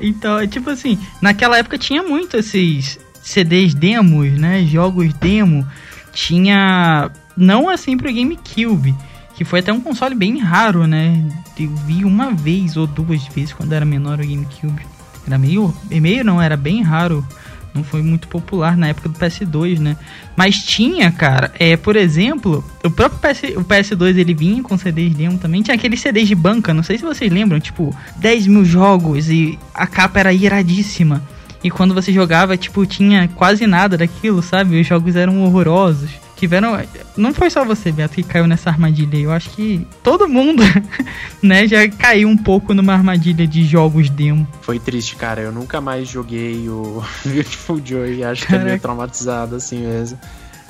Então, 0.01 0.38
é 0.38 0.47
tipo 0.47 0.70
assim, 0.70 0.99
naquela 1.20 1.59
época 1.59 1.78
tinha 1.78 2.03
muito 2.03 2.36
esses 2.36 2.99
CDs 3.22 3.74
demos, 3.74 4.32
né? 4.38 4.64
Jogos 4.64 5.12
demo. 5.14 5.66
Tinha. 6.12 7.11
Não 7.36 7.68
assim 7.68 7.97
pro 7.97 8.12
GameCube. 8.12 8.95
Que 9.34 9.45
foi 9.45 9.59
até 9.59 9.72
um 9.72 9.80
console 9.80 10.14
bem 10.14 10.38
raro, 10.38 10.86
né? 10.86 11.24
Eu 11.59 11.74
vi 11.86 12.05
uma 12.05 12.30
vez 12.32 12.76
ou 12.76 12.86
duas 12.86 13.24
vezes 13.28 13.53
quando 13.53 13.72
era 13.72 13.84
menor 13.84 14.20
o 14.20 14.26
GameCube. 14.26 14.86
Era 15.26 15.38
meio. 15.38 15.74
Meio 15.90 16.24
não, 16.24 16.40
era 16.40 16.57
bem 16.57 16.82
raro 16.82 17.26
não 17.75 17.83
foi 17.83 18.03
muito 18.03 18.29
popular 18.29 18.77
na 18.77 18.89
época 18.89 19.09
do 19.09 19.18
PS2, 19.18 19.81
né? 19.81 19.97
Mas 20.37 20.59
tinha, 20.59 21.11
cara, 21.11 21.53
é, 21.59 21.77
por 21.77 21.97
exemplo, 21.97 22.64
o 22.85 22.91
próprio 22.91 23.20
PS, 23.20 23.57
o 23.57 23.64
PS2 23.64 24.16
ele 24.16 24.33
vinha 24.33 24.62
com 24.62 24.79
CDs 24.79 25.14
demo 25.14 25.39
também, 25.39 25.61
tinha 25.61 25.75
aqueles 25.75 26.01
CDs 26.01 26.29
de 26.29 26.35
banca, 26.35 26.72
não 26.72 26.83
sei 26.83 26.97
se 26.97 27.05
vocês 27.05 27.31
lembram, 27.31 27.59
tipo, 27.59 27.95
10 28.16 28.47
mil 28.47 28.64
jogos 28.64 29.29
e 29.29 29.59
a 29.75 29.87
capa 29.87 30.20
era 30.20 30.33
iradíssima. 30.33 31.22
E 31.64 31.70
quando 31.70 31.95
você 31.95 32.12
jogava, 32.12 32.57
tipo, 32.57 32.87
tinha 32.87 33.27
quase 33.29 33.66
nada 33.66 33.97
daquilo, 33.97 34.43
sabe? 34.43 34.81
Os 34.81 34.87
jogos 34.87 35.16
eram 35.16 35.43
horrorosos 35.43 36.24
tiveram. 36.37 36.80
Não 37.16 37.32
foi 37.32 37.51
só 37.51 37.64
você, 37.64 37.91
Beto, 37.91 38.14
que 38.14 38.22
caiu 38.22 38.47
nessa 38.47 38.70
armadilha. 38.70 39.16
Eu 39.16 39.32
acho 39.32 39.51
que 39.51 39.87
todo 40.03 40.28
mundo, 40.28 40.62
né, 41.43 41.66
já 41.66 41.89
caiu 41.89 42.28
um 42.28 42.37
pouco 42.37 42.74
numa 42.74 42.93
armadilha 42.93 43.47
de 43.47 43.64
jogos 43.64 44.09
demo. 44.11 44.47
Foi 44.62 44.78
triste, 44.78 45.16
cara. 45.16 45.41
Eu 45.41 45.53
nunca 45.53 45.80
mais 45.80 46.09
joguei 46.09 46.68
o 46.68 47.03
Beautiful 47.24 47.80
Joy. 47.85 48.22
Acho 48.24 48.47
que 48.47 48.55
é 48.55 48.59
meio 48.59 48.80
traumatizado 48.80 49.57
assim 49.57 49.78
mesmo. 49.78 50.18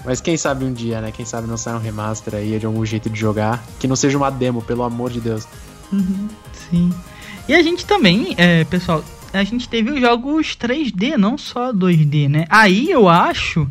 Mas 0.04 0.20
quem 0.20 0.36
sabe 0.36 0.64
um 0.64 0.72
dia, 0.72 1.00
né? 1.00 1.10
Quem 1.10 1.24
sabe 1.24 1.48
não 1.48 1.56
sai 1.56 1.74
um 1.74 1.78
remaster 1.78 2.34
aí 2.34 2.58
de 2.58 2.66
algum 2.66 2.84
jeito 2.84 3.08
de 3.08 3.18
jogar. 3.18 3.64
Que 3.80 3.88
não 3.88 3.96
seja 3.96 4.18
uma 4.18 4.30
demo, 4.30 4.60
pelo 4.60 4.82
amor 4.82 5.10
de 5.10 5.20
Deus. 5.20 5.48
Uhum, 5.90 6.28
sim. 6.70 6.92
E 7.48 7.54
a 7.54 7.62
gente 7.62 7.86
também, 7.86 8.34
é, 8.36 8.64
pessoal, 8.64 9.02
a 9.32 9.44
gente 9.44 9.68
teve 9.68 9.90
os 9.90 10.00
jogos 10.00 10.56
3D, 10.56 11.16
não 11.16 11.36
só 11.36 11.72
2D, 11.72 12.28
né? 12.28 12.46
Aí 12.48 12.90
eu 12.90 13.08
acho 13.08 13.68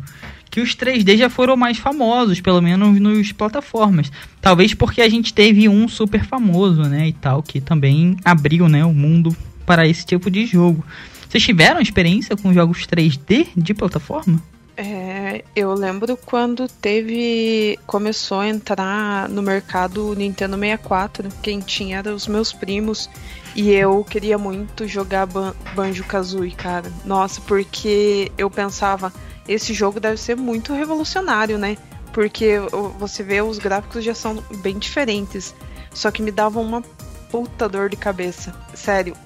que 0.54 0.60
os 0.60 0.76
3D 0.76 1.16
já 1.16 1.28
foram 1.28 1.56
mais 1.56 1.78
famosos, 1.78 2.40
pelo 2.40 2.62
menos 2.62 3.00
nos 3.00 3.32
plataformas. 3.32 4.12
Talvez 4.40 4.72
porque 4.72 5.02
a 5.02 5.08
gente 5.08 5.34
teve 5.34 5.68
um 5.68 5.88
super 5.88 6.24
famoso, 6.24 6.82
né, 6.82 7.08
e 7.08 7.12
tal, 7.12 7.42
que 7.42 7.60
também 7.60 8.16
abriu, 8.24 8.68
né, 8.68 8.84
o 8.84 8.94
mundo 8.94 9.36
para 9.66 9.84
esse 9.84 10.06
tipo 10.06 10.30
de 10.30 10.46
jogo. 10.46 10.84
Vocês 11.28 11.42
tiveram 11.42 11.80
experiência 11.80 12.36
com 12.36 12.54
jogos 12.54 12.86
3D 12.86 13.48
de 13.56 13.74
plataforma? 13.74 14.40
É, 14.76 15.42
eu 15.56 15.74
lembro 15.74 16.16
quando 16.16 16.68
teve. 16.68 17.76
começou 17.84 18.38
a 18.38 18.48
entrar 18.48 19.28
no 19.28 19.42
mercado 19.42 20.14
Nintendo 20.14 20.56
64. 20.56 21.30
Quem 21.42 21.58
tinha 21.58 21.98
eram 21.98 22.14
os 22.14 22.28
meus 22.28 22.52
primos. 22.52 23.10
E 23.56 23.72
eu 23.72 24.04
queria 24.04 24.38
muito 24.38 24.86
jogar 24.86 25.26
Ban 25.26 25.52
Banjo 25.74 26.04
Kazooie, 26.04 26.52
cara. 26.52 26.92
Nossa, 27.04 27.40
porque 27.40 28.30
eu 28.38 28.48
pensava, 28.48 29.12
esse 29.48 29.72
jogo 29.74 30.00
deve 30.00 30.16
ser 30.16 30.36
muito 30.36 30.72
revolucionário, 30.72 31.58
né? 31.58 31.76
Porque 32.12 32.58
você 32.98 33.22
vê 33.22 33.42
os 33.42 33.58
gráficos 33.58 34.04
já 34.04 34.14
são 34.14 34.42
bem 34.58 34.78
diferentes. 34.78 35.54
Só 35.92 36.10
que 36.10 36.22
me 36.22 36.30
davam 36.30 36.62
uma 36.62 36.82
puta 37.30 37.68
dor 37.68 37.88
de 37.88 37.96
cabeça. 37.96 38.54
Sério, 38.74 39.16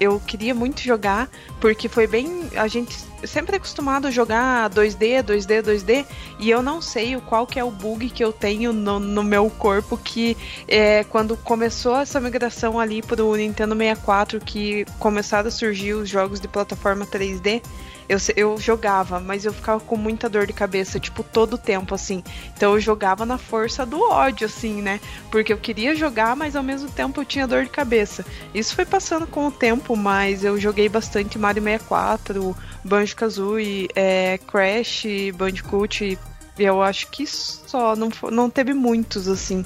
eu 0.00 0.18
queria 0.20 0.54
muito 0.54 0.80
jogar, 0.80 1.28
porque 1.60 1.88
foi 1.88 2.06
bem. 2.06 2.48
A 2.56 2.66
gente 2.66 2.96
sempre 3.24 3.56
acostumado 3.56 4.06
a 4.06 4.10
jogar 4.10 4.70
2D, 4.70 5.22
2D, 5.22 5.62
2D, 5.62 6.06
e 6.38 6.50
eu 6.50 6.62
não 6.62 6.80
sei 6.80 7.16
o 7.16 7.20
qual 7.20 7.46
que 7.46 7.58
é 7.58 7.64
o 7.64 7.70
bug 7.70 8.08
que 8.10 8.24
eu 8.24 8.32
tenho 8.32 8.72
no, 8.72 8.98
no 8.98 9.22
meu 9.22 9.50
corpo 9.50 9.96
que 9.96 10.36
é, 10.66 11.04
quando 11.04 11.36
começou 11.36 11.96
essa 11.96 12.20
migração 12.20 12.78
ali 12.78 13.02
pro 13.02 13.34
Nintendo 13.34 13.74
64, 13.76 14.40
que 14.40 14.84
começaram 14.98 15.48
a 15.48 15.50
surgir 15.50 15.94
os 15.94 16.08
jogos 16.08 16.40
de 16.40 16.48
plataforma 16.48 17.06
3D 17.06 17.62
eu, 18.08 18.16
eu 18.36 18.58
jogava, 18.58 19.20
mas 19.20 19.44
eu 19.44 19.52
ficava 19.52 19.78
com 19.80 19.96
muita 19.96 20.28
dor 20.28 20.46
de 20.46 20.52
cabeça, 20.52 20.98
tipo, 20.98 21.22
todo 21.22 21.54
o 21.54 21.58
tempo, 21.58 21.94
assim. 21.94 22.24
Então 22.56 22.72
eu 22.72 22.80
jogava 22.80 23.26
na 23.26 23.36
força 23.36 23.84
do 23.84 24.00
ódio, 24.00 24.46
assim, 24.46 24.80
né? 24.80 24.98
Porque 25.30 25.52
eu 25.52 25.58
queria 25.58 25.94
jogar, 25.94 26.34
mas 26.34 26.56
ao 26.56 26.62
mesmo 26.62 26.90
tempo 26.90 27.20
eu 27.20 27.24
tinha 27.24 27.46
dor 27.46 27.64
de 27.64 27.70
cabeça. 27.70 28.24
Isso 28.54 28.74
foi 28.74 28.86
passando 28.86 29.26
com 29.26 29.46
o 29.46 29.52
tempo, 29.52 29.94
mas 29.94 30.42
eu 30.42 30.58
joguei 30.58 30.88
bastante 30.88 31.38
Mario 31.38 31.62
64, 31.62 32.56
Banjo 32.82 33.07
Kazooie, 33.14 33.88
é, 33.94 34.38
Crash, 34.38 35.04
Bandicoot. 35.36 36.18
Eu 36.58 36.82
acho 36.82 37.08
que 37.10 37.26
só, 37.26 37.94
não, 37.94 38.10
não 38.30 38.50
teve 38.50 38.74
muitos, 38.74 39.28
assim. 39.28 39.64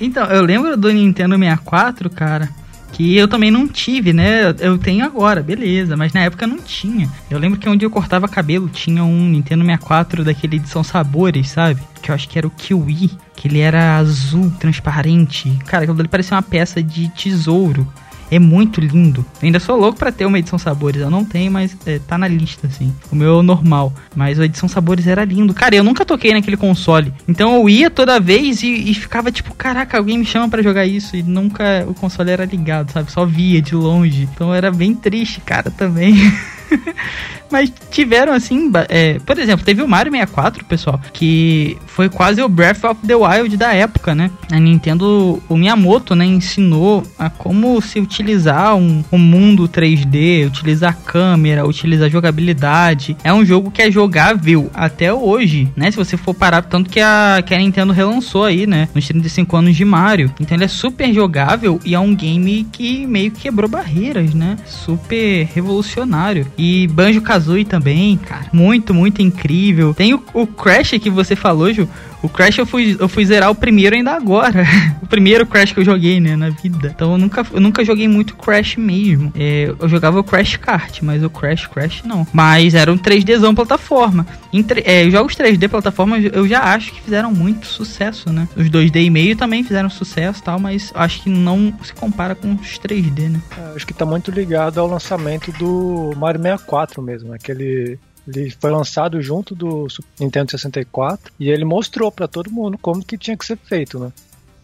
Então, 0.00 0.26
eu 0.26 0.42
lembro 0.42 0.76
do 0.76 0.92
Nintendo 0.92 1.38
64, 1.38 2.10
cara 2.10 2.50
que 2.94 3.16
eu 3.16 3.26
também 3.26 3.50
não 3.50 3.66
tive, 3.66 4.12
né? 4.12 4.54
Eu 4.60 4.78
tenho 4.78 5.04
agora, 5.04 5.42
beleza, 5.42 5.96
mas 5.96 6.12
na 6.12 6.20
época 6.20 6.46
não 6.46 6.58
tinha. 6.58 7.10
Eu 7.28 7.40
lembro 7.40 7.58
que 7.58 7.68
onde 7.68 7.84
eu 7.84 7.90
cortava 7.90 8.28
cabelo 8.28 8.68
tinha 8.68 9.02
um 9.02 9.28
Nintendo 9.28 9.64
64 9.64 10.24
daquele 10.24 10.56
edição 10.56 10.84
sabores, 10.84 11.50
sabe? 11.50 11.82
Que 12.00 12.12
eu 12.12 12.14
acho 12.14 12.28
que 12.28 12.38
era 12.38 12.46
o 12.46 12.50
Kiwi, 12.50 13.10
que 13.34 13.48
ele 13.48 13.58
era 13.58 13.98
azul, 13.98 14.48
transparente. 14.60 15.50
Cara, 15.66 15.82
aquilo 15.82 15.98
ali 15.98 16.08
parecia 16.08 16.36
uma 16.36 16.42
peça 16.42 16.80
de 16.80 17.08
tesouro. 17.08 17.86
É 18.34 18.38
muito 18.40 18.80
lindo. 18.80 19.24
Ainda 19.40 19.60
sou 19.60 19.76
louco 19.76 19.96
para 19.96 20.10
ter 20.10 20.26
uma 20.26 20.40
edição 20.40 20.58
Sabores. 20.58 21.00
Eu 21.00 21.08
não 21.08 21.24
tenho, 21.24 21.52
mas 21.52 21.76
é, 21.86 22.00
tá 22.00 22.18
na 22.18 22.26
lista, 22.26 22.66
assim. 22.66 22.92
O 23.12 23.14
meu 23.14 23.44
normal. 23.44 23.92
Mas 24.12 24.40
a 24.40 24.44
edição 24.44 24.68
Sabores 24.68 25.06
era 25.06 25.24
lindo. 25.24 25.54
Cara, 25.54 25.76
eu 25.76 25.84
nunca 25.84 26.04
toquei 26.04 26.32
naquele 26.32 26.56
console. 26.56 27.14
Então 27.28 27.54
eu 27.54 27.68
ia 27.68 27.88
toda 27.88 28.18
vez 28.18 28.64
e, 28.64 28.90
e 28.90 28.94
ficava 28.94 29.30
tipo, 29.30 29.54
caraca, 29.54 29.96
alguém 29.96 30.18
me 30.18 30.24
chama 30.24 30.48
para 30.48 30.62
jogar 30.62 30.84
isso. 30.84 31.14
E 31.14 31.22
nunca 31.22 31.84
o 31.86 31.94
console 31.94 32.32
era 32.32 32.44
ligado, 32.44 32.90
sabe? 32.90 33.12
Só 33.12 33.24
via 33.24 33.62
de 33.62 33.76
longe. 33.76 34.28
Então 34.34 34.52
era 34.52 34.72
bem 34.72 34.96
triste, 34.96 35.40
cara, 35.40 35.70
também. 35.70 36.14
Mas 37.50 37.72
tiveram 37.90 38.32
assim, 38.32 38.70
é, 38.88 39.18
por 39.20 39.38
exemplo, 39.38 39.64
teve 39.64 39.82
o 39.82 39.88
Mario 39.88 40.10
64, 40.10 40.64
pessoal, 40.64 41.00
que 41.12 41.76
foi 41.86 42.08
quase 42.08 42.42
o 42.42 42.48
Breath 42.48 42.82
of 42.84 43.00
the 43.06 43.14
Wild 43.14 43.56
da 43.56 43.72
época, 43.72 44.14
né? 44.14 44.30
A 44.50 44.58
Nintendo, 44.58 45.40
o 45.48 45.56
Miyamoto, 45.56 46.16
né, 46.16 46.24
ensinou 46.24 47.04
a 47.18 47.30
como 47.30 47.80
se 47.80 48.00
utilizar 48.00 48.74
um, 48.74 49.04
um 49.12 49.18
mundo 49.18 49.68
3D, 49.68 50.46
utilizar 50.48 50.98
câmera, 51.04 51.66
utilizar 51.66 52.10
jogabilidade. 52.10 53.16
É 53.22 53.32
um 53.32 53.44
jogo 53.44 53.70
que 53.70 53.82
é 53.82 53.90
jogável 53.90 54.70
até 54.74 55.12
hoje, 55.12 55.68
né? 55.76 55.90
Se 55.90 55.96
você 55.96 56.16
for 56.16 56.34
parar, 56.34 56.62
tanto 56.62 56.90
que 56.90 56.98
a, 56.98 57.42
que 57.46 57.54
a 57.54 57.58
Nintendo 57.58 57.92
relançou 57.92 58.44
aí, 58.44 58.66
né? 58.66 58.88
Nos 58.94 59.06
35 59.06 59.56
anos 59.56 59.76
de 59.76 59.84
Mario. 59.84 60.32
Então 60.40 60.56
ele 60.56 60.64
é 60.64 60.68
super 60.68 61.12
jogável 61.12 61.78
e 61.84 61.94
é 61.94 62.00
um 62.00 62.14
game 62.14 62.66
que 62.72 63.06
meio 63.06 63.30
que 63.30 63.42
quebrou 63.42 63.68
barreiras, 63.68 64.34
né? 64.34 64.56
Super 64.66 65.48
revolucionário. 65.54 66.46
E 66.58 66.63
Banjo 66.90 67.20
Kazooie 67.20 67.64
também, 67.64 68.16
cara. 68.16 68.46
Muito, 68.52 68.92
muito 68.92 69.20
incrível. 69.22 69.94
Tem 69.94 70.14
o, 70.14 70.22
o 70.32 70.46
Crash 70.46 70.90
que 71.00 71.10
você 71.10 71.34
falou, 71.36 71.72
Ju. 71.72 71.88
O 72.24 72.28
Crash 72.30 72.56
eu 72.56 72.64
fui, 72.64 72.96
eu 72.98 73.06
fui 73.06 73.26
zerar 73.26 73.50
o 73.50 73.54
primeiro 73.54 73.94
ainda 73.94 74.12
agora. 74.12 74.64
o 75.02 75.06
primeiro 75.06 75.44
Crash 75.44 75.72
que 75.72 75.80
eu 75.80 75.84
joguei, 75.84 76.18
né, 76.20 76.34
na 76.34 76.48
vida. 76.48 76.90
Então 76.94 77.12
eu 77.12 77.18
nunca, 77.18 77.46
eu 77.52 77.60
nunca 77.60 77.84
joguei 77.84 78.08
muito 78.08 78.34
Crash 78.34 78.76
mesmo. 78.76 79.30
É, 79.36 79.70
eu 79.78 79.86
jogava 79.90 80.20
o 80.20 80.24
Crash 80.24 80.56
Kart, 80.56 81.02
mas 81.02 81.22
o 81.22 81.28
Crash 81.28 81.66
Crash 81.66 82.02
não. 82.02 82.26
Mas 82.32 82.74
era 82.74 82.90
um 82.90 82.96
3Dzão 82.96 83.54
plataforma. 83.54 84.26
Em 84.50 84.64
é, 84.86 85.10
jogos 85.10 85.36
3D 85.36 85.68
plataforma 85.68 86.18
eu 86.18 86.48
já 86.48 86.62
acho 86.62 86.94
que 86.94 87.02
fizeram 87.02 87.30
muito 87.30 87.66
sucesso, 87.66 88.32
né? 88.32 88.48
Os 88.56 88.70
2D 88.70 89.04
e 89.04 89.10
meio 89.10 89.36
também 89.36 89.62
fizeram 89.62 89.90
sucesso 89.90 90.42
tal, 90.42 90.58
mas 90.58 90.92
acho 90.94 91.24
que 91.24 91.28
não 91.28 91.74
se 91.82 91.92
compara 91.92 92.34
com 92.34 92.54
os 92.54 92.78
3D, 92.78 93.28
né? 93.28 93.40
É, 93.58 93.76
acho 93.76 93.86
que 93.86 93.92
tá 93.92 94.06
muito 94.06 94.30
ligado 94.30 94.80
ao 94.80 94.86
lançamento 94.86 95.52
do 95.52 96.14
Mario 96.16 96.40
64 96.40 97.02
mesmo, 97.02 97.34
aquele 97.34 97.98
ele 98.26 98.50
foi 98.50 98.70
lançado 98.70 99.20
junto 99.20 99.54
do 99.54 99.86
Nintendo 100.18 100.50
64 100.50 101.32
e 101.38 101.50
ele 101.50 101.64
mostrou 101.64 102.10
para 102.10 102.26
todo 102.26 102.50
mundo 102.50 102.78
como 102.78 103.04
que 103.04 103.18
tinha 103.18 103.36
que 103.36 103.44
ser 103.44 103.56
feito, 103.58 103.98
né? 103.98 104.12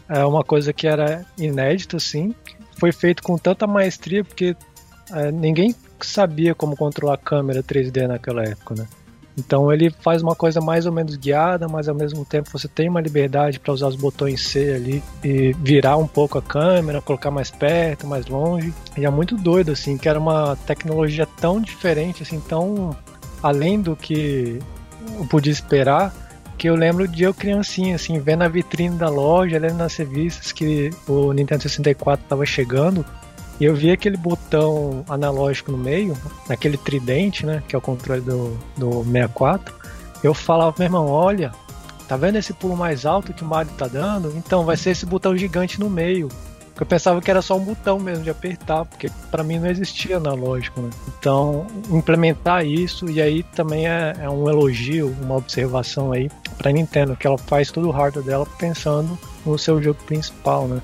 É 0.08 0.24
uma 0.24 0.42
coisa 0.42 0.72
que 0.72 0.86
era 0.86 1.24
inédita, 1.38 1.96
assim. 1.96 2.34
Foi 2.78 2.90
feito 2.90 3.22
com 3.22 3.38
tanta 3.38 3.66
maestria 3.66 4.24
porque 4.24 4.56
é, 5.12 5.30
ninguém 5.30 5.74
sabia 6.00 6.54
como 6.54 6.76
controlar 6.76 7.14
a 7.14 7.18
câmera 7.18 7.62
3D 7.62 8.06
naquela 8.06 8.42
época, 8.42 8.74
né? 8.74 8.88
Então 9.38 9.72
ele 9.72 9.90
faz 9.90 10.22
uma 10.22 10.34
coisa 10.34 10.60
mais 10.60 10.86
ou 10.86 10.92
menos 10.92 11.16
guiada, 11.16 11.68
mas 11.68 11.88
ao 11.88 11.94
mesmo 11.94 12.24
tempo 12.24 12.50
você 12.50 12.68
tem 12.68 12.88
uma 12.88 13.00
liberdade 13.00 13.58
para 13.58 13.72
usar 13.72 13.88
os 13.88 13.96
botões 13.96 14.46
C 14.46 14.74
ali 14.74 15.02
e 15.24 15.54
virar 15.60 15.96
um 15.96 16.06
pouco 16.06 16.36
a 16.36 16.42
câmera, 16.42 17.00
colocar 17.00 17.30
mais 17.30 17.50
perto, 17.50 18.06
mais 18.06 18.26
longe. 18.26 18.72
E 18.98 19.04
é 19.04 19.10
muito 19.10 19.36
doido 19.36 19.72
assim, 19.72 19.96
que 19.96 20.08
era 20.08 20.18
uma 20.18 20.56
tecnologia 20.66 21.26
tão 21.26 21.60
diferente, 21.60 22.22
assim, 22.22 22.40
tão 22.40 22.96
além 23.42 23.80
do 23.80 23.96
que 23.96 24.58
eu 25.18 25.26
podia 25.26 25.52
esperar, 25.52 26.12
que 26.58 26.68
eu 26.68 26.74
lembro 26.74 27.08
de 27.08 27.22
eu 27.22 27.32
criancinha, 27.32 27.96
assim, 27.96 28.18
vendo 28.18 28.42
a 28.42 28.48
vitrine 28.48 28.96
da 28.96 29.08
loja, 29.08 29.58
lendo 29.58 29.76
nas 29.76 29.96
revistas 29.96 30.52
que 30.52 30.90
o 31.08 31.32
Nintendo 31.32 31.62
64 31.62 32.22
estava 32.22 32.44
chegando, 32.44 33.04
e 33.58 33.64
eu 33.64 33.74
vi 33.74 33.90
aquele 33.90 34.16
botão 34.16 35.04
analógico 35.08 35.72
no 35.72 35.78
meio, 35.78 36.16
naquele 36.48 36.76
tridente, 36.76 37.46
né, 37.46 37.62
que 37.66 37.74
é 37.74 37.78
o 37.78 37.82
controle 37.82 38.20
do, 38.20 38.58
do 38.76 39.04
64, 39.04 39.74
eu 40.22 40.34
falava, 40.34 40.74
meu 40.78 40.86
irmão, 40.86 41.06
olha, 41.06 41.50
tá 42.06 42.16
vendo 42.16 42.36
esse 42.36 42.52
pulo 42.52 42.76
mais 42.76 43.06
alto 43.06 43.32
que 43.32 43.42
o 43.42 43.46
Mario 43.46 43.72
tá 43.78 43.86
dando? 43.86 44.36
Então, 44.36 44.64
vai 44.64 44.76
ser 44.76 44.90
esse 44.90 45.06
botão 45.06 45.36
gigante 45.36 45.80
no 45.80 45.88
meio. 45.88 46.28
Eu 46.78 46.86
pensava 46.86 47.20
que 47.20 47.30
era 47.30 47.42
só 47.42 47.56
um 47.56 47.64
botão 47.64 47.98
mesmo 47.98 48.24
de 48.24 48.30
apertar, 48.30 48.84
porque 48.84 49.10
para 49.30 49.42
mim 49.42 49.58
não 49.58 49.68
existia 49.68 50.16
analógico, 50.16 50.80
né? 50.80 50.90
Então, 51.18 51.66
implementar 51.90 52.64
isso, 52.64 53.10
e 53.10 53.20
aí 53.20 53.42
também 53.42 53.86
é, 53.86 54.14
é 54.18 54.30
um 54.30 54.48
elogio, 54.48 55.14
uma 55.20 55.36
observação 55.36 56.12
aí 56.12 56.30
pra 56.56 56.72
Nintendo, 56.72 57.16
que 57.16 57.26
ela 57.26 57.38
faz 57.38 57.70
todo 57.70 57.88
o 57.88 57.90
hardware 57.90 58.24
dela 58.24 58.46
pensando 58.58 59.18
no 59.44 59.58
seu 59.58 59.82
jogo 59.82 60.00
principal, 60.04 60.66
né? 60.66 60.80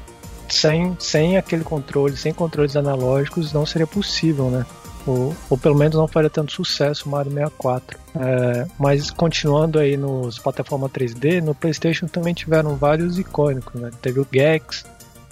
Sem, 0.49 0.97
sem 1.01 1.37
aquele 1.37 1.64
controle, 1.64 2.16
sem 2.16 2.32
controles 2.32 2.76
analógicos, 2.76 3.53
não 3.53 3.66
seria 3.66 3.87
possível, 3.87 4.51
né? 4.51 4.64
Ou, 5.07 5.34
ou, 5.49 5.57
pelo 5.57 5.76
menos 5.76 5.97
não 5.97 6.09
faria 6.09 6.28
tanto 6.28 6.53
sucesso 6.53 7.09
o 7.09 7.12
Mario 7.12 7.32
64. 7.32 7.99
É, 8.18 8.66
mas 8.78 9.11
continuando 9.11 9.78
aí 9.78 9.97
nos 9.97 10.39
plataformas 10.39 10.91
3D, 10.91 11.41
no 11.41 11.55
PlayStation 11.55 12.07
também 12.07 12.34
tiveram 12.34 12.74
vários 12.74 13.18
icônicos, 13.18 13.80
né? 13.80 13.91
Teve 14.03 14.20
o 14.20 14.26
Gex, 14.30 14.84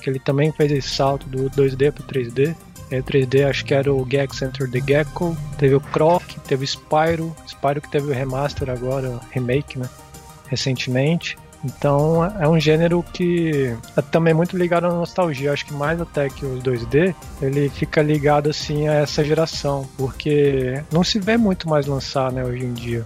que 0.05 0.11
ele 0.11 0.18
também 0.18 0.52
fez 0.52 0.70
esse 0.70 0.90
salto 0.90 1.26
do 1.26 1.48
2D 1.50 1.90
para 1.90 2.05
3D. 2.05 2.55
É, 2.90 3.00
3D 3.00 3.48
acho 3.48 3.64
que 3.64 3.72
era 3.72 3.92
o 3.92 4.07
Gex 4.09 4.42
Enter 4.42 4.70
the 4.70 4.78
Gecko, 4.86 5.34
teve 5.57 5.74
o 5.74 5.80
Croc, 5.80 6.22
teve 6.46 6.64
o 6.64 6.66
Spyro, 6.66 7.34
Spyro 7.48 7.80
que 7.80 7.90
teve 7.90 8.11
o 8.11 8.14
remaster 8.14 8.68
agora, 8.68 9.18
remake, 9.30 9.78
né, 9.78 9.88
recentemente. 10.46 11.38
Então 11.64 12.22
é 12.38 12.46
um 12.46 12.61
gênero 12.61 13.02
que 13.02 13.74
é 13.96 14.02
também 14.02 14.34
muito 14.34 14.55
ligado 14.55 14.84
à 14.84 14.90
nostalgia, 14.90 15.50
acho 15.50 15.64
que 15.64 15.72
mais 15.72 15.98
até 15.98 16.28
que 16.28 16.44
os 16.44 16.62
2D, 16.62 17.14
ele 17.40 17.70
fica 17.70 18.02
ligado 18.02 18.50
assim 18.50 18.86
a 18.86 18.96
essa 18.96 19.24
geração, 19.24 19.88
porque 19.96 20.84
não 20.92 21.02
se 21.02 21.18
vê 21.18 21.38
muito 21.38 21.66
mais 21.66 21.86
lançar, 21.86 22.30
né, 22.30 22.44
hoje 22.44 22.66
em 22.66 22.74
dia 22.74 23.02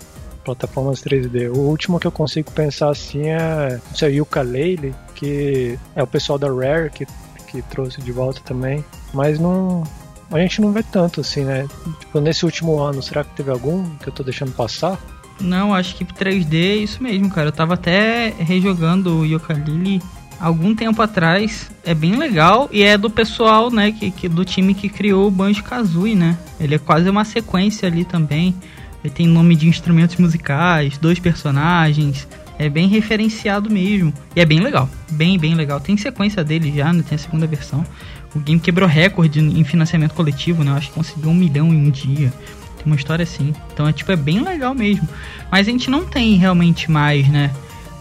plataformas 0.49 1.03
3D. 1.03 1.51
O 1.51 1.59
último 1.59 2.01
que 2.01 2.07
eu 2.07 2.13
consigo 2.13 2.51
pensar 2.53 2.89
assim 2.91 3.29
é 3.29 3.81
o 4.03 4.07
Yuka 4.07 4.41
Ukulele, 4.41 4.95
que 5.15 5.79
é 5.95 6.03
o 6.03 6.07
pessoal 6.07 6.39
da 6.39 6.49
Rare 6.49 6.91
que, 6.91 7.07
que 7.49 7.61
trouxe 7.63 8.01
de 8.01 8.13
volta 8.13 8.41
também, 8.45 8.83
mas 9.13 9.39
não 9.39 9.83
a 10.31 10.39
gente 10.39 10.61
não 10.61 10.73
vê 10.73 10.83
tanto 10.83 11.21
assim, 11.21 11.45
né? 11.45 11.67
Tipo, 12.01 12.21
nesse 12.21 12.45
último 12.45 12.79
ano, 12.81 13.03
será 13.03 13.25
que 13.25 13.35
teve 13.35 13.51
algum 13.51 13.85
que 13.97 14.09
eu 14.09 14.13
tô 14.13 14.23
deixando 14.23 14.53
passar? 14.53 14.99
Não, 15.41 15.75
acho 15.75 15.95
que 15.97 16.05
3D 16.05 16.55
é 16.55 16.77
isso 16.77 17.03
mesmo, 17.03 17.31
cara. 17.31 17.49
Eu 17.49 17.53
tava 17.53 17.75
até 17.75 18.35
rejogando 18.39 19.21
o 19.21 19.27
Yooka-Laylee 19.27 20.03
algum 20.39 20.75
tempo 20.75 21.01
atrás. 21.01 21.71
É 21.85 21.95
bem 21.95 22.17
legal 22.17 22.69
e 22.73 22.83
é 22.83 22.99
do 22.99 23.09
pessoal, 23.09 23.71
né, 23.71 23.93
que, 23.93 24.11
que 24.11 24.29
do 24.29 24.45
time 24.45 24.75
que 24.75 24.89
criou 24.89 25.29
o 25.29 25.31
Banjo-Kazooie, 25.31 26.15
né? 26.15 26.37
Ele 26.61 26.75
é 26.75 26.79
quase 26.79 27.09
uma 27.09 27.25
sequência 27.25 27.89
ali 27.89 28.05
também. 28.05 28.55
Tem 29.11 29.27
nome 29.27 29.57
de 29.57 29.69
instrumentos 29.69 30.17
musicais, 30.17 30.99
dois 30.99 31.19
personagens. 31.19 32.27
É 32.59 32.69
bem 32.69 32.89
referenciado 32.89 33.71
mesmo. 33.71 34.13
E 34.35 34.41
é 34.41 34.45
bem 34.45 34.61
legal. 34.61 34.89
Bem, 35.13 35.39
bem 35.39 35.55
legal. 35.55 35.81
Tem 35.81 35.97
sequência 35.97 36.43
dele 36.43 36.73
já, 36.77 36.93
né? 36.93 37.05
Tem 37.09 37.17
a 37.17 37.19
segunda 37.19 37.47
versão. 37.47 37.85
O 38.35 38.41
game 38.41 38.61
quebrou 38.61 38.89
recorde 38.89 39.41
em 39.41 39.65
financiamento 39.65 40.13
coletivo, 40.13 40.65
né? 40.65 40.73
Eu 40.73 40.75
acho 40.75 40.89
que 40.89 40.95
conseguiu 40.95 41.31
um 41.31 41.35
milhão 41.35 41.73
em 41.73 41.87
um 41.87 41.91
dia. 41.91 42.33
Tem 42.77 42.87
uma 42.87 42.97
história 42.97 43.23
assim. 43.23 43.53
Então 43.73 43.87
é 43.87 43.93
tipo, 43.93 44.11
é 44.11 44.17
bem 44.17 44.41
legal 44.43 44.75
mesmo. 44.75 45.09
Mas 45.51 45.69
a 45.69 45.71
gente 45.71 45.89
não 45.89 46.05
tem 46.05 46.37
realmente 46.37 46.91
mais, 46.91 47.29
né? 47.29 47.51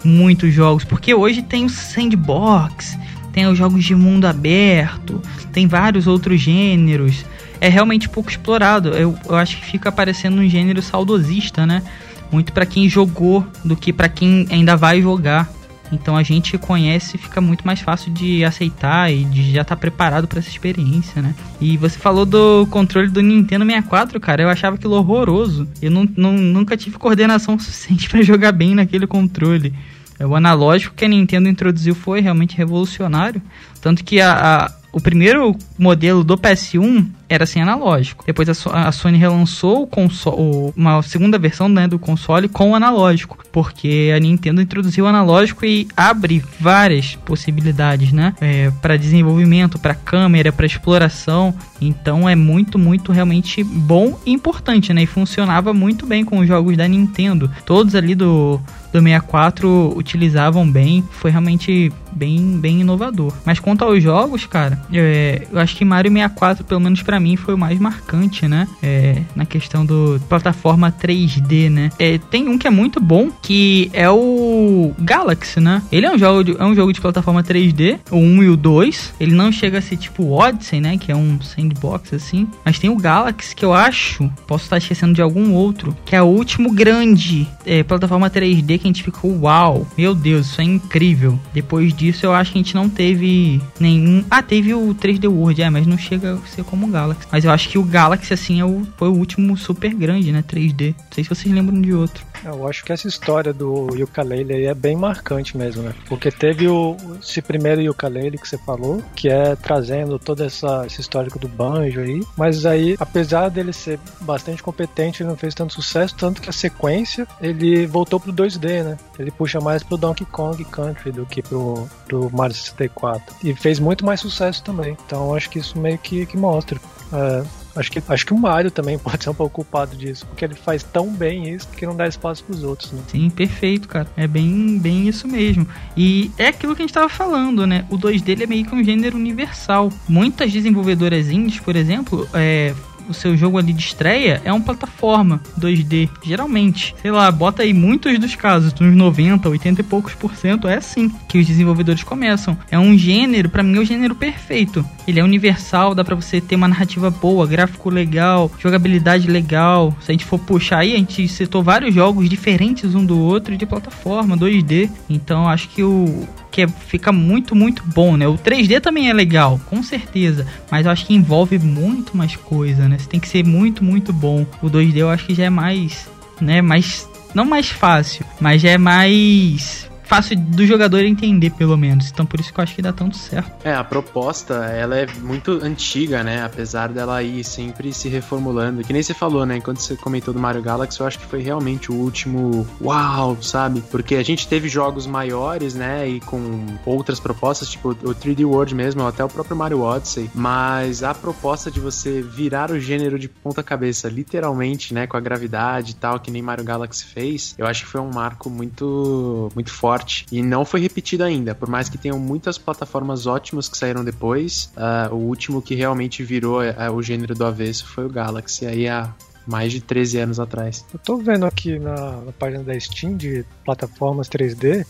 Muitos 0.04 0.52
jogos. 0.52 0.84
Porque 0.84 1.14
hoje 1.14 1.42
tem 1.42 1.64
o 1.64 1.70
sandbox, 1.70 2.98
tem 3.32 3.46
os 3.46 3.56
jogos 3.56 3.84
de 3.84 3.94
mundo 3.94 4.26
aberto, 4.26 5.22
tem 5.52 5.66
vários 5.66 6.06
outros 6.06 6.40
gêneros 6.40 7.24
é 7.60 7.68
realmente 7.68 8.08
pouco 8.08 8.30
explorado. 8.30 8.90
Eu, 8.90 9.16
eu 9.26 9.36
acho 9.36 9.56
que 9.56 9.64
fica 9.64 9.90
parecendo 9.90 10.40
um 10.40 10.48
gênero 10.48 10.82
saudosista, 10.82 11.66
né? 11.66 11.82
Muito 12.30 12.52
para 12.52 12.66
quem 12.66 12.88
jogou 12.88 13.46
do 13.64 13.76
que 13.76 13.92
para 13.92 14.08
quem 14.08 14.46
ainda 14.50 14.76
vai 14.76 15.00
jogar. 15.00 15.48
Então 15.90 16.16
a 16.16 16.22
gente 16.22 16.58
conhece 16.58 17.16
fica 17.16 17.40
muito 17.40 17.66
mais 17.66 17.80
fácil 17.80 18.12
de 18.12 18.44
aceitar 18.44 19.10
e 19.10 19.24
de 19.24 19.52
já 19.52 19.62
estar 19.62 19.74
tá 19.74 19.76
preparado 19.76 20.28
para 20.28 20.38
essa 20.38 20.48
experiência, 20.48 21.22
né? 21.22 21.34
E 21.60 21.76
você 21.76 21.98
falou 21.98 22.26
do 22.26 22.66
controle 22.70 23.08
do 23.08 23.22
Nintendo 23.22 23.64
64, 23.64 24.20
cara. 24.20 24.42
Eu 24.42 24.48
achava 24.48 24.76
aquilo 24.76 24.94
horroroso. 24.94 25.66
Eu 25.80 25.90
não, 25.90 26.06
não, 26.16 26.32
nunca 26.32 26.76
tive 26.76 26.98
coordenação 26.98 27.56
suficiente 27.58 28.08
para 28.08 28.22
jogar 28.22 28.52
bem 28.52 28.74
naquele 28.74 29.06
controle. 29.06 29.72
O 30.20 30.34
analógico 30.34 30.96
que 30.96 31.04
a 31.04 31.08
Nintendo 31.08 31.48
introduziu 31.48 31.94
foi 31.94 32.20
realmente 32.20 32.56
revolucionário. 32.56 33.40
Tanto 33.80 34.02
que 34.02 34.20
a, 34.20 34.66
a 34.66 34.72
o 34.92 35.00
primeiro 35.00 35.56
modelo 35.78 36.24
do 36.24 36.36
PS1 36.36 37.06
era 37.28 37.44
sem 37.44 37.60
analógico. 37.60 38.24
Depois 38.26 38.48
a, 38.48 38.90
Sony 38.90 39.18
relançou 39.18 39.82
o 39.82 39.86
console, 39.86 40.72
uma 40.74 41.02
segunda 41.02 41.38
versão 41.38 41.68
né, 41.68 41.86
do 41.86 41.98
console 41.98 42.48
com 42.48 42.74
analógico, 42.74 43.38
porque 43.52 44.12
a 44.16 44.18
Nintendo 44.18 44.62
introduziu 44.62 45.04
o 45.04 45.08
analógico 45.08 45.64
e 45.66 45.86
abre 45.94 46.42
várias 46.58 47.16
possibilidades, 47.16 48.12
né, 48.12 48.34
é, 48.40 48.70
para 48.80 48.96
desenvolvimento, 48.96 49.78
para 49.78 49.94
câmera, 49.94 50.50
para 50.50 50.64
exploração. 50.64 51.54
Então 51.80 52.28
é 52.28 52.34
muito, 52.34 52.78
muito 52.78 53.12
realmente 53.12 53.62
bom 53.62 54.18
e 54.24 54.32
importante, 54.32 54.94
né, 54.94 55.02
e 55.02 55.06
funcionava 55.06 55.74
muito 55.74 56.06
bem 56.06 56.24
com 56.24 56.38
os 56.38 56.48
jogos 56.48 56.76
da 56.76 56.88
Nintendo. 56.88 57.50
Todos 57.66 57.94
ali 57.94 58.14
do 58.14 58.58
do 58.92 59.02
64 59.02 59.92
utilizavam 59.96 60.70
bem, 60.70 61.04
foi 61.10 61.30
realmente 61.30 61.92
bem, 62.12 62.58
bem 62.58 62.80
inovador. 62.80 63.32
Mas 63.44 63.58
quanto 63.58 63.84
aos 63.84 64.02
jogos, 64.02 64.46
cara, 64.46 64.80
é, 64.92 65.46
eu 65.50 65.58
acho 65.58 65.76
que 65.76 65.84
Mario 65.84 66.12
64, 66.12 66.64
pelo 66.64 66.80
menos 66.80 67.02
para 67.02 67.20
mim 67.20 67.36
foi 67.36 67.54
o 67.54 67.58
mais 67.58 67.78
marcante, 67.78 68.46
né? 68.46 68.68
É, 68.82 69.22
na 69.34 69.44
questão 69.44 69.84
do 69.84 70.20
plataforma 70.28 70.92
3D, 70.92 71.70
né? 71.70 71.90
É, 71.98 72.18
tem 72.18 72.48
um 72.48 72.58
que 72.58 72.66
é 72.66 72.70
muito 72.70 73.00
bom, 73.00 73.30
que 73.42 73.90
é 73.92 74.08
o 74.10 74.92
Galaxy, 74.98 75.60
né? 75.60 75.82
Ele 75.90 76.06
é 76.06 76.12
um 76.12 76.18
jogo 76.18 76.44
de, 76.44 76.56
é 76.58 76.64
um 76.64 76.74
jogo 76.74 76.92
de 76.92 77.00
plataforma 77.00 77.42
3D, 77.42 77.98
o 78.10 78.16
1 78.16 78.42
e 78.42 78.48
o 78.48 78.56
2. 78.56 79.14
Ele 79.20 79.34
não 79.34 79.50
chega 79.52 79.78
a 79.78 79.82
ser 79.82 79.96
tipo 79.96 80.30
Odyssey, 80.30 80.80
né? 80.80 80.98
Que 80.98 81.12
é 81.12 81.16
um 81.16 81.40
sandbox 81.40 82.14
assim. 82.14 82.48
Mas 82.64 82.78
tem 82.78 82.90
o 82.90 82.96
Galaxy 82.96 83.54
que 83.54 83.64
eu 83.64 83.72
acho, 83.72 84.30
posso 84.46 84.64
estar 84.64 84.78
esquecendo 84.78 85.14
de 85.14 85.22
algum 85.22 85.52
outro, 85.52 85.96
que 86.04 86.14
é 86.14 86.22
o 86.22 86.26
último 86.26 86.72
grande 86.72 87.48
é, 87.64 87.82
plataforma 87.82 88.30
3D 88.30 88.78
que 88.78 88.86
a 88.86 88.88
gente 88.88 89.02
ficou, 89.02 89.42
uau, 89.42 89.86
meu 89.96 90.14
Deus, 90.14 90.46
isso 90.46 90.60
é 90.60 90.64
incrível. 90.64 91.38
Depois 91.52 91.92
disso 91.98 92.24
eu 92.24 92.32
acho 92.32 92.52
que 92.52 92.58
a 92.58 92.62
gente 92.62 92.74
não 92.74 92.88
teve 92.88 93.60
nenhum. 93.78 94.24
Ah, 94.30 94.42
teve 94.42 94.72
o 94.72 94.94
3D 94.94 95.28
World, 95.28 95.60
é, 95.60 95.68
mas 95.68 95.86
não 95.86 95.98
chega 95.98 96.34
a 96.34 96.46
ser 96.46 96.64
como 96.64 96.86
o 96.86 96.90
Galaxy. 96.90 97.26
Mas 97.30 97.44
eu 97.44 97.50
acho 97.50 97.68
que 97.68 97.78
o 97.78 97.82
Galaxy, 97.82 98.32
assim, 98.32 98.60
é 98.60 98.64
o, 98.64 98.86
foi 98.96 99.08
o 99.08 99.14
último 99.14 99.56
super 99.56 99.92
grande, 99.92 100.30
né? 100.30 100.42
3D. 100.42 100.94
Não 100.96 101.12
sei 101.12 101.24
se 101.24 101.30
vocês 101.30 101.52
lembram 101.52 101.80
de 101.80 101.92
outro. 101.92 102.24
Eu 102.44 102.68
acho 102.68 102.84
que 102.84 102.92
essa 102.92 103.08
história 103.08 103.52
do 103.52 103.88
ukulele 104.02 104.54
aí 104.54 104.66
é 104.66 104.74
bem 104.74 104.96
marcante 104.96 105.56
mesmo, 105.56 105.82
né? 105.82 105.92
Porque 106.08 106.30
teve 106.30 106.68
o, 106.68 106.96
esse 107.20 107.42
primeiro 107.42 107.90
ukulele 107.90 108.38
que 108.38 108.48
você 108.48 108.58
falou, 108.58 109.02
que 109.16 109.28
é 109.28 109.56
trazendo 109.56 110.18
toda 110.18 110.46
essa 110.46 110.86
esse 110.86 111.00
histórico 111.00 111.38
do 111.38 111.48
banjo 111.48 112.00
aí, 112.00 112.22
mas 112.36 112.64
aí, 112.64 112.96
apesar 113.00 113.48
dele 113.48 113.72
ser 113.72 113.98
bastante 114.20 114.62
competente, 114.62 115.22
ele 115.22 115.30
não 115.30 115.36
fez 115.36 115.54
tanto 115.54 115.74
sucesso, 115.74 116.14
tanto 116.16 116.40
que 116.40 116.48
a 116.48 116.52
sequência 116.52 117.26
ele 117.40 117.86
voltou 117.86 118.20
pro 118.20 118.32
2D, 118.32 118.84
né? 118.84 118.96
Ele 119.18 119.30
puxa 119.30 119.60
mais 119.60 119.82
pro 119.82 119.96
Donkey 119.96 120.24
Kong 120.24 120.64
Country 120.64 121.10
do 121.10 121.26
que 121.26 121.42
pro, 121.42 121.87
pro 122.06 122.30
Mario 122.32 122.54
64. 122.54 123.36
E 123.44 123.54
fez 123.54 123.78
muito 123.78 124.04
mais 124.04 124.20
sucesso 124.20 124.62
também. 124.62 124.96
Então 125.06 125.34
acho 125.34 125.50
que 125.50 125.58
isso 125.58 125.78
meio 125.78 125.98
que, 125.98 126.26
que 126.26 126.36
mostra. 126.36 126.80
É, 127.12 127.44
Acho 127.78 127.92
que, 127.92 128.02
acho 128.08 128.26
que 128.26 128.34
o 128.34 128.38
Mario 128.38 128.72
também 128.72 128.98
pode 128.98 129.22
ser 129.22 129.30
um 129.30 129.34
pouco 129.34 129.56
culpado 129.56 129.96
disso, 129.96 130.26
porque 130.26 130.44
ele 130.44 130.54
faz 130.54 130.82
tão 130.82 131.08
bem 131.08 131.48
isso 131.48 131.68
que 131.68 131.86
não 131.86 131.96
dá 131.96 132.08
espaço 132.08 132.42
pros 132.42 132.64
outros, 132.64 132.90
né? 132.90 133.00
Sim, 133.06 133.30
perfeito, 133.30 133.86
cara. 133.86 134.08
É 134.16 134.26
bem, 134.26 134.78
bem 134.78 135.08
isso 135.08 135.28
mesmo. 135.28 135.66
E 135.96 136.30
é 136.36 136.48
aquilo 136.48 136.74
que 136.74 136.82
a 136.82 136.84
gente 136.84 136.94
tava 136.94 137.08
falando, 137.08 137.66
né? 137.66 137.84
O 137.88 137.96
2D 137.96 138.42
é 138.42 138.46
meio 138.46 138.64
que 138.64 138.74
um 138.74 138.82
gênero 138.82 139.16
universal. 139.16 139.92
Muitas 140.08 140.52
desenvolvedoras 140.52 141.28
indies, 141.28 141.60
por 141.60 141.76
exemplo, 141.76 142.28
é, 142.34 142.74
o 143.08 143.14
seu 143.14 143.36
jogo 143.36 143.58
ali 143.58 143.72
de 143.72 143.82
estreia 143.82 144.40
é 144.44 144.52
uma 144.52 144.64
plataforma 144.64 145.40
2D, 145.58 146.08
geralmente. 146.22 146.94
Sei 147.00 147.10
lá, 147.10 147.30
bota 147.30 147.62
aí 147.62 147.72
muitos 147.72 148.18
dos 148.18 148.34
casos, 148.34 148.72
uns 148.80 148.94
90, 148.94 149.48
80 149.48 149.80
e 149.80 149.84
poucos 149.84 150.14
por 150.14 150.34
cento, 150.34 150.68
é 150.68 150.76
assim 150.76 151.10
que 151.28 151.38
os 151.38 151.46
desenvolvedores 151.46 152.02
começam. 152.02 152.56
É 152.70 152.78
um 152.78 152.96
gênero, 152.96 153.48
para 153.48 153.62
mim 153.62 153.76
é 153.76 153.80
o 153.80 153.84
gênero 153.84 154.14
perfeito. 154.14 154.84
Ele 155.06 155.20
é 155.20 155.24
universal, 155.24 155.94
dá 155.94 156.04
para 156.04 156.14
você 156.14 156.40
ter 156.40 156.56
uma 156.56 156.68
narrativa 156.68 157.10
boa, 157.10 157.46
gráfico 157.46 157.90
legal, 157.90 158.50
jogabilidade 158.58 159.28
legal. 159.28 159.96
Se 160.00 160.10
a 160.10 160.12
gente 160.12 160.24
for 160.24 160.38
puxar 160.38 160.78
aí, 160.78 160.94
a 160.94 160.98
gente 160.98 161.26
citou 161.28 161.62
vários 161.62 161.94
jogos 161.94 162.28
diferentes 162.28 162.94
um 162.94 163.04
do 163.04 163.18
outro 163.18 163.56
de 163.56 163.66
plataforma 163.66 164.36
2D. 164.36 164.90
Então 165.08 165.48
acho 165.48 165.68
que 165.68 165.82
o 165.82 166.26
que 166.50 166.62
é, 166.62 166.68
fica 166.68 167.12
muito, 167.12 167.54
muito 167.54 167.84
bom, 167.86 168.16
né? 168.16 168.26
O 168.26 168.34
3D 168.34 168.80
também 168.80 169.08
é 169.08 169.12
legal, 169.12 169.60
com 169.66 169.80
certeza, 169.82 170.46
mas 170.70 170.86
eu 170.86 170.92
acho 170.92 171.06
que 171.06 171.14
envolve 171.14 171.58
muito 171.58 172.16
mais 172.16 172.34
coisa, 172.34 172.88
né? 172.88 172.97
Você 172.98 173.08
tem 173.08 173.20
que 173.20 173.28
ser 173.28 173.44
muito, 173.44 173.82
muito 173.82 174.12
bom. 174.12 174.46
O 174.62 174.68
2D 174.68 174.96
eu 174.96 175.10
acho 175.10 175.26
que 175.26 175.34
já 175.34 175.44
é 175.44 175.50
mais, 175.50 176.08
né, 176.40 176.60
mais 176.60 177.08
não 177.34 177.44
mais 177.44 177.68
fácil, 177.68 178.24
mas 178.40 178.60
já 178.62 178.70
é 178.70 178.78
mais 178.78 179.88
fácil 180.08 180.36
do 180.36 180.66
jogador 180.66 181.00
entender, 181.00 181.50
pelo 181.50 181.76
menos. 181.76 182.10
Então 182.10 182.24
por 182.24 182.40
isso 182.40 182.52
que 182.52 182.58
eu 182.58 182.64
acho 182.64 182.74
que 182.74 182.82
dá 182.82 182.92
tanto 182.92 183.16
certo. 183.16 183.52
É, 183.64 183.74
a 183.74 183.84
proposta, 183.84 184.54
ela 184.66 184.96
é 184.96 185.06
muito 185.20 185.52
antiga, 185.62 186.24
né? 186.24 186.42
Apesar 186.42 186.88
dela 186.88 187.22
ir 187.22 187.44
sempre 187.44 187.92
se 187.92 188.08
reformulando. 188.08 188.82
Que 188.82 188.92
nem 188.92 189.02
você 189.02 189.12
falou, 189.12 189.44
né? 189.44 189.60
Quando 189.60 189.78
você 189.78 189.94
comentou 189.96 190.32
do 190.32 190.40
Mario 190.40 190.62
Galaxy, 190.62 190.98
eu 191.00 191.06
acho 191.06 191.18
que 191.18 191.26
foi 191.26 191.42
realmente 191.42 191.92
o 191.92 191.94
último 191.94 192.66
uau, 192.80 193.36
sabe? 193.42 193.82
Porque 193.90 194.14
a 194.14 194.22
gente 194.22 194.48
teve 194.48 194.68
jogos 194.68 195.06
maiores, 195.06 195.74
né? 195.74 196.08
E 196.08 196.20
com 196.20 196.66
outras 196.86 197.20
propostas, 197.20 197.68
tipo 197.68 197.90
o 197.90 198.14
3D 198.14 198.46
World 198.46 198.74
mesmo, 198.74 199.06
até 199.06 199.22
o 199.22 199.28
próprio 199.28 199.56
Mario 199.56 199.82
Odyssey. 199.82 200.30
Mas 200.34 201.02
a 201.02 201.14
proposta 201.14 201.70
de 201.70 201.80
você 201.80 202.22
virar 202.22 202.70
o 202.70 202.80
gênero 202.80 203.18
de 203.18 203.28
ponta 203.28 203.62
cabeça, 203.62 204.08
literalmente, 204.08 204.94
né? 204.94 205.06
Com 205.06 205.18
a 205.18 205.20
gravidade 205.20 205.92
e 205.92 205.94
tal, 205.94 206.18
que 206.18 206.30
nem 206.30 206.40
Mario 206.40 206.64
Galaxy 206.64 207.04
fez, 207.04 207.54
eu 207.58 207.66
acho 207.66 207.84
que 207.84 207.90
foi 207.90 208.00
um 208.00 208.10
marco 208.10 208.48
muito, 208.48 209.50
muito 209.54 209.70
forte 209.70 209.97
forte 209.98 210.26
e 210.30 210.42
não 210.42 210.64
foi 210.64 210.80
repetido 210.80 211.24
ainda, 211.24 211.54
por 211.54 211.68
mais 211.68 211.88
que 211.88 211.98
tenham 211.98 212.18
muitas 212.18 212.56
plataformas 212.56 213.26
ótimas 213.26 213.68
que 213.68 213.76
saíram 213.76 214.04
depois. 214.04 214.72
Uh, 214.76 215.14
o 215.14 215.18
último 215.18 215.60
que 215.60 215.74
realmente 215.74 216.22
virou 216.22 216.60
uh, 216.62 216.92
o 216.92 217.02
gênero 217.02 217.34
do 217.34 217.44
avesso 217.44 217.86
foi 217.86 218.06
o 218.06 218.08
Galaxy, 218.08 218.66
aí 218.66 218.88
há 218.88 219.12
mais 219.46 219.72
de 219.72 219.80
13 219.80 220.18
anos 220.18 220.40
atrás. 220.40 220.84
Eu 220.92 220.98
tô 220.98 221.16
vendo 221.16 221.46
aqui 221.46 221.78
na, 221.78 222.20
na 222.22 222.32
página 222.32 222.62
da 222.62 222.78
Steam 222.78 223.16
de 223.16 223.44
plataformas 223.64 224.28
3D 224.28 224.86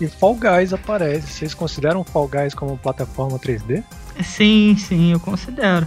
e 0.00 0.06
Fall 0.06 0.34
Guys 0.36 0.72
aparece. 0.72 1.32
Vocês 1.32 1.54
consideram 1.54 2.04
Fall 2.04 2.28
Guys 2.28 2.54
como 2.54 2.76
plataforma 2.76 3.38
3D? 3.38 3.82
Sim, 4.22 4.76
sim, 4.78 5.12
eu 5.12 5.20
considero. 5.20 5.86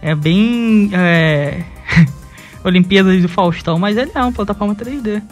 É 0.00 0.14
bem. 0.14 0.90
É... 0.94 1.64
Olimpíadas 2.64 3.20
do 3.22 3.28
Faustão, 3.28 3.78
mas 3.78 3.96
ele 3.96 4.10
é 4.14 4.20
uma 4.20 4.32
plataforma 4.32 4.74
3D. 4.74 5.22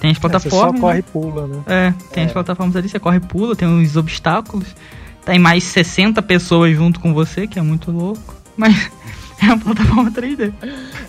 Tem 0.00 0.10
as 0.10 0.18
plataformas. 0.18 0.54
É, 0.54 0.70
você 0.70 0.76
só 0.76 0.80
corre 0.80 0.98
e 0.98 1.02
pula, 1.02 1.46
né? 1.46 1.62
É, 1.66 1.94
tem 2.12 2.24
é. 2.24 2.26
as 2.26 2.32
plataformas 2.32 2.76
ali, 2.76 2.88
você 2.88 2.98
corre 2.98 3.16
e 3.16 3.20
pula, 3.20 3.56
tem 3.56 3.82
os 3.82 3.96
obstáculos. 3.96 4.66
Tem 5.24 5.38
mais 5.38 5.64
60 5.64 6.22
pessoas 6.22 6.74
junto 6.76 7.00
com 7.00 7.12
você, 7.12 7.46
que 7.46 7.58
é 7.58 7.62
muito 7.62 7.90
louco. 7.90 8.36
Mas 8.56 8.90
é 9.42 9.46
uma 9.46 9.58
plataforma 9.58 10.10
3D. 10.10 10.52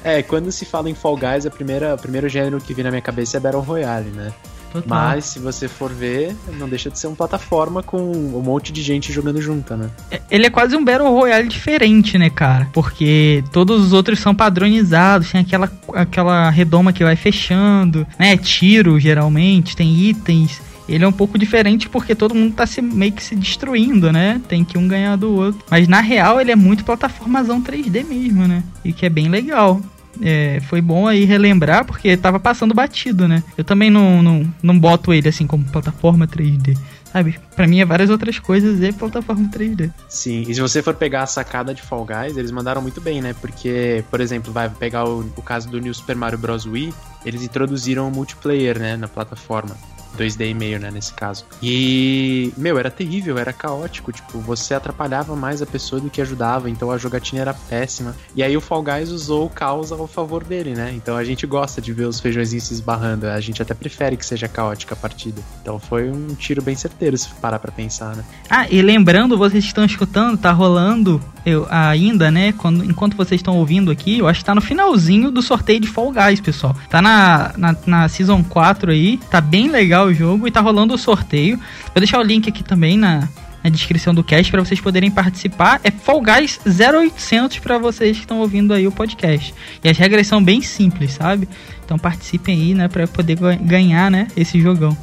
É, 0.03 0.23
quando 0.23 0.51
se 0.51 0.65
fala 0.65 0.89
em 0.89 0.95
Fall 0.95 1.17
Guys, 1.17 1.45
a 1.45 1.51
primeira, 1.51 1.95
o 1.95 1.97
primeiro 1.97 2.27
gênero 2.27 2.59
que 2.59 2.73
vem 2.73 2.83
na 2.83 2.89
minha 2.89 3.01
cabeça 3.01 3.37
é 3.37 3.39
Battle 3.39 3.61
Royale, 3.61 4.09
né? 4.09 4.33
Total. 4.81 4.97
Mas 5.09 5.25
se 5.25 5.39
você 5.39 5.67
for 5.67 5.91
ver, 5.91 6.35
não 6.57 6.67
deixa 6.67 6.89
de 6.89 6.99
ser 6.99 7.07
uma 7.07 7.15
plataforma 7.15 7.83
com 7.83 7.97
um 7.97 8.41
monte 8.41 8.71
de 8.71 8.81
gente 8.81 9.11
jogando 9.11 9.41
junto, 9.41 9.75
né? 9.75 9.89
É, 10.11 10.21
ele 10.29 10.45
é 10.45 10.49
quase 10.49 10.75
um 10.75 10.83
Battle 10.83 11.11
Royale 11.11 11.47
diferente, 11.47 12.17
né, 12.17 12.29
cara? 12.29 12.67
Porque 12.73 13.43
todos 13.51 13.85
os 13.85 13.93
outros 13.93 14.19
são 14.19 14.33
padronizados, 14.33 15.31
tem 15.31 15.41
aquela, 15.41 15.71
aquela 15.93 16.49
redoma 16.49 16.93
que 16.93 17.03
vai 17.03 17.15
fechando, 17.15 18.05
né? 18.19 18.37
Tiro, 18.37 18.99
geralmente, 18.99 19.75
tem 19.75 19.93
itens. 19.93 20.61
Ele 20.87 21.03
é 21.03 21.07
um 21.07 21.11
pouco 21.11 21.37
diferente 21.37 21.89
porque 21.89 22.15
todo 22.15 22.33
mundo 22.33 22.53
tá 22.53 22.65
se, 22.65 22.81
meio 22.81 23.11
que 23.11 23.23
se 23.23 23.35
destruindo, 23.35 24.11
né? 24.11 24.41
Tem 24.47 24.63
que 24.63 24.77
um 24.77 24.87
ganhar 24.87 25.17
do 25.17 25.33
outro. 25.33 25.61
Mas 25.69 25.87
na 25.87 25.99
real 25.99 26.39
ele 26.39 26.51
é 26.51 26.55
muito 26.55 26.85
plataformazão 26.85 27.61
3D 27.61 28.05
mesmo, 28.05 28.47
né? 28.47 28.63
E 28.85 28.93
que 28.93 29.05
é 29.05 29.09
bem 29.09 29.27
legal 29.27 29.81
é, 30.21 30.59
foi 30.61 30.81
bom 30.81 31.07
aí 31.07 31.25
relembrar, 31.25 31.85
porque 31.85 32.15
tava 32.17 32.39
passando 32.39 32.73
batido, 32.73 33.27
né? 33.27 33.43
Eu 33.57 33.63
também 33.63 33.89
não, 33.89 34.21
não, 34.21 34.53
não 34.61 34.79
boto 34.79 35.13
ele 35.13 35.27
assim 35.29 35.47
como 35.47 35.63
plataforma 35.65 36.27
3D. 36.27 36.77
Sabe? 37.11 37.39
Pra 37.55 37.65
mim 37.65 37.79
é 37.79 37.85
várias 37.85 38.09
outras 38.09 38.37
coisas 38.37 38.81
e 38.81 38.91
plataforma 38.91 39.49
3D. 39.49 39.91
Sim, 40.09 40.43
e 40.47 40.53
se 40.53 40.61
você 40.61 40.83
for 40.83 40.93
pegar 40.93 41.23
a 41.23 41.25
sacada 41.25 41.73
de 41.73 41.81
Fall 41.81 42.05
Guys, 42.05 42.37
eles 42.37 42.51
mandaram 42.51 42.81
muito 42.81 42.99
bem, 42.99 43.21
né? 43.21 43.33
Porque, 43.39 44.03
por 44.11 44.19
exemplo, 44.19 44.51
vai 44.51 44.69
pegar 44.69 45.05
o, 45.05 45.21
o 45.35 45.41
caso 45.41 45.69
do 45.69 45.79
New 45.79 45.93
Super 45.93 46.15
Mario 46.15 46.37
Bros. 46.37 46.65
Wii, 46.65 46.93
eles 47.25 47.43
introduziram 47.43 48.07
o 48.07 48.11
multiplayer, 48.11 48.77
né, 48.77 48.97
na 48.97 49.07
plataforma. 49.07 49.75
2D 50.17 50.49
e 50.49 50.53
meio, 50.53 50.79
né, 50.79 50.91
nesse 50.91 51.13
caso. 51.13 51.45
E, 51.61 52.51
meu, 52.57 52.77
era 52.77 52.89
terrível, 52.89 53.37
era 53.37 53.53
caótico, 53.53 54.11
tipo, 54.11 54.39
você 54.39 54.73
atrapalhava 54.73 55.35
mais 55.35 55.61
a 55.61 55.65
pessoa 55.65 56.01
do 56.01 56.09
que 56.09 56.21
ajudava, 56.21 56.69
então 56.69 56.91
a 56.91 56.97
jogatina 56.97 57.41
era 57.41 57.53
péssima. 57.53 58.15
E 58.35 58.43
aí 58.43 58.57
o 58.57 58.61
Fall 58.61 58.83
Guys 58.83 59.09
usou 59.09 59.45
o 59.45 59.49
caos 59.49 59.91
ao 59.91 60.07
favor 60.07 60.43
dele, 60.43 60.73
né? 60.73 60.91
Então 60.95 61.15
a 61.15 61.23
gente 61.23 61.45
gosta 61.45 61.81
de 61.81 61.93
ver 61.93 62.05
os 62.05 62.19
feijõezinhos 62.19 62.65
se 62.65 62.73
esbarrando, 62.73 63.27
a 63.27 63.39
gente 63.39 63.61
até 63.61 63.73
prefere 63.73 64.17
que 64.17 64.25
seja 64.25 64.47
caótica 64.47 64.93
a 64.93 64.97
partida. 64.97 65.41
Então 65.61 65.79
foi 65.79 66.09
um 66.09 66.27
tiro 66.35 66.61
bem 66.61 66.75
certeiro 66.75 67.17
se 67.17 67.29
parar 67.35 67.59
pra 67.59 67.71
pensar, 67.71 68.15
né? 68.15 68.23
Ah, 68.49 68.67
e 68.69 68.81
lembrando, 68.81 69.37
vocês 69.37 69.63
estão 69.63 69.85
escutando, 69.85 70.37
tá 70.37 70.51
rolando 70.51 71.21
eu, 71.45 71.65
ainda, 71.69 72.29
né? 72.29 72.51
Quando, 72.51 72.83
enquanto 72.83 73.15
vocês 73.15 73.39
estão 73.39 73.57
ouvindo 73.57 73.91
aqui, 73.91 74.19
eu 74.19 74.27
acho 74.27 74.39
que 74.39 74.45
tá 74.45 74.55
no 74.55 74.61
finalzinho 74.61 75.31
do 75.31 75.41
sorteio 75.41 75.79
de 75.79 75.87
Fall 75.87 76.11
Guys, 76.11 76.41
pessoal. 76.41 76.75
Tá 76.89 77.01
na, 77.01 77.53
na, 77.57 77.75
na 77.85 78.09
Season 78.09 78.43
4 78.43 78.91
aí, 78.91 79.17
tá 79.29 79.39
bem 79.39 79.69
legal 79.69 80.06
o 80.07 80.13
jogo 80.13 80.47
e 80.47 80.51
tá 80.51 80.61
rolando 80.61 80.93
o 80.93 80.97
sorteio. 80.97 81.57
Vou 81.57 81.97
deixar 81.97 82.19
o 82.19 82.23
link 82.23 82.49
aqui 82.49 82.63
também 82.63 82.97
na, 82.97 83.27
na 83.63 83.69
descrição 83.69 84.13
do 84.13 84.23
cast 84.23 84.51
para 84.51 84.63
vocês 84.63 84.79
poderem 84.79 85.11
participar. 85.11 85.79
É 85.83 85.91
Fall 85.91 86.21
Guys 86.21 86.59
0800 86.65 87.59
para 87.59 87.77
vocês 87.77 88.17
que 88.17 88.23
estão 88.23 88.39
ouvindo 88.39 88.73
aí 88.73 88.87
o 88.87 88.91
podcast. 88.91 89.53
E 89.83 89.89
as 89.89 89.97
regras 89.97 90.27
são 90.27 90.43
bem 90.43 90.61
simples, 90.61 91.13
sabe? 91.13 91.47
Então 91.85 91.97
participem 91.97 92.55
aí, 92.55 92.73
né, 92.73 92.87
para 92.87 93.07
poder 93.07 93.37
ganhar, 93.61 94.09
né, 94.09 94.27
esse 94.35 94.59
jogão. 94.59 94.95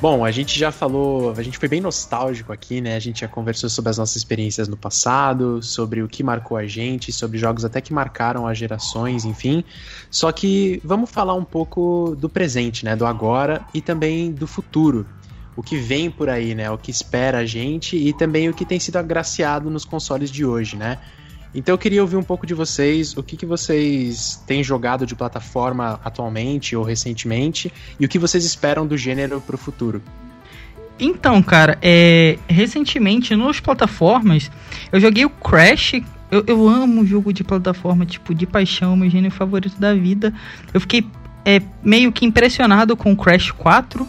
Bom, 0.00 0.24
a 0.24 0.30
gente 0.30 0.58
já 0.58 0.72
falou, 0.72 1.34
a 1.36 1.42
gente 1.42 1.58
foi 1.58 1.68
bem 1.68 1.78
nostálgico 1.78 2.54
aqui, 2.54 2.80
né? 2.80 2.96
A 2.96 2.98
gente 2.98 3.20
já 3.20 3.28
conversou 3.28 3.68
sobre 3.68 3.90
as 3.90 3.98
nossas 3.98 4.16
experiências 4.16 4.66
no 4.66 4.74
passado, 4.74 5.62
sobre 5.62 6.02
o 6.02 6.08
que 6.08 6.22
marcou 6.22 6.56
a 6.56 6.66
gente, 6.66 7.12
sobre 7.12 7.36
jogos 7.36 7.66
até 7.66 7.82
que 7.82 7.92
marcaram 7.92 8.46
as 8.46 8.56
gerações, 8.56 9.26
enfim. 9.26 9.62
Só 10.10 10.32
que 10.32 10.80
vamos 10.82 11.10
falar 11.10 11.34
um 11.34 11.44
pouco 11.44 12.16
do 12.18 12.30
presente, 12.30 12.82
né? 12.82 12.96
Do 12.96 13.04
agora 13.04 13.60
e 13.74 13.82
também 13.82 14.32
do 14.32 14.46
futuro. 14.46 15.06
o 15.54 15.62
que 15.62 15.76
vem 15.76 16.10
por 16.10 16.30
aí, 16.30 16.54
né? 16.54 16.70
O 16.70 16.78
que 16.78 16.90
espera 16.90 17.38
a 17.38 17.44
gente 17.44 17.94
e 17.94 18.14
também 18.14 18.48
o 18.48 18.54
que 18.54 18.64
tem 18.64 18.80
sido 18.80 18.96
agraciado 18.96 19.68
nos 19.68 19.84
consoles 19.84 20.30
de 20.30 20.46
hoje, 20.46 20.76
né? 20.76 20.98
Então 21.54 21.74
eu 21.74 21.78
queria 21.78 22.00
ouvir 22.00 22.16
um 22.16 22.22
pouco 22.22 22.46
de 22.46 22.54
vocês, 22.54 23.16
o 23.16 23.22
que, 23.22 23.36
que 23.36 23.44
vocês 23.44 24.40
têm 24.46 24.62
jogado 24.62 25.04
de 25.04 25.16
plataforma 25.16 26.00
atualmente 26.04 26.76
ou 26.76 26.84
recentemente 26.84 27.72
e 27.98 28.04
o 28.04 28.08
que 28.08 28.18
vocês 28.18 28.44
esperam 28.44 28.86
do 28.86 28.96
gênero 28.96 29.40
pro 29.40 29.58
futuro. 29.58 30.00
Então, 30.98 31.42
cara, 31.42 31.78
é, 31.80 32.38
recentemente 32.46 33.34
nos 33.34 33.58
plataformas 33.58 34.50
eu 34.92 35.00
joguei 35.00 35.24
o 35.24 35.30
Crash. 35.30 35.94
Eu, 36.30 36.44
eu 36.46 36.68
amo 36.68 37.04
jogo 37.04 37.32
de 37.32 37.42
plataforma, 37.42 38.06
tipo, 38.06 38.32
de 38.32 38.46
paixão, 38.46 38.94
meu 38.96 39.10
gênero 39.10 39.34
favorito 39.34 39.80
da 39.80 39.94
vida. 39.94 40.32
Eu 40.72 40.80
fiquei 40.80 41.04
é, 41.44 41.60
meio 41.82 42.12
que 42.12 42.24
impressionado 42.24 42.96
com 42.96 43.12
o 43.12 43.16
Crash 43.16 43.50
4. 43.50 44.06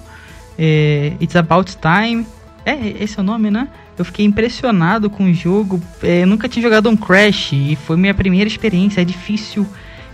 É, 0.60 1.14
It's 1.20 1.36
About 1.36 1.76
Time. 1.78 2.28
É, 2.64 3.04
esse 3.04 3.18
é 3.18 3.22
o 3.22 3.26
nome, 3.26 3.50
né? 3.50 3.68
Eu 4.02 4.06
fiquei 4.06 4.26
impressionado 4.26 5.12
com 5.12 5.26
o 5.26 5.34
jogo. 5.34 5.80
É, 6.02 6.24
eu 6.24 6.28
nunca 6.28 6.50
tinha 6.50 6.64
jogado 6.64 6.90
um 6.90 6.98
Crash 6.98 7.54
e 7.54 7.78
foi 7.86 7.96
minha 7.96 8.16
primeira 8.16 8.48
experiência. 8.48 9.00
É 9.00 9.06
difícil, 9.06 9.64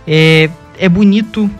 é, 0.06 0.50
é 0.78 0.90
bonito. 0.90 1.50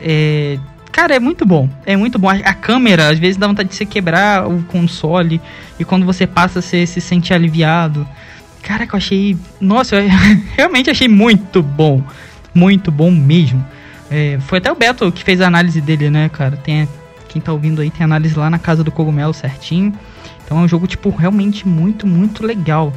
É, 0.00 0.60
cara, 0.92 1.16
é 1.16 1.18
muito 1.18 1.44
bom. 1.44 1.68
É 1.84 1.96
muito 1.96 2.20
bom. 2.20 2.30
A, 2.30 2.34
a, 2.34 2.54
câmera, 2.54 3.08
às 3.08 3.18
vezes, 3.18 3.36
dá 3.36 3.48
vontade 3.48 3.68
de 3.70 3.74
você 3.74 3.84
quebrar 3.84 4.48
o 4.48 4.62
console. 4.62 5.40
E 5.76 5.84
quando 5.84 6.06
você 6.06 6.24
passa, 6.24 6.62
você 6.62 6.86
se 6.86 7.00
sente 7.00 7.34
aliviado. 7.34 8.06
Cara, 8.62 8.84
eu 8.84 8.96
achei. 8.96 9.36
Nossa, 9.60 9.96
eu 9.96 10.08
realmente 10.56 10.88
achei 10.88 11.08
muito 11.08 11.64
bom. 11.64 12.00
Muito 12.54 12.92
bom 12.92 13.10
mesmo. 13.10 13.66
É, 14.08 14.38
foi 14.42 14.58
até 14.58 14.70
o 14.70 14.76
Beto 14.76 15.10
que 15.10 15.24
fez 15.24 15.40
a 15.40 15.48
análise 15.48 15.80
dele, 15.80 16.10
né, 16.10 16.28
cara? 16.28 16.56
Tem, 16.56 16.88
quem 17.28 17.42
tá 17.42 17.52
ouvindo 17.52 17.80
aí 17.80 17.90
tem 17.90 18.04
análise 18.04 18.38
lá 18.38 18.48
na 18.48 18.58
casa 18.60 18.84
do 18.84 18.92
cogumelo 18.92 19.34
certinho. 19.34 19.92
Então 20.52 20.60
é 20.60 20.64
um 20.66 20.68
jogo, 20.68 20.86
tipo, 20.86 21.08
realmente 21.08 21.66
muito, 21.66 22.06
muito 22.06 22.44
legal. 22.44 22.92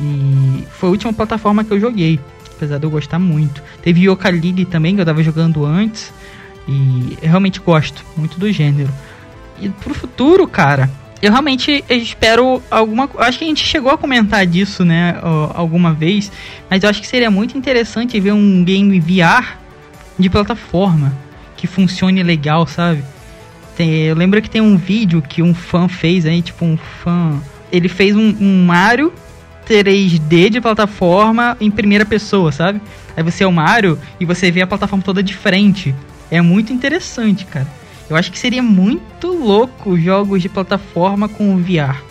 E 0.00 0.66
foi 0.68 0.88
a 0.88 0.90
última 0.90 1.12
plataforma 1.12 1.62
que 1.62 1.70
eu 1.70 1.78
joguei, 1.78 2.18
apesar 2.56 2.76
de 2.78 2.84
eu 2.84 2.90
gostar 2.90 3.20
muito. 3.20 3.62
Teve 3.80 4.06
Yooka-Laylee 4.06 4.64
também, 4.64 4.96
que 4.96 5.00
eu 5.00 5.06
tava 5.06 5.22
jogando 5.22 5.64
antes. 5.64 6.12
E 6.66 7.16
eu 7.22 7.28
realmente 7.28 7.60
gosto 7.60 8.04
muito 8.16 8.40
do 8.40 8.50
gênero. 8.50 8.90
E 9.60 9.68
pro 9.68 9.94
futuro, 9.94 10.44
cara, 10.48 10.90
eu 11.22 11.30
realmente 11.30 11.84
espero 11.88 12.60
alguma 12.68 13.08
Acho 13.18 13.38
que 13.38 13.44
a 13.44 13.48
gente 13.48 13.64
chegou 13.64 13.92
a 13.92 13.96
comentar 13.96 14.44
disso, 14.44 14.84
né, 14.84 15.20
alguma 15.54 15.92
vez. 15.92 16.32
Mas 16.68 16.82
eu 16.82 16.90
acho 16.90 17.00
que 17.00 17.06
seria 17.06 17.30
muito 17.30 17.56
interessante 17.56 18.18
ver 18.18 18.32
um 18.32 18.64
game 18.64 18.98
VR 18.98 19.56
de 20.18 20.28
plataforma 20.28 21.16
que 21.56 21.68
funcione 21.68 22.24
legal, 22.24 22.66
sabe? 22.66 23.04
Tem, 23.78 24.06
eu 24.06 24.16
lembro 24.16 24.42
que 24.42 24.50
tem 24.50 24.60
um 24.60 24.76
vídeo 24.76 25.22
que 25.22 25.40
um 25.40 25.54
fã 25.54 25.86
fez 25.86 26.26
aí, 26.26 26.42
tipo 26.42 26.64
um 26.64 26.76
fã. 26.76 27.40
Ele 27.70 27.88
fez 27.88 28.16
um, 28.16 28.34
um 28.40 28.66
Mario 28.66 29.12
3D 29.68 30.50
de 30.50 30.60
plataforma 30.60 31.56
em 31.60 31.70
primeira 31.70 32.04
pessoa, 32.04 32.50
sabe? 32.50 32.82
Aí 33.16 33.22
você 33.22 33.44
é 33.44 33.46
o 33.46 33.52
Mario 33.52 33.96
e 34.18 34.24
você 34.24 34.50
vê 34.50 34.62
a 34.62 34.66
plataforma 34.66 35.04
toda 35.04 35.22
de 35.22 35.32
frente. 35.32 35.94
É 36.28 36.40
muito 36.40 36.72
interessante, 36.72 37.46
cara. 37.46 37.68
Eu 38.10 38.16
acho 38.16 38.32
que 38.32 38.38
seria 38.40 38.64
muito 38.64 39.28
louco 39.28 39.96
jogos 39.96 40.42
de 40.42 40.48
plataforma 40.48 41.28
com 41.28 41.56
VR. 41.58 42.02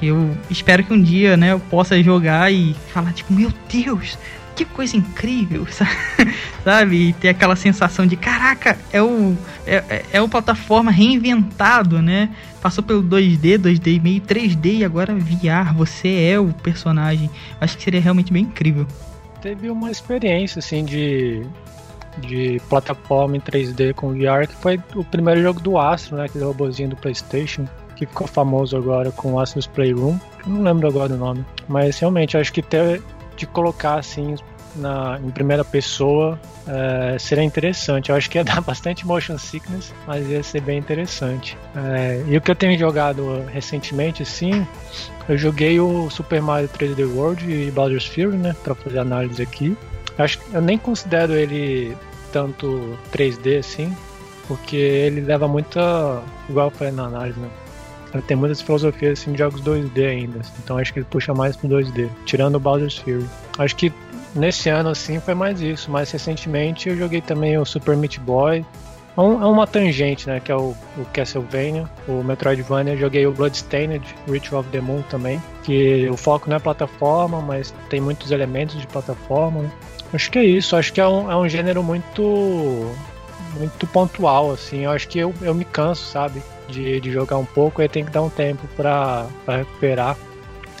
Eu 0.00 0.34
espero 0.48 0.82
que 0.82 0.94
um 0.94 1.02
dia, 1.02 1.36
né, 1.36 1.52
eu 1.52 1.60
possa 1.60 2.02
jogar 2.02 2.50
e 2.50 2.74
falar 2.94 3.12
tipo, 3.12 3.30
meu 3.34 3.52
Deus, 3.70 4.16
que 4.64 4.74
coisa 4.74 4.96
incrível, 4.96 5.66
sabe? 6.62 7.08
E 7.08 7.12
ter 7.14 7.30
aquela 7.30 7.56
sensação 7.56 8.06
de 8.06 8.16
caraca, 8.16 8.78
é 8.92 9.02
o 9.02 9.36
é, 9.66 9.76
é, 9.76 10.04
é 10.12 10.22
o 10.22 10.28
plataforma 10.28 10.90
reinventado, 10.90 12.02
né? 12.02 12.28
Passou 12.60 12.84
pelo 12.84 13.02
2D, 13.02 13.58
2D 13.58 14.02
meio 14.02 14.20
3D 14.20 14.78
e 14.78 14.84
agora 14.84 15.14
VR, 15.14 15.74
você 15.74 16.30
é 16.30 16.38
o 16.38 16.52
personagem. 16.52 17.30
Acho 17.60 17.76
que 17.76 17.84
seria 17.84 18.00
realmente 18.00 18.32
bem 18.32 18.42
incrível. 18.42 18.86
Teve 19.40 19.70
uma 19.70 19.90
experiência 19.90 20.58
assim 20.58 20.84
de 20.84 21.42
de 22.18 22.60
plataforma 22.68 23.36
em 23.36 23.40
3D 23.40 23.94
com 23.94 24.12
VR, 24.12 24.46
que 24.46 24.56
foi 24.56 24.78
o 24.96 25.04
primeiro 25.04 25.40
jogo 25.40 25.60
do 25.60 25.78
Astro, 25.78 26.16
né? 26.16 26.24
Aquele 26.24 26.44
robôzinho 26.44 26.90
do 26.90 26.96
PlayStation, 26.96 27.66
que 27.94 28.04
ficou 28.04 28.26
famoso 28.26 28.76
agora 28.76 29.12
com 29.12 29.34
o 29.34 29.40
Astro's 29.40 29.66
Playroom. 29.66 30.18
Eu 30.44 30.52
não 30.52 30.62
lembro 30.62 30.88
agora 30.88 31.14
o 31.14 31.16
nome. 31.16 31.46
Mas 31.68 31.98
realmente, 32.00 32.36
acho 32.36 32.52
que 32.52 32.60
ter 32.60 33.00
de 33.40 33.46
colocar 33.46 33.98
assim 33.98 34.36
na, 34.76 35.18
em 35.24 35.30
primeira 35.30 35.64
pessoa 35.64 36.38
é, 36.66 37.18
seria 37.18 37.42
interessante. 37.42 38.10
Eu 38.10 38.16
acho 38.16 38.28
que 38.30 38.38
ia 38.38 38.44
dar 38.44 38.60
bastante 38.60 39.06
motion 39.06 39.38
sickness, 39.38 39.92
mas 40.06 40.28
ia 40.28 40.42
ser 40.42 40.60
bem 40.60 40.78
interessante. 40.78 41.56
É, 41.74 42.22
e 42.28 42.36
o 42.36 42.40
que 42.40 42.50
eu 42.50 42.54
tenho 42.54 42.78
jogado 42.78 43.44
recentemente, 43.52 44.24
sim, 44.24 44.66
eu 45.28 45.36
joguei 45.36 45.80
o 45.80 46.08
Super 46.10 46.42
Mario 46.42 46.68
3D 46.68 47.06
World 47.14 47.50
e 47.50 47.70
Bowser's 47.70 48.06
Fury, 48.06 48.36
né, 48.36 48.54
para 48.62 48.74
fazer 48.74 48.98
análise 48.98 49.42
aqui. 49.42 49.76
Eu 50.18 50.24
acho 50.24 50.38
eu 50.52 50.60
nem 50.60 50.76
considero 50.76 51.32
ele 51.32 51.96
tanto 52.30 52.96
3D 53.12 53.58
assim, 53.58 53.96
porque 54.46 54.76
ele 54.76 55.22
leva 55.22 55.48
muita, 55.48 56.22
igual 56.48 56.68
eu 56.68 56.70
falei 56.70 56.92
na 56.92 57.04
análise, 57.04 57.40
né? 57.40 57.48
Tem 58.26 58.36
muitas 58.36 58.60
filosofias 58.60 59.20
assim, 59.20 59.32
de 59.32 59.38
jogos 59.38 59.60
2D 59.62 60.08
ainda, 60.08 60.40
assim, 60.40 60.52
então 60.62 60.78
acho 60.78 60.92
que 60.92 60.98
ele 60.98 61.06
puxa 61.08 61.32
mais 61.32 61.56
pro 61.56 61.68
2D, 61.68 62.08
tirando 62.24 62.56
o 62.56 62.60
Bowser's 62.60 62.98
Fury. 62.98 63.24
Acho 63.58 63.76
que 63.76 63.92
nesse 64.34 64.68
ano 64.68 64.90
assim 64.90 65.20
foi 65.20 65.34
mais 65.34 65.60
isso. 65.60 65.90
Mais 65.90 66.10
recentemente 66.10 66.88
eu 66.88 66.96
joguei 66.96 67.20
também 67.20 67.58
o 67.58 67.64
Super 67.64 67.96
Meat 67.96 68.18
Boy. 68.20 68.64
É, 69.16 69.20
é 69.20 69.22
uma 69.24 69.66
tangente, 69.66 70.28
né? 70.28 70.40
Que 70.40 70.52
é 70.52 70.56
o, 70.56 70.74
o, 70.96 71.04
Castlevania, 71.12 71.88
o 72.08 72.22
Metroidvania. 72.22 72.96
Joguei 72.96 73.26
o 73.26 73.32
Bloodstained, 73.32 74.02
Ritual 74.28 74.60
of 74.62 74.70
the 74.70 74.80
Moon 74.80 75.02
também. 75.02 75.40
Que 75.62 76.08
o 76.08 76.16
foco 76.16 76.48
não 76.48 76.56
é 76.56 76.60
plataforma, 76.60 77.40
mas 77.40 77.74
tem 77.88 78.00
muitos 78.00 78.30
elementos 78.30 78.80
de 78.80 78.86
plataforma. 78.86 79.62
Né? 79.62 79.70
Acho 80.12 80.30
que 80.30 80.38
é 80.38 80.44
isso. 80.44 80.76
Acho 80.76 80.92
que 80.92 81.00
é 81.00 81.06
um, 81.06 81.30
é 81.30 81.36
um 81.36 81.48
gênero 81.48 81.82
muito 81.82 82.92
muito 83.58 83.86
pontual, 83.86 84.52
assim. 84.52 84.84
Eu 84.84 84.90
acho 84.90 85.08
que 85.08 85.18
eu, 85.18 85.34
eu 85.42 85.54
me 85.54 85.64
canso, 85.64 86.04
sabe? 86.06 86.42
De, 86.68 87.00
de 87.00 87.10
jogar 87.10 87.36
um 87.36 87.44
pouco 87.44 87.82
e 87.82 87.88
tem 87.88 88.04
que 88.04 88.10
dar 88.10 88.22
um 88.22 88.30
tempo 88.30 88.66
para 88.76 89.26
recuperar 89.46 90.16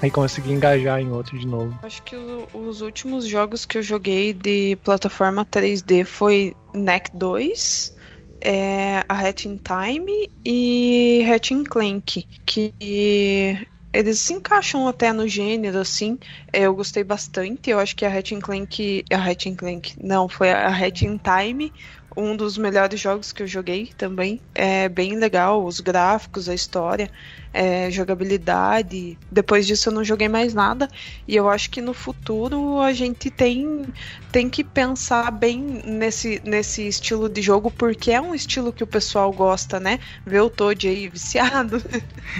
e 0.02 0.10
conseguir 0.10 0.52
engajar 0.52 1.00
em 1.00 1.10
outro 1.10 1.38
de 1.38 1.46
novo. 1.46 1.78
Acho 1.82 2.02
que 2.02 2.16
o, 2.16 2.48
os 2.54 2.80
últimos 2.80 3.26
jogos 3.26 3.66
que 3.66 3.78
eu 3.78 3.82
joguei 3.82 4.32
de 4.32 4.76
plataforma 4.84 5.44
3D 5.44 6.04
foi 6.04 6.54
Neck 6.72 7.10
2, 7.14 7.96
é, 8.40 9.04
a 9.08 9.14
Hat 9.14 9.46
in 9.46 9.58
Time 9.58 10.30
e 10.44 11.26
Hat 11.30 11.52
in 11.52 11.64
Clank, 11.64 12.26
que 12.46 12.72
eles 13.92 14.20
se 14.20 14.32
encaixam 14.32 14.86
até 14.86 15.12
no 15.12 15.26
gênero, 15.26 15.78
assim. 15.78 16.18
Eu 16.52 16.74
gostei 16.74 17.02
bastante. 17.02 17.70
Eu 17.70 17.78
acho 17.78 17.96
que 17.96 18.04
a 18.04 18.16
Hat 18.16 18.34
Clank. 18.36 19.04
A 19.10 19.16
Hat 19.16 19.52
Clank. 19.56 19.94
Não, 20.02 20.28
foi 20.28 20.50
a 20.50 20.68
Hat 20.68 20.92
Time 20.92 21.72
um 22.16 22.36
dos 22.36 22.58
melhores 22.58 22.98
jogos 22.98 23.32
que 23.32 23.42
eu 23.42 23.46
joguei 23.46 23.90
também. 23.96 24.40
É 24.54 24.88
bem 24.88 25.16
legal, 25.16 25.64
os 25.64 25.80
gráficos, 25.80 26.48
a 26.48 26.54
história, 26.54 27.10
é, 27.52 27.90
jogabilidade. 27.90 29.18
Depois 29.30 29.66
disso 29.66 29.88
eu 29.88 29.92
não 29.92 30.04
joguei 30.04 30.28
mais 30.28 30.52
nada. 30.52 30.88
E 31.26 31.36
eu 31.36 31.48
acho 31.48 31.70
que 31.70 31.80
no 31.80 31.94
futuro 31.94 32.80
a 32.80 32.92
gente 32.92 33.30
tem, 33.30 33.84
tem 34.32 34.48
que 34.48 34.64
pensar 34.64 35.30
bem 35.30 35.82
nesse, 35.84 36.40
nesse 36.44 36.86
estilo 36.86 37.28
de 37.28 37.42
jogo, 37.42 37.70
porque 37.70 38.10
é 38.10 38.20
um 38.20 38.34
estilo 38.34 38.72
que 38.72 38.84
o 38.84 38.86
pessoal 38.86 39.32
gosta, 39.32 39.78
né? 39.78 40.00
Ver 40.26 40.40
o 40.40 40.50
Toad 40.50 40.88
aí 40.88 41.08
viciado. 41.08 41.82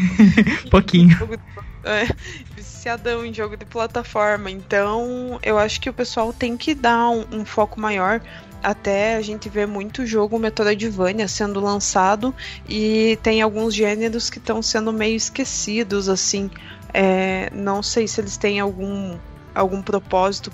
Pouquinho. 0.71 1.17
É, 1.83 2.07
viciadão 2.55 3.25
em 3.25 3.33
jogo 3.33 3.57
de 3.57 3.65
plataforma. 3.65 4.51
Então, 4.51 5.39
eu 5.43 5.57
acho 5.57 5.81
que 5.81 5.89
o 5.89 5.95
pessoal 5.95 6.31
tem 6.31 6.55
que 6.55 6.75
dar 6.75 7.09
um, 7.09 7.25
um 7.33 7.43
foco 7.43 7.81
maior 7.81 8.21
até 8.63 9.17
a 9.17 9.23
gente 9.23 9.49
vê 9.49 9.67
muito 9.67 10.07
jogo 10.07 10.39
Metroidvania 10.39 11.29
sendo 11.29 11.61
lançado 11.61 12.35
e 12.69 13.19
tem 13.23 13.41
alguns 13.43 13.75
gêneros 13.75 14.29
que 14.31 14.39
estão 14.39 14.63
sendo 14.63 14.93
meio 14.93 15.17
esquecidos, 15.17 16.09
assim. 16.09 16.51
É, 16.93 17.51
não 17.55 17.83
sei 17.83 18.09
se 18.09 18.21
eles 18.21 18.37
têm 18.37 18.61
algum 18.61 19.17
algum 19.55 19.83
propósito 19.83 20.51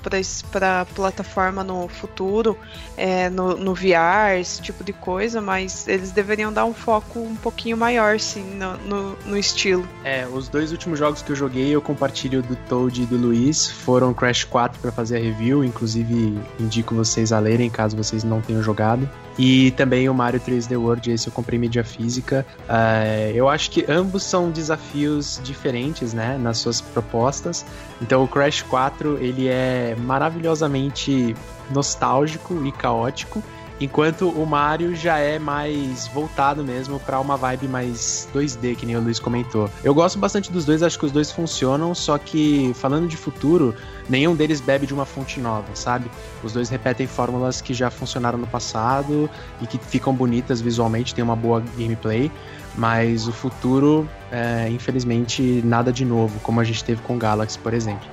para 0.51 0.81
a 0.81 0.85
plataforma 0.85 1.63
no 1.63 1.89
futuro, 1.89 2.57
é, 2.97 3.29
no, 3.29 3.57
no 3.57 3.75
VR, 3.75 4.39
esse 4.41 4.61
tipo 4.61 4.83
de 4.83 4.93
coisa, 4.93 5.41
mas 5.41 5.87
eles 5.87 6.11
deveriam 6.11 6.53
dar 6.53 6.65
um 6.65 6.75
foco 6.75 7.21
um 7.21 7.37
pouquinho 7.37 7.77
maior, 7.77 8.19
sim, 8.19 8.45
no, 8.55 8.77
no, 8.79 9.17
no 9.27 9.37
estilo. 9.37 9.87
É, 10.05 10.27
os 10.27 10.49
dois 10.49 10.73
últimos 10.73 10.99
jogos 10.99 11.23
que 11.23 11.33
eu 11.33 11.37
joguei, 11.37 11.69
eu 11.69 11.83
compartilho 11.83 12.43
do 12.43 12.57
Toad 12.69 13.03
e 13.03 13.07
do 13.07 13.17
Luiz, 13.17 13.71
foram 13.71 14.15
Crash 14.15 14.45
4 14.45 14.81
para 14.81 14.93
fazer 14.93 15.17
a 15.17 15.21
review, 15.21 15.65
inclusive 15.65 16.39
indico 16.59 16.95
vocês 16.95 17.33
a 17.33 17.39
lerem 17.39 17.69
caso 17.71 17.97
vocês 17.97 18.25
não 18.25 18.41
tenham 18.41 18.63
jogado. 18.63 19.09
E 19.39 19.71
também 19.73 20.09
o 20.09 20.15
Mario 20.15 20.41
3D 20.41 20.79
World, 20.79 21.11
esse 21.11 21.29
eu 21.29 21.33
comprei 21.33 21.59
mídia 21.59 21.85
física. 21.85 22.47
Uh, 22.63 23.33
eu 23.35 23.49
acho 23.49 23.71
que 23.71 23.85
ambos 23.89 24.23
são 24.23 24.51
desafios 24.51 25.41
diferentes, 25.45 26.15
né, 26.15 26.39
nas 26.39 26.59
suas 26.59 26.81
propostas. 26.81 27.65
Então 28.01 28.25
o 28.25 28.29
Crash 28.29 28.63
4, 28.63 29.19
ele 29.21 29.47
é 29.49 29.95
maravilhosamente 29.99 31.35
nostálgico 31.71 32.65
e 32.65 32.73
caótico. 32.73 33.43
Enquanto 33.79 34.31
o 34.31 34.47
Mario 34.47 34.95
já 34.95 35.19
é 35.19 35.39
mais 35.39 36.09
voltado 36.09 36.65
mesmo 36.65 36.99
para 36.99 37.21
uma 37.21 37.37
vibe 37.37 37.69
mais 37.69 38.27
2D, 38.35 38.75
que 38.75 38.87
nem 38.87 38.97
o 38.97 39.01
Luiz 39.01 39.19
comentou. 39.19 39.69
Eu 39.85 39.95
gosto 39.95 40.19
bastante 40.19 40.51
dos 40.51 40.65
dois, 40.65 40.83
acho 40.83 40.99
que 40.99 41.05
os 41.05 41.13
dois 41.13 41.31
funcionam, 41.31 41.95
só 41.95 42.17
que 42.17 42.73
falando 42.75 43.07
de 43.07 43.17
futuro, 43.19 43.75
nenhum 44.09 44.35
deles 44.35 44.61
bebe 44.61 44.87
de 44.87 44.95
uma 44.95 45.05
fonte 45.05 45.41
nova, 45.41 45.69
sabe? 45.75 46.11
Os 46.43 46.55
dois 46.55 46.71
repetem 46.71 47.07
fórmulas 47.07 47.61
que 47.61 47.75
já 47.75 47.91
funcionaram 47.91 48.39
no 48.39 48.47
passado 48.47 49.29
e 49.61 49.67
que 49.67 49.79
ficam 49.79 50.15
bonitas 50.15 50.61
visualmente, 50.61 51.15
tem 51.15 51.23
uma 51.23 51.37
boa 51.37 51.63
gameplay, 51.77 52.33
mas 52.75 53.29
o 53.29 53.33
futuro, 53.33 54.09
é, 54.31 54.69
infelizmente, 54.71 55.61
nada 55.65 55.93
de 55.93 56.05
novo, 56.05 56.41
como 56.41 56.61
a 56.61 56.65
gente 56.65 56.83
teve 56.83 57.03
com 57.03 57.19
Galaxy, 57.19 57.59
por 57.59 57.75
exemplo. 57.75 58.09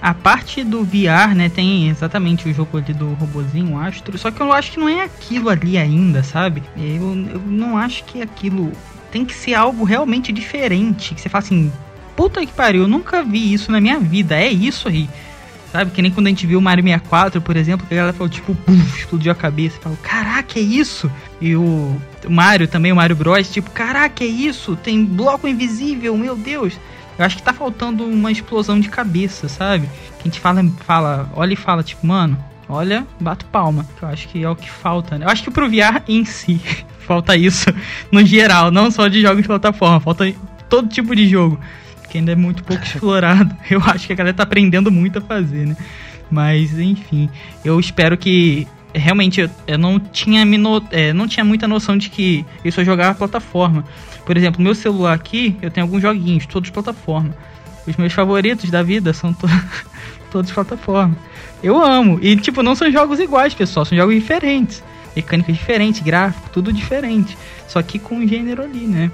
A 0.00 0.14
parte 0.14 0.62
do 0.62 0.84
VR, 0.84 1.34
né, 1.34 1.48
tem 1.48 1.88
exatamente 1.88 2.48
o 2.48 2.52
jogo 2.54 2.78
ali 2.78 2.92
do 2.92 3.14
robozinho, 3.14 3.78
Astro, 3.78 4.16
só 4.18 4.30
que 4.30 4.40
eu 4.40 4.52
acho 4.52 4.72
que 4.72 4.80
não 4.80 4.88
é 4.88 5.02
aquilo 5.02 5.48
ali 5.48 5.76
ainda, 5.78 6.22
sabe? 6.22 6.62
Eu, 6.76 7.14
eu 7.32 7.40
não 7.46 7.76
acho 7.76 8.04
que 8.04 8.22
aquilo 8.22 8.72
tem 9.10 9.24
que 9.24 9.34
ser 9.34 9.54
algo 9.54 9.84
realmente 9.84 10.32
diferente, 10.32 11.14
que 11.14 11.20
você 11.20 11.28
fala 11.28 11.44
assim, 11.44 11.72
puta 12.16 12.44
que 12.44 12.52
pariu, 12.52 12.82
eu 12.82 12.88
nunca 12.88 13.22
vi 13.22 13.52
isso 13.52 13.70
na 13.70 13.80
minha 13.80 13.98
vida, 13.98 14.36
é 14.36 14.50
isso 14.50 14.88
aí. 14.88 15.08
Sabe, 15.70 15.90
que 15.90 16.00
nem 16.00 16.10
quando 16.10 16.28
a 16.28 16.30
gente 16.30 16.46
viu 16.46 16.60
o 16.60 16.62
Mario 16.62 16.84
64, 16.84 17.40
por 17.42 17.56
exemplo, 17.56 17.84
que 17.84 17.94
a 17.94 17.96
galera 17.96 18.12
falou, 18.16 18.28
tipo, 18.28 18.54
puf, 18.54 19.00
explodiu 19.00 19.32
a 19.32 19.34
cabeça. 19.34 19.80
Falou, 19.80 19.98
caraca, 20.00 20.56
é 20.56 20.62
isso? 20.62 21.10
E 21.40 21.56
o 21.56 22.00
Mario 22.28 22.68
também, 22.68 22.92
o 22.92 22.96
Mario 22.96 23.16
Bros, 23.16 23.50
tipo, 23.50 23.68
caraca, 23.72 24.22
é 24.22 24.26
isso? 24.28 24.76
Tem 24.76 25.04
bloco 25.04 25.48
invisível, 25.48 26.16
meu 26.16 26.36
Deus. 26.36 26.78
Eu 27.18 27.24
acho 27.24 27.36
que 27.36 27.42
tá 27.42 27.52
faltando 27.52 28.04
uma 28.04 28.30
explosão 28.30 28.78
de 28.80 28.88
cabeça, 28.88 29.48
sabe? 29.48 29.86
Que 29.86 30.22
a 30.22 30.24
gente 30.24 30.40
fala, 30.40 30.64
fala, 30.84 31.30
olha 31.34 31.52
e 31.52 31.56
fala, 31.56 31.82
tipo, 31.82 32.06
mano, 32.06 32.36
olha, 32.68 33.06
bato 33.20 33.44
palma. 33.46 33.86
Eu 34.00 34.08
acho 34.08 34.28
que 34.28 34.42
é 34.42 34.48
o 34.48 34.56
que 34.56 34.70
falta, 34.70 35.16
né? 35.18 35.26
Eu 35.26 35.30
acho 35.30 35.42
que 35.42 35.50
pro 35.50 35.68
VR 35.68 36.02
em 36.08 36.24
si 36.24 36.60
falta 37.06 37.36
isso 37.36 37.72
no 38.10 38.24
geral, 38.24 38.70
não 38.70 38.90
só 38.90 39.06
de 39.08 39.20
jogos 39.20 39.42
de 39.42 39.48
plataforma, 39.48 40.00
falta 40.00 40.32
todo 40.68 40.88
tipo 40.88 41.14
de 41.14 41.28
jogo, 41.28 41.60
que 42.08 42.18
ainda 42.18 42.32
é 42.32 42.36
muito 42.36 42.64
pouco 42.64 42.82
explorado. 42.84 43.54
Eu 43.70 43.80
acho 43.84 44.06
que 44.06 44.12
a 44.12 44.16
galera 44.16 44.36
tá 44.36 44.42
aprendendo 44.42 44.90
muito 44.90 45.18
a 45.18 45.22
fazer, 45.22 45.66
né? 45.66 45.76
Mas, 46.30 46.76
enfim, 46.78 47.28
eu 47.64 47.78
espero 47.78 48.16
que 48.16 48.66
realmente 48.94 49.40
eu, 49.40 49.50
eu 49.66 49.78
não 49.78 49.98
tinha 49.98 50.44
no, 50.44 50.82
é, 50.90 51.12
não 51.12 51.26
tinha 51.26 51.44
muita 51.44 51.66
noção 51.66 51.96
de 51.96 52.08
que 52.08 52.44
eu 52.64 52.72
só 52.72 52.84
jogava 52.84 53.14
plataforma. 53.14 53.84
Por 54.24 54.36
exemplo, 54.36 54.62
meu 54.62 54.74
celular 54.74 55.12
aqui, 55.12 55.56
eu 55.60 55.70
tenho 55.70 55.84
alguns 55.84 56.00
joguinhos, 56.00 56.46
todos 56.46 56.70
plataforma. 56.70 57.36
Os 57.86 57.96
meus 57.96 58.12
favoritos 58.12 58.70
da 58.70 58.82
vida 58.82 59.12
são 59.12 59.32
to 59.32 59.46
todos 60.30 60.50
plataforma. 60.50 61.16
Eu 61.62 61.82
amo. 61.82 62.18
E, 62.22 62.36
tipo, 62.36 62.62
não 62.62 62.74
são 62.74 62.90
jogos 62.90 63.20
iguais, 63.20 63.54
pessoal. 63.54 63.84
São 63.84 63.96
jogos 63.96 64.14
diferentes. 64.14 64.82
Mecânica 65.14 65.52
diferente, 65.52 66.02
gráfico, 66.02 66.48
tudo 66.50 66.72
diferente. 66.72 67.36
Só 67.68 67.82
que 67.82 67.98
com 67.98 68.16
um 68.16 68.26
gênero 68.26 68.62
ali, 68.62 68.86
né? 68.86 69.10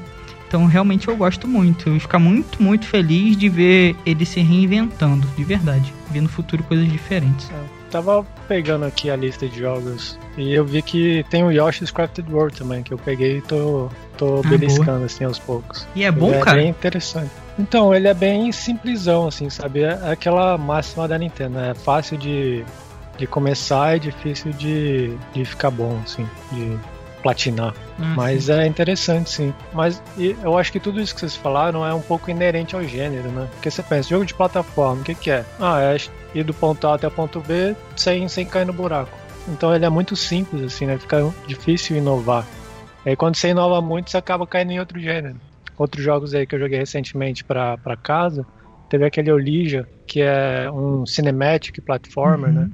Então, 0.47 0.67
realmente, 0.67 1.09
eu 1.09 1.17
gosto 1.17 1.47
muito. 1.47 1.89
Eu 1.89 2.01
fico 2.01 2.19
muito, 2.19 2.63
muito 2.63 2.87
feliz 2.87 3.37
de 3.37 3.49
ver 3.49 3.97
ele 4.07 4.25
se 4.25 4.41
reinventando, 4.41 5.27
de 5.37 5.45
verdade. 5.45 5.93
Ver 6.11 6.21
no 6.21 6.29
futuro 6.29 6.63
coisas 6.65 6.91
diferentes. 6.91 7.51
É 7.51 7.80
tava 7.91 8.25
pegando 8.49 8.85
aqui 8.85 9.11
a 9.11 9.17
lista 9.17 9.49
de 9.49 9.59
jogos 9.59 10.19
e 10.37 10.53
eu 10.53 10.65
vi 10.65 10.81
que 10.81 11.25
tem 11.29 11.43
o 11.43 11.51
Yoshi's 11.51 11.91
Crafted 11.91 12.33
World 12.33 12.57
também, 12.57 12.83
que 12.83 12.93
eu 12.93 12.99
peguei 12.99 13.39
e 13.39 13.43
tô, 13.43 13.91
tô 14.17 14.41
ah, 14.45 14.49
beliscando 14.49 14.93
boa. 14.93 15.07
assim 15.07 15.25
aos 15.25 15.39
poucos. 15.39 15.87
E 15.95 16.05
é 16.05 16.11
bom, 16.11 16.33
ele 16.33 16.43
cara? 16.43 16.59
É 16.59 16.63
bem 16.63 16.71
interessante. 16.71 17.31
Então, 17.59 17.95
ele 17.95 18.09
é 18.09 18.15
bem 18.15 18.51
simplesão, 18.53 19.29
assim, 19.29 19.51
sabe? 19.51 19.83
É 19.83 20.11
aquela 20.11 20.57
máxima 20.57 21.07
da 21.07 21.19
Nintendo, 21.19 21.59
né? 21.59 21.71
é 21.73 21.75
fácil 21.75 22.17
de, 22.17 22.65
de 23.19 23.27
começar 23.27 23.97
e 23.97 24.01
difícil 24.01 24.53
de, 24.53 25.15
de 25.35 25.45
ficar 25.45 25.71
bom, 25.71 26.01
assim, 26.03 26.27
de 26.53 26.79
platinar. 27.23 27.75
Ah, 27.99 28.15
Mas 28.17 28.49
é 28.49 28.67
interessante, 28.67 29.31
sim. 29.31 29.55
Mas 29.75 30.03
eu 30.17 30.57
acho 30.57 30.73
que 30.73 30.81
tudo 30.81 31.01
isso 31.01 31.15
que 31.15 31.21
vocês 31.21 31.37
falaram 31.37 31.87
é 31.87 31.93
um 31.93 32.01
pouco 32.01 32.31
inerente 32.31 32.75
ao 32.75 32.83
gênero, 32.83 33.29
né? 33.31 33.47
Porque 33.53 33.71
você 33.71 33.83
pensa, 33.83 34.09
jogo 34.09 34.25
de 34.25 34.33
plataforma, 34.33 35.03
o 35.03 35.05
que, 35.05 35.15
que 35.15 35.31
é? 35.31 35.45
Ah, 35.61 35.81
é 35.81 35.97
ir 36.35 36.45
do 36.45 36.55
ponto 36.55 36.87
A 36.87 36.95
até 36.95 37.09
o 37.09 37.11
ponto 37.11 37.41
B 37.41 37.75
sem, 37.97 38.29
sem 38.29 38.47
cair 38.47 38.67
no 38.67 38.73
buraco. 38.73 39.11
Então 39.49 39.75
ele 39.75 39.85
é 39.85 39.89
muito 39.89 40.15
simples, 40.15 40.63
assim, 40.63 40.87
né? 40.87 40.99
Fica 40.99 41.33
difícil 41.47 41.97
inovar. 41.97 42.47
Aí 43.05 43.17
quando 43.17 43.37
você 43.37 43.49
inova 43.49 43.81
muito, 43.81 44.11
você 44.11 44.17
acaba 44.17 44.47
caindo 44.47 44.73
em 44.73 44.81
outro 44.81 44.99
gênero. 45.01 45.37
Outros 45.77 46.05
jogos 46.05 46.35
aí 46.35 46.47
que 46.47 46.55
eu 46.55 46.59
joguei 46.59 46.79
recentemente 46.79 47.43
para 47.43 47.97
casa, 48.03 48.47
teve 48.89 49.05
aquele 49.05 49.33
Olija, 49.33 49.89
que 50.07 50.21
é 50.21 50.71
um 50.71 51.07
cinematic 51.07 51.81
platformer, 51.81 52.51
uhum. 52.51 52.55
né? 52.55 52.71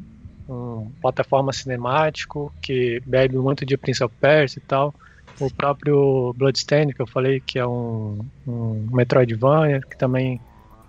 um 0.48 0.90
plataforma 1.00 1.52
cinemático 1.52 2.52
que 2.62 3.00
bebe 3.04 3.36
muito 3.36 3.64
de 3.64 3.76
Prince 3.76 4.02
of 4.02 4.14
Persia 4.20 4.60
e 4.60 4.66
tal. 4.66 4.94
O 5.38 5.50
próprio 5.50 6.32
Bloodstained, 6.36 6.94
que 6.94 7.02
eu 7.02 7.06
falei 7.06 7.40
que 7.40 7.58
é 7.58 7.66
um, 7.66 8.18
um 8.46 8.88
Metroidvania, 8.90 9.80
que 9.80 9.96
também 9.96 10.40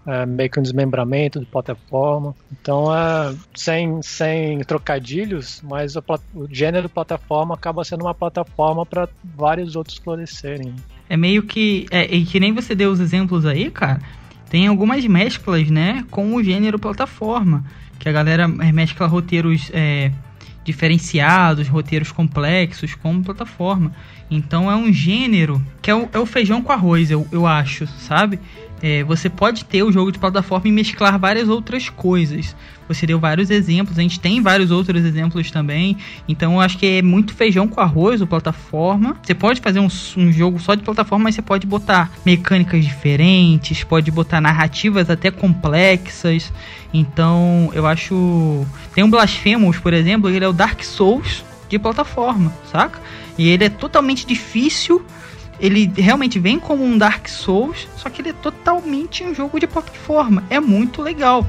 é 0.08 0.26
meio 0.26 0.50
que 0.50 0.60
um 0.60 0.64
desmembramento 0.64 1.40
de 1.40 1.46
plataforma. 1.46 2.34
Então, 2.52 2.96
é, 2.96 3.36
sem, 3.54 4.02
sem 4.02 4.60
trocadilhos, 4.60 5.62
mas 5.64 5.96
o, 5.96 6.04
o 6.34 6.48
gênero 6.50 6.88
plataforma 6.90 7.54
acaba 7.54 7.84
sendo 7.84 8.06
uma 8.06 8.16
plataforma 8.16 8.86
para 8.86 9.08
vários 9.24 9.76
outros 9.76 9.98
florescerem. 9.98 10.74
É 11.10 11.18
meio 11.18 11.44
que. 11.44 11.86
É, 11.92 12.06
e 12.06 12.26
que 12.26 12.40
nem 12.40 12.54
você 12.54 12.74
deu 12.74 12.92
os 12.92 13.00
exemplos 13.00 13.46
aí, 13.46 13.70
cara. 13.70 14.00
Tem 14.50 14.66
algumas 14.68 15.06
mesclas, 15.06 15.70
né, 15.70 16.06
com 16.10 16.34
o 16.34 16.42
gênero 16.42 16.80
plataforma 16.80 17.66
que 17.98 18.08
a 18.08 18.12
galera 18.12 18.48
mescla 18.48 19.08
roteiros 19.08 19.70
é, 19.74 20.12
diferenciados, 20.64 21.68
roteiros 21.68 22.12
complexos 22.12 22.96
com 22.96 23.22
plataforma. 23.22 23.92
Então 24.30 24.70
é 24.70 24.76
um 24.76 24.92
gênero 24.92 25.62
que 25.82 25.90
é 25.90 25.96
o, 25.96 26.08
é 26.12 26.20
o 26.20 26.26
feijão 26.26 26.62
com 26.62 26.72
arroz, 26.72 27.10
eu, 27.10 27.28
eu 27.32 27.46
acho, 27.46 27.88
sabe? 27.88 28.40
É, 28.82 29.04
você 29.04 29.30
pode 29.30 29.66
ter 29.66 29.84
o 29.84 29.92
jogo 29.92 30.12
de 30.12 30.20
plataforma 30.20 30.68
e 30.68 30.72
mesclar 30.72 31.18
várias 31.18 31.50
outras 31.50 31.90
coisas. 31.90 32.56
Você 32.88 33.06
deu 33.06 33.20
vários 33.20 33.50
exemplos, 33.50 33.98
a 33.98 34.02
gente 34.02 34.20
tem 34.20 34.42
vários 34.42 34.72
outros 34.72 35.04
exemplos 35.04 35.52
também. 35.52 35.98
Então 36.28 36.54
eu 36.54 36.62
acho 36.62 36.78
que 36.78 36.86
é 36.86 37.02
muito 37.02 37.34
feijão 37.34 37.68
com 37.68 37.82
arroz 37.82 38.22
o 38.22 38.28
plataforma. 38.28 39.18
Você 39.22 39.34
pode 39.34 39.60
fazer 39.60 39.80
um, 39.80 39.88
um 40.16 40.32
jogo 40.32 40.60
só 40.60 40.74
de 40.76 40.84
plataforma, 40.84 41.24
mas 41.24 41.36
você 41.36 41.42
pode 41.42 41.68
botar 41.68 42.12
mecânicas 42.26 42.86
diferentes, 42.86 43.84
pode 43.84 44.10
botar 44.12 44.40
narrativas 44.40 45.10
até 45.10 45.32
complexas. 45.32 46.54
Então 46.94 47.70
eu 47.74 47.86
acho. 47.86 48.66
Tem 48.94 49.04
um 49.04 49.10
Blasphemous, 49.10 49.78
por 49.80 49.94
exemplo, 49.94 50.30
ele 50.30 50.46
é 50.46 50.48
o 50.48 50.54
Dark 50.54 50.82
Souls 50.84 51.44
de 51.68 51.78
plataforma, 51.78 52.54
saca? 52.72 53.02
E 53.38 53.50
ele 53.50 53.66
é 53.66 53.70
totalmente 53.70 54.26
difícil 54.26 55.06
ele 55.60 55.92
realmente 55.96 56.40
vem 56.40 56.60
como 56.60 56.84
um 56.84 56.98
Dark 56.98 57.28
Souls, 57.28 57.88
só 57.96 58.10
que 58.10 58.22
ele 58.22 58.30
é 58.30 58.34
totalmente 58.34 59.24
um 59.24 59.34
jogo 59.34 59.60
de 59.60 59.68
plataforma. 59.68 60.44
É 60.50 60.60
muito 60.60 61.02
legal. 61.02 61.46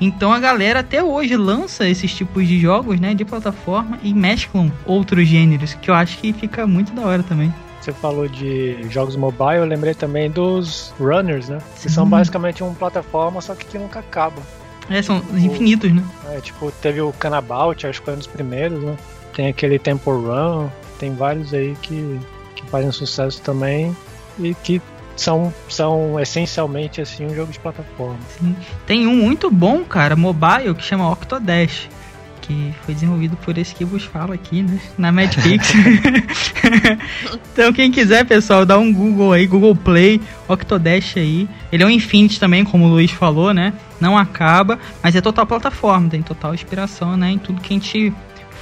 Então 0.00 0.32
a 0.32 0.40
galera 0.40 0.80
até 0.80 1.02
hoje 1.02 1.36
lança 1.36 1.88
esses 1.88 2.12
tipos 2.12 2.46
de 2.48 2.58
jogos, 2.58 2.98
né, 2.98 3.14
de 3.14 3.24
plataforma 3.24 3.98
e 4.02 4.12
mesclam 4.12 4.70
outros 4.84 5.28
gêneros, 5.28 5.74
que 5.74 5.90
eu 5.90 5.94
acho 5.94 6.18
que 6.18 6.32
fica 6.32 6.66
muito 6.66 6.92
da 6.92 7.02
hora 7.02 7.22
também. 7.22 7.54
Você 7.80 7.92
falou 7.92 8.28
de 8.28 8.76
jogos 8.90 9.16
mobile, 9.16 9.58
eu 9.58 9.64
lembrei 9.64 9.92
também 9.92 10.30
dos 10.30 10.94
runners, 11.00 11.48
né? 11.48 11.58
Que 11.80 11.90
são 11.90 12.08
basicamente 12.08 12.62
uma 12.62 12.72
plataforma, 12.74 13.40
só 13.40 13.56
que 13.56 13.66
que 13.66 13.76
nunca 13.76 13.98
acaba. 13.98 14.40
É, 14.88 15.02
são 15.02 15.20
tipo, 15.20 15.36
infinitos, 15.36 15.92
né? 15.92 16.04
É, 16.30 16.40
tipo, 16.40 16.70
teve 16.80 17.00
o 17.00 17.12
Canabout, 17.12 17.84
acho 17.86 17.98
que 17.98 18.04
foi 18.04 18.14
um 18.14 18.18
dos 18.18 18.28
primeiros, 18.28 18.80
né? 18.82 18.96
Tem 19.34 19.48
aquele 19.48 19.80
Temple 19.80 20.12
Run, 20.12 20.68
tem 20.98 21.12
vários 21.14 21.52
aí 21.52 21.76
que 21.82 22.20
fazem 22.72 22.90
sucesso 22.90 23.40
também 23.42 23.94
e 24.40 24.54
que 24.54 24.80
são, 25.14 25.52
são 25.68 26.18
essencialmente 26.18 27.00
assim 27.00 27.26
um 27.26 27.34
jogo 27.34 27.52
de 27.52 27.60
plataforma. 27.60 28.18
Sim. 28.40 28.56
Tem 28.86 29.06
um 29.06 29.14
muito 29.14 29.50
bom, 29.50 29.84
cara, 29.84 30.16
mobile, 30.16 30.74
que 30.74 30.82
chama 30.82 31.10
Octodash. 31.10 31.88
Que 32.40 32.74
foi 32.84 32.92
desenvolvido 32.92 33.36
por 33.36 33.56
esse 33.56 33.72
que 33.72 33.84
vos 33.84 34.02
falo 34.02 34.32
aqui, 34.32 34.62
né? 34.62 34.80
Na 34.98 35.12
Madpix. 35.12 35.72
então, 37.52 37.72
quem 37.72 37.92
quiser, 37.92 38.24
pessoal, 38.24 38.66
dá 38.66 38.76
um 38.76 38.92
Google 38.92 39.32
aí, 39.32 39.46
Google 39.46 39.76
Play, 39.76 40.20
Octodash 40.48 41.18
aí. 41.18 41.48
Ele 41.70 41.84
é 41.84 41.86
um 41.86 41.90
Infinity 41.90 42.40
também, 42.40 42.64
como 42.64 42.86
o 42.86 42.88
Luiz 42.88 43.12
falou, 43.12 43.54
né? 43.54 43.72
Não 44.00 44.18
acaba, 44.18 44.76
mas 45.00 45.14
é 45.14 45.20
total 45.20 45.46
plataforma, 45.46 46.08
tem 46.08 46.20
total 46.20 46.52
inspiração, 46.52 47.16
né? 47.16 47.30
Em 47.30 47.38
tudo 47.38 47.60
que 47.60 47.72
a 47.72 47.76
gente 47.78 48.12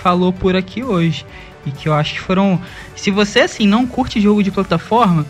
falou 0.02 0.30
por 0.30 0.54
aqui 0.54 0.84
hoje. 0.84 1.24
E 1.66 1.70
que 1.70 1.88
eu 1.88 1.94
acho 1.94 2.14
que 2.14 2.20
foram. 2.20 2.60
Se 2.96 3.10
você 3.10 3.40
assim 3.40 3.66
não 3.66 3.86
curte 3.86 4.20
jogo 4.20 4.42
de 4.42 4.50
plataforma, 4.50 5.26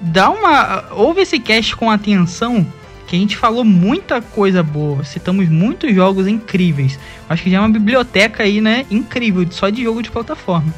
dá 0.00 0.30
uma. 0.30 0.84
Ouve 0.92 1.22
esse 1.22 1.38
cast 1.38 1.76
com 1.76 1.90
atenção. 1.90 2.66
Que 3.06 3.14
a 3.14 3.18
gente 3.18 3.36
falou 3.36 3.64
muita 3.64 4.20
coisa 4.20 4.64
boa, 4.64 5.04
citamos 5.04 5.48
muitos 5.48 5.94
jogos 5.94 6.26
incríveis. 6.26 6.98
Acho 7.28 7.44
que 7.44 7.50
já 7.50 7.58
é 7.58 7.60
uma 7.60 7.68
biblioteca 7.68 8.42
aí, 8.42 8.60
né? 8.60 8.84
Incrível, 8.90 9.46
só 9.50 9.70
de 9.70 9.84
jogo 9.84 10.02
de 10.02 10.10
plataforma. 10.10 10.74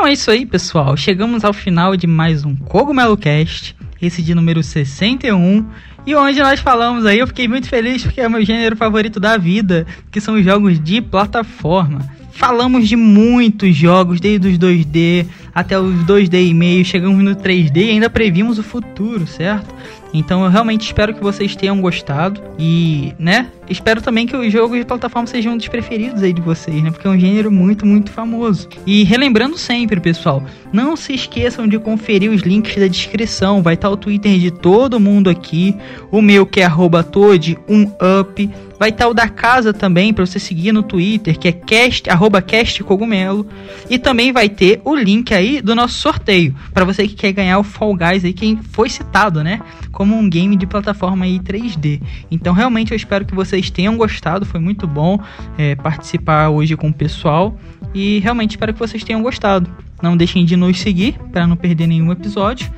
Então 0.00 0.06
é 0.06 0.12
isso 0.12 0.30
aí, 0.30 0.46
pessoal. 0.46 0.96
Chegamos 0.96 1.44
ao 1.44 1.52
final 1.52 1.96
de 1.96 2.06
mais 2.06 2.44
um 2.44 2.54
Cogumelo 2.54 3.16
Cast, 3.16 3.76
esse 4.00 4.22
de 4.22 4.36
número 4.36 4.62
61. 4.62 5.68
E 6.06 6.14
onde 6.14 6.40
nós 6.40 6.60
falamos 6.60 7.04
aí, 7.04 7.18
eu 7.18 7.26
fiquei 7.26 7.46
muito 7.46 7.68
feliz 7.68 8.02
porque 8.02 8.20
é 8.20 8.28
meu 8.28 8.44
gênero 8.44 8.76
favorito 8.76 9.20
da 9.20 9.36
vida, 9.36 9.86
que 10.10 10.20
são 10.20 10.34
os 10.34 10.44
jogos 10.44 10.82
de 10.82 11.00
plataforma. 11.00 12.19
Falamos 12.40 12.88
de 12.88 12.96
muitos 12.96 13.76
jogos, 13.76 14.18
desde 14.18 14.48
os 14.48 14.58
2D 14.58 15.26
até 15.54 15.78
os 15.78 15.94
2D 16.06 16.48
e 16.48 16.54
meio, 16.54 16.82
chegamos 16.86 17.22
no 17.22 17.36
3D 17.36 17.76
e 17.76 17.90
ainda 17.90 18.08
previmos 18.08 18.58
o 18.58 18.62
futuro, 18.62 19.26
certo? 19.26 19.74
Então 20.14 20.42
eu 20.42 20.48
realmente 20.50 20.86
espero 20.86 21.12
que 21.12 21.22
vocês 21.22 21.54
tenham 21.54 21.78
gostado 21.82 22.40
e, 22.58 23.12
né, 23.18 23.48
espero 23.68 24.00
também 24.00 24.26
que 24.26 24.34
os 24.34 24.50
jogos 24.50 24.78
de 24.78 24.86
plataforma 24.86 25.26
sejam 25.26 25.52
um 25.52 25.58
dos 25.58 25.68
preferidos 25.68 26.22
aí 26.22 26.32
de 26.32 26.40
vocês, 26.40 26.82
né? 26.82 26.90
Porque 26.90 27.06
é 27.06 27.10
um 27.10 27.18
gênero 27.18 27.52
muito, 27.52 27.84
muito 27.84 28.10
famoso. 28.10 28.70
E 28.86 29.04
relembrando 29.04 29.58
sempre, 29.58 30.00
pessoal, 30.00 30.42
não 30.72 30.96
se 30.96 31.12
esqueçam 31.12 31.68
de 31.68 31.78
conferir 31.78 32.30
os 32.30 32.40
links 32.40 32.74
da 32.74 32.86
descrição, 32.86 33.62
vai 33.62 33.74
estar 33.74 33.90
o 33.90 33.98
Twitter 33.98 34.38
de 34.38 34.50
todo 34.50 34.98
mundo 34.98 35.28
aqui, 35.28 35.76
o 36.10 36.22
meu 36.22 36.46
que 36.46 36.62
é 36.62 36.64
arroba 36.64 37.00
up 37.00 38.50
Vai 38.80 38.88
estar 38.88 39.08
o 39.08 39.12
da 39.12 39.28
casa 39.28 39.74
também 39.74 40.10
para 40.10 40.24
você 40.24 40.38
seguir 40.38 40.72
no 40.72 40.82
Twitter, 40.82 41.38
que 41.38 41.48
é 41.48 41.52
cast, 41.52 42.08
arroba 42.08 42.40
castcogumelo. 42.40 43.46
E 43.90 43.98
também 43.98 44.32
vai 44.32 44.48
ter 44.48 44.80
o 44.86 44.94
link 44.94 45.34
aí 45.34 45.60
do 45.60 45.74
nosso 45.74 45.98
sorteio, 46.00 46.54
para 46.72 46.82
você 46.82 47.06
que 47.06 47.14
quer 47.14 47.30
ganhar 47.32 47.58
o 47.58 47.62
Fall 47.62 47.94
Guys 47.94 48.24
aí, 48.24 48.32
quem 48.32 48.56
foi 48.56 48.88
citado, 48.88 49.44
né? 49.44 49.60
Como 49.92 50.16
um 50.16 50.30
game 50.30 50.56
de 50.56 50.66
plataforma 50.66 51.26
aí 51.26 51.38
3D. 51.38 52.00
Então 52.30 52.54
realmente 52.54 52.92
eu 52.92 52.96
espero 52.96 53.26
que 53.26 53.34
vocês 53.34 53.68
tenham 53.68 53.98
gostado, 53.98 54.46
foi 54.46 54.60
muito 54.60 54.86
bom 54.86 55.20
é, 55.58 55.74
participar 55.74 56.48
hoje 56.48 56.74
com 56.74 56.88
o 56.88 56.94
pessoal. 56.94 57.60
E 57.94 58.18
realmente 58.20 58.52
espero 58.52 58.72
que 58.72 58.78
vocês 58.78 59.04
tenham 59.04 59.20
gostado. 59.20 59.70
Não 60.02 60.16
deixem 60.16 60.42
de 60.42 60.56
nos 60.56 60.80
seguir 60.80 61.18
para 61.30 61.46
não 61.46 61.54
perder 61.54 61.86
nenhum 61.86 62.10
episódio. 62.10 62.72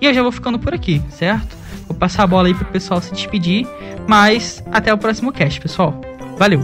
E 0.00 0.06
eu 0.06 0.14
já 0.14 0.22
vou 0.22 0.32
ficando 0.32 0.58
por 0.58 0.72
aqui, 0.72 1.02
certo? 1.10 1.61
Vou 1.92 1.98
passar 1.98 2.22
a 2.22 2.26
bola 2.26 2.48
aí 2.48 2.54
pro 2.54 2.64
pessoal 2.64 3.02
se 3.02 3.12
despedir. 3.12 3.68
Mas 4.08 4.64
até 4.72 4.92
o 4.92 4.98
próximo 4.98 5.30
cast, 5.30 5.60
pessoal. 5.60 5.94
Valeu! 6.38 6.60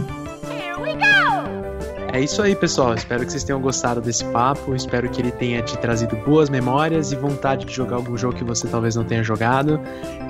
É 2.11 2.19
isso 2.19 2.41
aí, 2.41 2.55
pessoal. 2.55 2.95
Espero 2.95 3.23
que 3.23 3.31
vocês 3.31 3.43
tenham 3.43 3.61
gostado 3.61 4.01
desse 4.01 4.25
papo. 4.25 4.73
Espero 4.73 5.07
que 5.07 5.21
ele 5.21 5.31
tenha 5.31 5.61
te 5.61 5.77
trazido 5.77 6.15
boas 6.15 6.49
memórias 6.49 7.11
e 7.11 7.15
vontade 7.15 7.67
de 7.67 7.71
jogar 7.71 7.97
algum 7.97 8.17
jogo 8.17 8.35
que 8.35 8.43
você 8.43 8.67
talvez 8.67 8.95
não 8.95 9.03
tenha 9.03 9.21
jogado. 9.23 9.79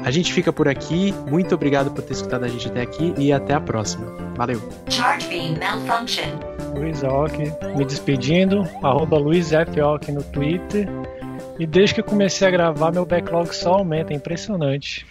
A 0.04 0.12
gente 0.12 0.34
fica 0.34 0.52
por 0.52 0.68
aqui. 0.68 1.16
Muito 1.32 1.56
obrigado 1.56 1.90
por 1.92 2.04
ter 2.04 2.14
escutado 2.14 2.44
a 2.44 2.50
gente 2.50 2.68
até 2.68 2.82
aqui 2.82 3.14
e 3.18 3.32
até 3.32 3.54
a 3.54 3.62
próxima. 3.62 4.06
Valeu. 4.36 4.62
Charge 4.90 5.26
beam 5.30 5.58
malfunction. 5.58 6.38
Luiz 6.76 7.02
Ock, 7.02 7.38
me 7.78 7.86
despedindo. 7.86 8.68
Arroba 8.84 9.18
Luiz 9.18 9.54
F. 9.54 9.80
Ock 9.80 10.12
no 10.12 10.22
Twitter. 10.24 10.86
E 11.60 11.68
desde 11.68 11.94
que 11.94 12.00
eu 12.00 12.06
comecei 12.06 12.48
a 12.48 12.52
gravar, 12.52 12.92
meu 12.92 13.06
backlog 13.06 13.54
só 13.54 13.74
aumenta. 13.74 14.14
É 14.14 14.16
impressionante. 14.16 15.06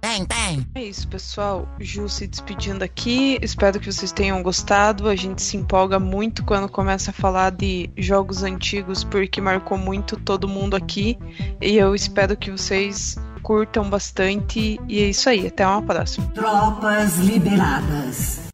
Bang, 0.00 0.26
bang. 0.28 0.64
É 0.76 0.84
isso, 0.84 1.08
pessoal. 1.08 1.68
Ju 1.80 2.08
se 2.08 2.28
despedindo 2.28 2.84
aqui. 2.84 3.38
Espero 3.42 3.80
que 3.80 3.90
vocês 3.90 4.12
tenham 4.12 4.40
gostado. 4.42 5.08
A 5.08 5.16
gente 5.16 5.42
se 5.42 5.56
empolga 5.56 5.98
muito 5.98 6.44
quando 6.44 6.68
começa 6.68 7.10
a 7.10 7.14
falar 7.14 7.50
de 7.50 7.90
jogos 7.96 8.44
antigos, 8.44 9.02
porque 9.02 9.40
marcou 9.40 9.76
muito 9.76 10.16
todo 10.16 10.46
mundo 10.46 10.76
aqui. 10.76 11.18
E 11.60 11.76
eu 11.76 11.94
espero 11.94 12.36
que 12.36 12.50
vocês 12.50 13.16
curtam 13.42 13.90
bastante. 13.90 14.78
E 14.88 15.02
é 15.02 15.08
isso 15.08 15.28
aí. 15.28 15.48
Até 15.48 15.66
uma 15.66 15.82
próxima. 15.82 16.28
Tropas 16.28 17.18
liberadas. 17.18 18.47